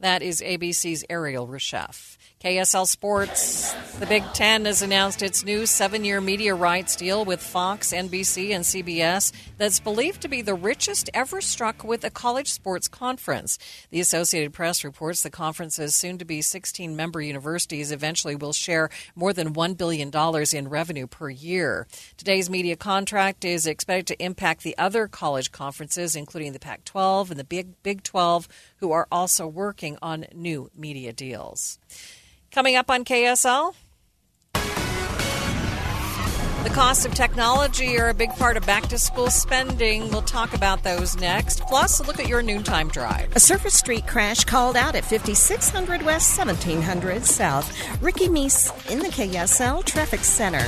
That 0.00 0.22
is 0.22 0.40
ABC's 0.40 1.04
Erielle 1.10 1.48
Reshef. 1.48 2.16
KSL 2.40 2.86
Sports. 2.86 3.74
The 3.98 4.06
Big 4.06 4.24
Ten 4.32 4.64
has 4.64 4.80
announced 4.80 5.20
its 5.20 5.44
new 5.44 5.66
seven 5.66 6.06
year 6.06 6.22
media 6.22 6.54
rights 6.54 6.96
deal 6.96 7.22
with 7.22 7.42
Fox, 7.42 7.92
NBC, 7.92 8.54
and 8.54 8.64
CBS 8.64 9.30
that's 9.58 9.78
believed 9.78 10.22
to 10.22 10.28
be 10.28 10.40
the 10.40 10.54
richest 10.54 11.10
ever 11.12 11.42
struck 11.42 11.84
with 11.84 12.02
a 12.02 12.08
college 12.08 12.50
sports 12.50 12.88
conference. 12.88 13.58
The 13.90 14.00
Associated 14.00 14.54
Press 14.54 14.84
reports 14.84 15.22
the 15.22 15.28
conference's 15.28 15.94
soon 15.94 16.16
to 16.16 16.24
be 16.24 16.40
16 16.40 16.96
member 16.96 17.20
universities 17.20 17.92
eventually 17.92 18.36
will 18.36 18.54
share 18.54 18.88
more 19.14 19.34
than 19.34 19.52
$1 19.52 19.76
billion 19.76 20.10
in 20.54 20.68
revenue 20.70 21.06
per 21.06 21.28
year. 21.28 21.86
Today's 22.16 22.48
media 22.48 22.74
contract 22.74 23.44
is 23.44 23.66
expected 23.66 24.16
to 24.16 24.24
impact 24.24 24.62
the 24.62 24.78
other 24.78 25.08
college 25.08 25.52
conferences, 25.52 26.16
including 26.16 26.54
the 26.54 26.58
Pac 26.58 26.86
12 26.86 27.32
and 27.32 27.38
the 27.38 27.44
Big, 27.44 27.82
Big 27.82 28.02
12, 28.02 28.48
who 28.78 28.92
are 28.92 29.06
also 29.12 29.46
working 29.46 29.98
on 30.00 30.24
new 30.32 30.70
media 30.74 31.12
deals. 31.12 31.78
Coming 32.52 32.74
up 32.76 32.90
on 32.90 33.04
KSL. 33.04 33.74
The 36.62 36.70
costs 36.70 37.06
of 37.06 37.14
technology 37.14 37.98
are 37.98 38.10
a 38.10 38.14
big 38.14 38.30
part 38.30 38.56
of 38.56 38.66
back 38.66 38.86
to 38.88 38.98
school 38.98 39.30
spending. 39.30 40.10
We'll 40.10 40.22
talk 40.22 40.52
about 40.52 40.82
those 40.82 41.16
next. 41.16 41.62
Plus, 41.62 42.06
look 42.06 42.20
at 42.20 42.28
your 42.28 42.42
noontime 42.42 42.88
drive. 42.88 43.34
A 43.34 43.40
surface 43.40 43.74
street 43.74 44.06
crash 44.06 44.44
called 44.44 44.76
out 44.76 44.94
at 44.94 45.04
5600 45.04 46.02
West, 46.02 46.36
1700 46.36 47.24
South. 47.24 47.72
Ricky 48.02 48.28
Meese 48.28 48.90
in 48.90 48.98
the 48.98 49.08
KSL 49.08 49.84
Traffic 49.84 50.20
Center. 50.20 50.66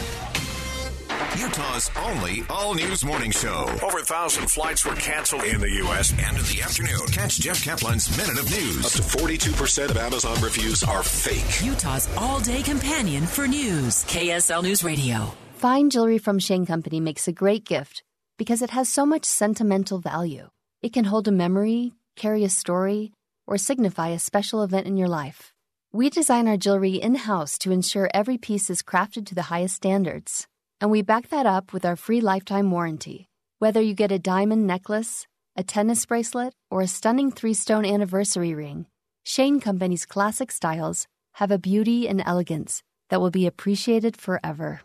Utah's 1.39 1.91
only 1.97 2.45
all 2.51 2.75
news 2.75 3.05
morning 3.05 3.31
show. 3.31 3.67
Over 3.83 4.01
a 4.01 4.05
thousand 4.05 4.51
flights 4.51 4.85
were 4.85 4.95
canceled 4.97 5.45
in 5.45 5.61
the 5.61 5.71
U.S. 5.85 6.11
and 6.11 6.37
in 6.37 6.45
the 6.45 6.61
afternoon. 6.63 7.07
Catch 7.11 7.41
Jeff 7.41 7.65
Caplan's 7.65 8.15
Minute 8.19 8.39
of 8.39 8.51
News. 8.51 8.85
Up 8.85 8.93
to 8.93 9.03
42% 9.03 9.91
of 9.91 9.97
Amazon 9.97 10.39
reviews 10.43 10.83
are 10.83 11.03
fake. 11.03 11.65
Utah's 11.65 12.09
all 12.19 12.39
day 12.41 12.63
companion 12.63 13.25
for 13.25 13.49
news. 13.49 14.05
KSL 14.05 14.63
News 14.63 14.85
Radio. 14.85 15.33
Fine 15.55 15.89
jewelry 15.89 16.19
from 16.19 16.39
Shane 16.39 16.67
Company 16.67 17.01
makes 17.01 17.27
a 17.27 17.33
great 17.33 17.65
gift 17.65 18.03
because 18.37 18.61
it 18.61 18.71
has 18.71 18.91
so 18.91 19.07
much 19.07 19.25
sentimental 19.25 19.99
value. 20.01 20.51
It 20.83 20.93
can 20.93 21.05
hold 21.05 21.29
a 21.29 21.33
memory, 21.33 21.93
carry 22.15 22.45
a 22.45 22.51
story, 22.51 23.13
or 23.47 23.57
signify 23.57 24.09
a 24.09 24.19
special 24.19 24.63
event 24.63 24.87
in 24.87 24.99
your 24.99 25.09
life. 25.09 25.55
We 25.93 26.11
design 26.11 26.47
our 26.47 26.59
jewelry 26.59 26.97
in 26.97 27.15
house 27.15 27.57
to 27.59 27.73
ensure 27.73 28.11
every 28.13 28.37
piece 28.37 28.69
is 28.69 28.83
crafted 28.83 29.27
to 29.27 29.35
the 29.35 29.43
highest 29.43 29.77
standards. 29.77 30.47
And 30.83 30.91
we 30.91 31.01
back 31.03 31.29
that 31.29 31.47
up 31.47 31.73
with 31.73 31.85
our 31.85 31.95
free 31.95 32.21
lifetime 32.21 32.73
warranty. 32.73 33.29
Whether 33.61 33.81
you 33.81 33.95
get 33.95 34.11
a 34.11 34.19
diamond 34.19 34.67
necklace, 34.67 35.29
a 35.55 35.63
tennis 35.63 36.05
bracelet, 36.05 36.55
or 36.73 36.81
a 36.81 36.89
stunning 36.89 37.31
three 37.31 37.55
stone 37.55 37.87
anniversary 37.87 38.53
ring, 38.53 38.87
Shane 39.23 39.61
Company's 39.61 40.05
classic 40.05 40.51
styles 40.51 41.07
have 41.35 41.53
a 41.53 41.57
beauty 41.57 42.09
and 42.09 42.21
elegance 42.27 42.83
that 43.11 43.21
will 43.21 43.31
be 43.31 43.47
appreciated 43.47 44.17
forever. 44.17 44.81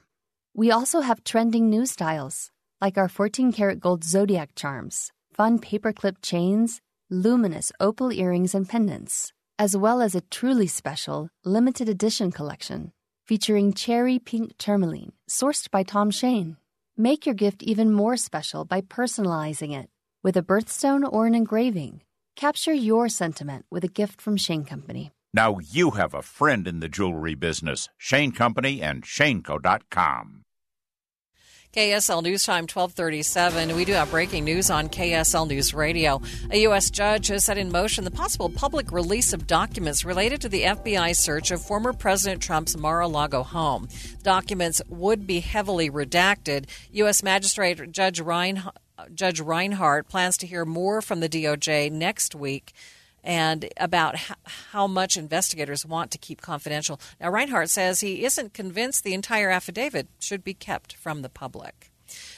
We 0.54 0.70
also 0.70 1.02
have 1.02 1.24
trending 1.24 1.68
new 1.68 1.88
styles, 1.88 2.52
like 2.80 3.00
our 3.00 3.10
14 3.10 3.52
karat 3.52 3.80
gold 3.80 4.04
zodiac 4.04 4.52
charms, 4.56 5.12
fun 5.34 5.58
paperclip 5.58 6.18
chains, 6.22 6.80
luminous 7.10 7.72
opal 7.80 8.14
earrings 8.14 8.54
and 8.54 8.70
pendants, 8.70 9.34
as 9.58 9.76
well 9.76 10.04
as 10.04 10.14
a 10.14 10.22
truly 10.22 10.68
special 10.68 11.30
limited 11.43 11.89
edition 11.89 12.32
collection 12.32 12.91
featuring 13.28 13.74
cherry 13.74 14.20
pink 14.20 14.58
tourmaline, 14.58 15.12
sourced 15.30 15.70
by 15.70 15.84
Tom 15.84 16.10
Shane. 16.12 16.58
Make 16.96 17.26
your 17.26 17.36
gift 17.36 17.62
even 17.62 17.92
more 17.92 18.18
special 18.18 18.64
by 18.66 18.82
personalizing 18.82 19.78
it 19.78 19.90
with 20.24 20.38
a 20.38 20.42
birthstone 20.42 21.08
or 21.08 21.28
an 21.28 21.36
engraving. 21.36 22.02
Capture 22.36 22.74
your 22.74 23.10
sentiment 23.10 23.66
with 23.70 23.84
a 23.84 23.90
gift 23.90 24.22
from 24.22 24.38
Shane 24.38 24.66
Company. 24.66 25.12
Now 25.34 25.60
you 25.60 25.92
have 25.92 26.14
a 26.14 26.22
friend 26.22 26.68
in 26.68 26.80
the 26.80 26.90
jewelry 26.90 27.36
business. 27.36 27.90
Shane 27.98 28.32
Company 28.32 28.82
and 28.82 29.04
ShaneCo.com. 29.04 30.46
KSL 31.74 32.24
News 32.24 32.45
Time 32.45 32.63
1237. 32.63 33.76
We 33.76 33.86
do 33.86 33.91
have 33.93 34.09
breaking 34.09 34.45
news 34.45 34.70
on 34.70 34.88
KSL 34.88 35.47
News 35.47 35.74
Radio. 35.74 36.22
A 36.49 36.61
U.S. 36.61 36.89
judge 36.89 37.28
has 37.28 37.43
set 37.43 37.57
in 37.57 37.72
motion 37.72 38.03
the 38.05 38.11
possible 38.11 38.49
public 38.49 38.91
release 38.91 39.34
of 39.34 39.45
documents 39.45 40.05
related 40.05 40.41
to 40.41 40.49
the 40.49 40.63
FBI 40.63 41.15
search 41.15 41.51
of 41.51 41.61
former 41.61 41.93
President 41.93 42.41
Trump's 42.41 42.78
Mar-a-Lago 42.78 43.43
home. 43.43 43.89
Documents 44.24 44.82
would 44.88 45.28
be 45.28 45.41
heavily 45.41 45.91
redacted. 45.91 46.65
U.S. 46.91 47.22
Magistrate 47.22 47.91
Judge, 47.91 48.22
judge 49.13 49.41
Reinhart 49.41 50.07
plans 50.07 50.38
to 50.38 50.47
hear 50.47 50.65
more 50.65 51.01
from 51.01 51.20
the 51.20 51.30
DOJ 51.30 51.91
next 51.91 52.34
week 52.34 52.74
and 53.28 53.68
about 53.76 54.16
how 54.72 54.88
much 54.88 55.18
investigators 55.18 55.86
want 55.86 56.10
to 56.12 56.18
keep 56.18 56.42
confidential. 56.42 57.00
Now, 57.20 57.30
Reinhart 57.30 57.70
says 57.70 58.00
he 58.00 58.24
isn't 58.24 58.54
convinced 58.54 59.04
the 59.04 59.14
entire 59.14 59.50
affidavit 59.50 60.08
should 60.18 60.46
be 60.46 60.54
kept 60.54 60.96
from 60.96 61.22
the 61.22 61.30
public. 61.30 61.92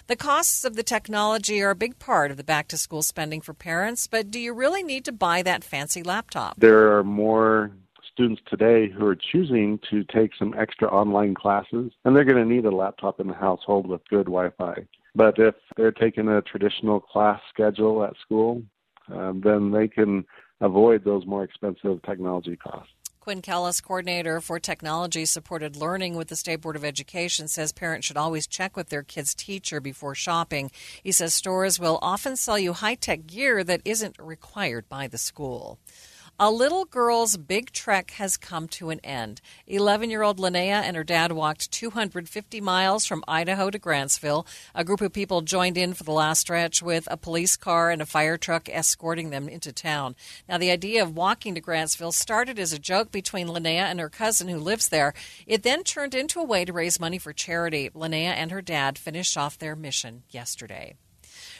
The 0.07 0.15
costs 0.15 0.65
of 0.65 0.75
the 0.75 0.81
technology 0.81 1.61
are 1.61 1.69
a 1.69 1.75
big 1.75 1.99
part 1.99 2.31
of 2.31 2.37
the 2.37 2.43
back 2.43 2.67
to 2.69 2.77
school 2.77 3.03
spending 3.03 3.39
for 3.39 3.53
parents, 3.53 4.07
but 4.07 4.31
do 4.31 4.39
you 4.39 4.51
really 4.51 4.81
need 4.81 5.05
to 5.05 5.11
buy 5.11 5.43
that 5.43 5.63
fancy 5.63 6.01
laptop? 6.01 6.59
There 6.59 6.97
are 6.97 7.03
more 7.03 7.71
students 8.11 8.41
today 8.49 8.89
who 8.89 9.05
are 9.05 9.15
choosing 9.15 9.79
to 9.91 10.03
take 10.05 10.31
some 10.39 10.55
extra 10.57 10.87
online 10.87 11.35
classes, 11.35 11.91
and 12.03 12.15
they're 12.15 12.23
going 12.23 12.43
to 12.43 12.51
need 12.51 12.65
a 12.65 12.75
laptop 12.75 13.19
in 13.19 13.27
the 13.27 13.35
household 13.35 13.85
with 13.85 14.01
good 14.09 14.25
Wi 14.25 14.49
Fi. 14.57 14.87
But 15.13 15.37
if 15.37 15.53
they're 15.77 15.91
taking 15.91 16.27
a 16.27 16.41
traditional 16.41 16.99
class 16.99 17.39
schedule 17.53 18.03
at 18.03 18.13
school, 18.19 18.63
um, 19.11 19.41
then 19.43 19.71
they 19.71 19.87
can 19.87 20.25
avoid 20.61 21.03
those 21.03 21.25
more 21.25 21.43
expensive 21.43 22.01
technology 22.03 22.55
costs. 22.55 22.93
Quinn 23.19 23.41
Kellis, 23.41 23.83
coordinator 23.83 24.41
for 24.41 24.59
technology 24.59 25.25
supported 25.25 25.75
learning 25.75 26.15
with 26.15 26.29
the 26.29 26.35
State 26.35 26.61
Board 26.61 26.75
of 26.75 26.85
Education, 26.85 27.47
says 27.47 27.71
parents 27.71 28.07
should 28.07 28.17
always 28.17 28.47
check 28.47 28.77
with 28.77 28.89
their 28.89 29.03
kid's 29.03 29.35
teacher 29.35 29.79
before 29.79 30.15
shopping. 30.15 30.71
He 31.03 31.11
says 31.11 31.33
stores 31.33 31.79
will 31.79 31.99
often 32.01 32.37
sell 32.37 32.57
you 32.57 32.73
high 32.73 32.95
tech 32.95 33.27
gear 33.27 33.63
that 33.65 33.81
isn't 33.83 34.15
required 34.19 34.87
by 34.89 35.07
the 35.07 35.17
school. 35.17 35.77
A 36.41 36.49
little 36.49 36.85
girl's 36.85 37.35
big 37.35 37.73
trek 37.73 38.11
has 38.11 38.37
come 38.37 38.69
to 38.69 38.91
an 38.91 39.01
end. 39.03 39.41
11 39.67 40.09
year 40.09 40.21
old 40.21 40.39
Linnea 40.39 40.81
and 40.83 40.95
her 40.95 41.03
dad 41.03 41.33
walked 41.33 41.69
250 41.69 42.61
miles 42.61 43.05
from 43.05 43.25
Idaho 43.27 43.69
to 43.69 43.77
Grantsville. 43.77 44.47
A 44.73 44.85
group 44.85 45.01
of 45.01 45.11
people 45.11 45.41
joined 45.41 45.77
in 45.77 45.93
for 45.93 46.05
the 46.05 46.13
last 46.13 46.39
stretch 46.39 46.81
with 46.81 47.09
a 47.11 47.17
police 47.17 47.57
car 47.57 47.91
and 47.91 48.01
a 48.01 48.05
fire 48.05 48.37
truck 48.37 48.69
escorting 48.69 49.31
them 49.31 49.49
into 49.49 49.73
town. 49.73 50.15
Now, 50.47 50.57
the 50.57 50.71
idea 50.71 51.03
of 51.03 51.13
walking 51.13 51.55
to 51.55 51.61
Grantsville 51.61 52.13
started 52.13 52.57
as 52.57 52.71
a 52.71 52.79
joke 52.79 53.11
between 53.11 53.49
Linnea 53.49 53.91
and 53.91 53.99
her 53.99 54.07
cousin 54.07 54.47
who 54.47 54.59
lives 54.59 54.87
there. 54.87 55.13
It 55.45 55.63
then 55.63 55.83
turned 55.83 56.15
into 56.15 56.39
a 56.39 56.45
way 56.45 56.63
to 56.63 56.71
raise 56.71 57.01
money 57.01 57.17
for 57.17 57.33
charity. 57.33 57.89
Linnea 57.89 58.31
and 58.31 58.49
her 58.51 58.61
dad 58.61 58.97
finished 58.97 59.37
off 59.37 59.57
their 59.57 59.75
mission 59.75 60.23
yesterday. 60.29 60.95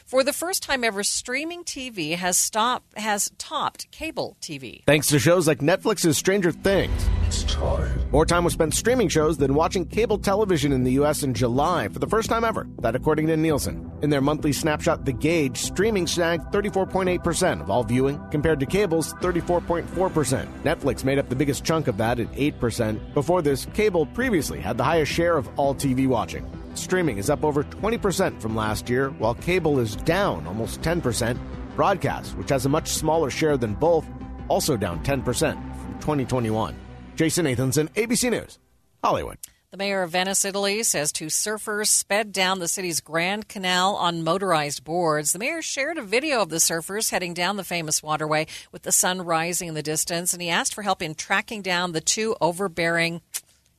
For 0.10 0.24
the 0.24 0.34
first 0.34 0.64
time 0.64 0.84
ever, 0.84 1.04
streaming 1.04 1.64
TV 1.64 2.16
has 2.16 2.36
stopped 2.36 2.98
has 2.98 3.32
topped 3.38 3.92
cable 3.92 4.38
TV. 4.42 4.84
Thanks 4.88 5.06
to 5.10 5.20
shows 5.20 5.48
like 5.48 5.60
Netflix's 5.60 6.18
Stranger 6.18 6.52
Things. 6.52 7.08
It's 7.28 7.44
time. 7.44 8.10
More 8.10 8.26
time 8.26 8.44
was 8.44 8.54
spent 8.54 8.74
streaming 8.74 9.08
shows 9.08 9.38
than 9.38 9.54
watching 9.54 9.86
cable 9.86 10.18
television 10.18 10.72
in 10.72 10.84
the 10.84 10.94
U.S. 10.94 11.22
in 11.22 11.36
July 11.36 11.90
for 11.90 12.00
the 12.00 12.08
first 12.08 12.28
time 12.28 12.44
ever. 12.44 12.68
That 12.80 12.96
according 12.96 13.28
to 13.28 13.38
Nielsen. 13.38 13.92
In 14.02 14.10
their 14.10 14.20
monthly 14.20 14.52
snapshot, 14.52 15.06
The 15.06 15.14
Gauge, 15.14 15.58
streaming 15.58 16.08
snagged 16.08 16.52
34.8% 16.52 17.62
of 17.62 17.70
all 17.70 17.84
viewing, 17.84 18.20
compared 18.32 18.60
to 18.62 18.66
cable's 18.66 19.14
34.4%. 19.14 20.64
Netflix 20.64 21.04
made 21.04 21.20
up 21.20 21.30
the 21.30 21.36
biggest 21.36 21.64
chunk 21.64 21.88
of 21.88 21.98
that 21.98 22.20
at 22.20 22.32
8%. 22.32 23.14
Before 23.14 23.44
this, 23.44 23.68
cable 23.76 24.08
previously 24.08 24.60
had 24.60 24.76
the 24.76 24.84
highest 24.84 25.12
share 25.12 25.38
of 25.38 25.48
all 25.60 25.76
TV 25.76 26.08
watching. 26.08 26.50
Streaming 26.74 27.18
is 27.18 27.30
up 27.30 27.44
over 27.44 27.64
20% 27.64 28.42
from 28.42 28.56
last 28.56 28.90
year, 28.90 29.10
while 29.12 29.36
cable 29.36 29.80
is 29.80 29.96
down 29.96 30.46
almost 30.48 30.82
10%. 30.82 31.38
Broadcast, 31.76 32.38
which 32.38 32.50
has 32.50 32.66
a 32.66 32.70
much 32.70 32.90
smaller 32.90 33.30
share 33.30 33.58
than 33.58 33.74
both, 33.74 34.06
also 34.48 34.76
down 34.76 35.04
10% 35.04 35.24
from 35.24 35.94
2021. 36.00 36.76
Jason 37.16 37.46
Nathanson, 37.46 37.90
ABC 37.94 38.30
News, 38.32 38.60
Hollywood. 39.04 39.38
The 39.72 39.78
mayor 39.78 40.02
of 40.02 40.10
Venice, 40.10 40.46
Italy, 40.46 40.82
says 40.82 41.12
two 41.12 41.28
surfers 41.28 41.90
sped 41.90 42.32
down 42.32 42.58
the 42.58 42.68
city's 42.68 43.02
Grand 43.02 43.48
Canal 43.48 43.96
on 43.96 44.24
motorized 44.24 44.84
boards. 44.84 45.32
The 45.32 45.38
mayor 45.38 45.62
shared 45.62 46.00
a 46.00 46.02
video 46.02 46.42
of 46.42 46.50
the 46.50 46.56
surfers 46.56 47.12
heading 47.12 47.36
down 47.36 47.56
the 47.56 47.64
famous 47.64 48.02
waterway 48.02 48.48
with 48.72 48.82
the 48.82 48.92
sun 48.92 49.22
rising 49.22 49.68
in 49.68 49.76
the 49.76 49.84
distance, 49.84 50.34
and 50.34 50.42
he 50.42 50.50
asked 50.50 50.74
for 50.74 50.82
help 50.82 51.04
in 51.04 51.14
tracking 51.14 51.62
down 51.62 51.92
the 51.92 52.02
two 52.02 52.36
overbearing 52.42 53.22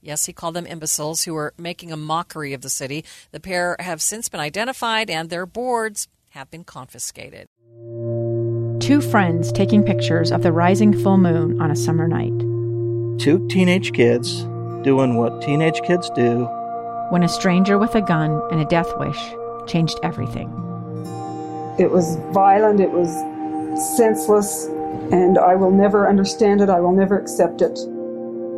Yes, 0.02 0.26
he 0.26 0.32
called 0.32 0.54
them 0.54 0.66
imbeciles 0.66 1.24
who 1.24 1.34
were 1.34 1.52
making 1.58 1.92
a 1.92 1.96
mockery 1.96 2.52
of 2.52 2.62
the 2.62 2.70
city. 2.70 3.04
The 3.32 3.40
pair 3.40 3.76
have 3.78 4.00
since 4.00 4.28
been 4.28 4.40
identified 4.40 5.10
and 5.10 5.28
their 5.28 5.46
boards 5.46 6.08
have 6.30 6.50
been 6.50 6.64
confiscated. 6.64 7.46
Two 8.80 9.00
friends 9.00 9.52
taking 9.52 9.84
pictures 9.84 10.32
of 10.32 10.42
the 10.42 10.52
rising 10.52 10.98
full 10.98 11.18
moon 11.18 11.60
on 11.60 11.70
a 11.70 11.76
summer 11.76 12.08
night. 12.08 12.38
Two 13.20 13.46
teenage 13.48 13.92
kids 13.92 14.42
doing 14.82 15.16
what 15.16 15.42
teenage 15.42 15.82
kids 15.82 16.08
do. 16.10 16.44
When 17.10 17.22
a 17.22 17.28
stranger 17.28 17.78
with 17.78 17.94
a 17.94 18.00
gun 18.00 18.40
and 18.50 18.60
a 18.60 18.64
death 18.64 18.90
wish 18.98 19.18
changed 19.66 19.98
everything. 20.02 20.48
It 21.78 21.90
was 21.90 22.16
violent, 22.32 22.80
it 22.80 22.90
was 22.90 23.10
senseless, 23.96 24.66
and 25.12 25.38
I 25.38 25.54
will 25.56 25.70
never 25.70 26.08
understand 26.08 26.60
it, 26.60 26.70
I 26.70 26.80
will 26.80 26.92
never 26.92 27.18
accept 27.18 27.60
it. 27.60 27.78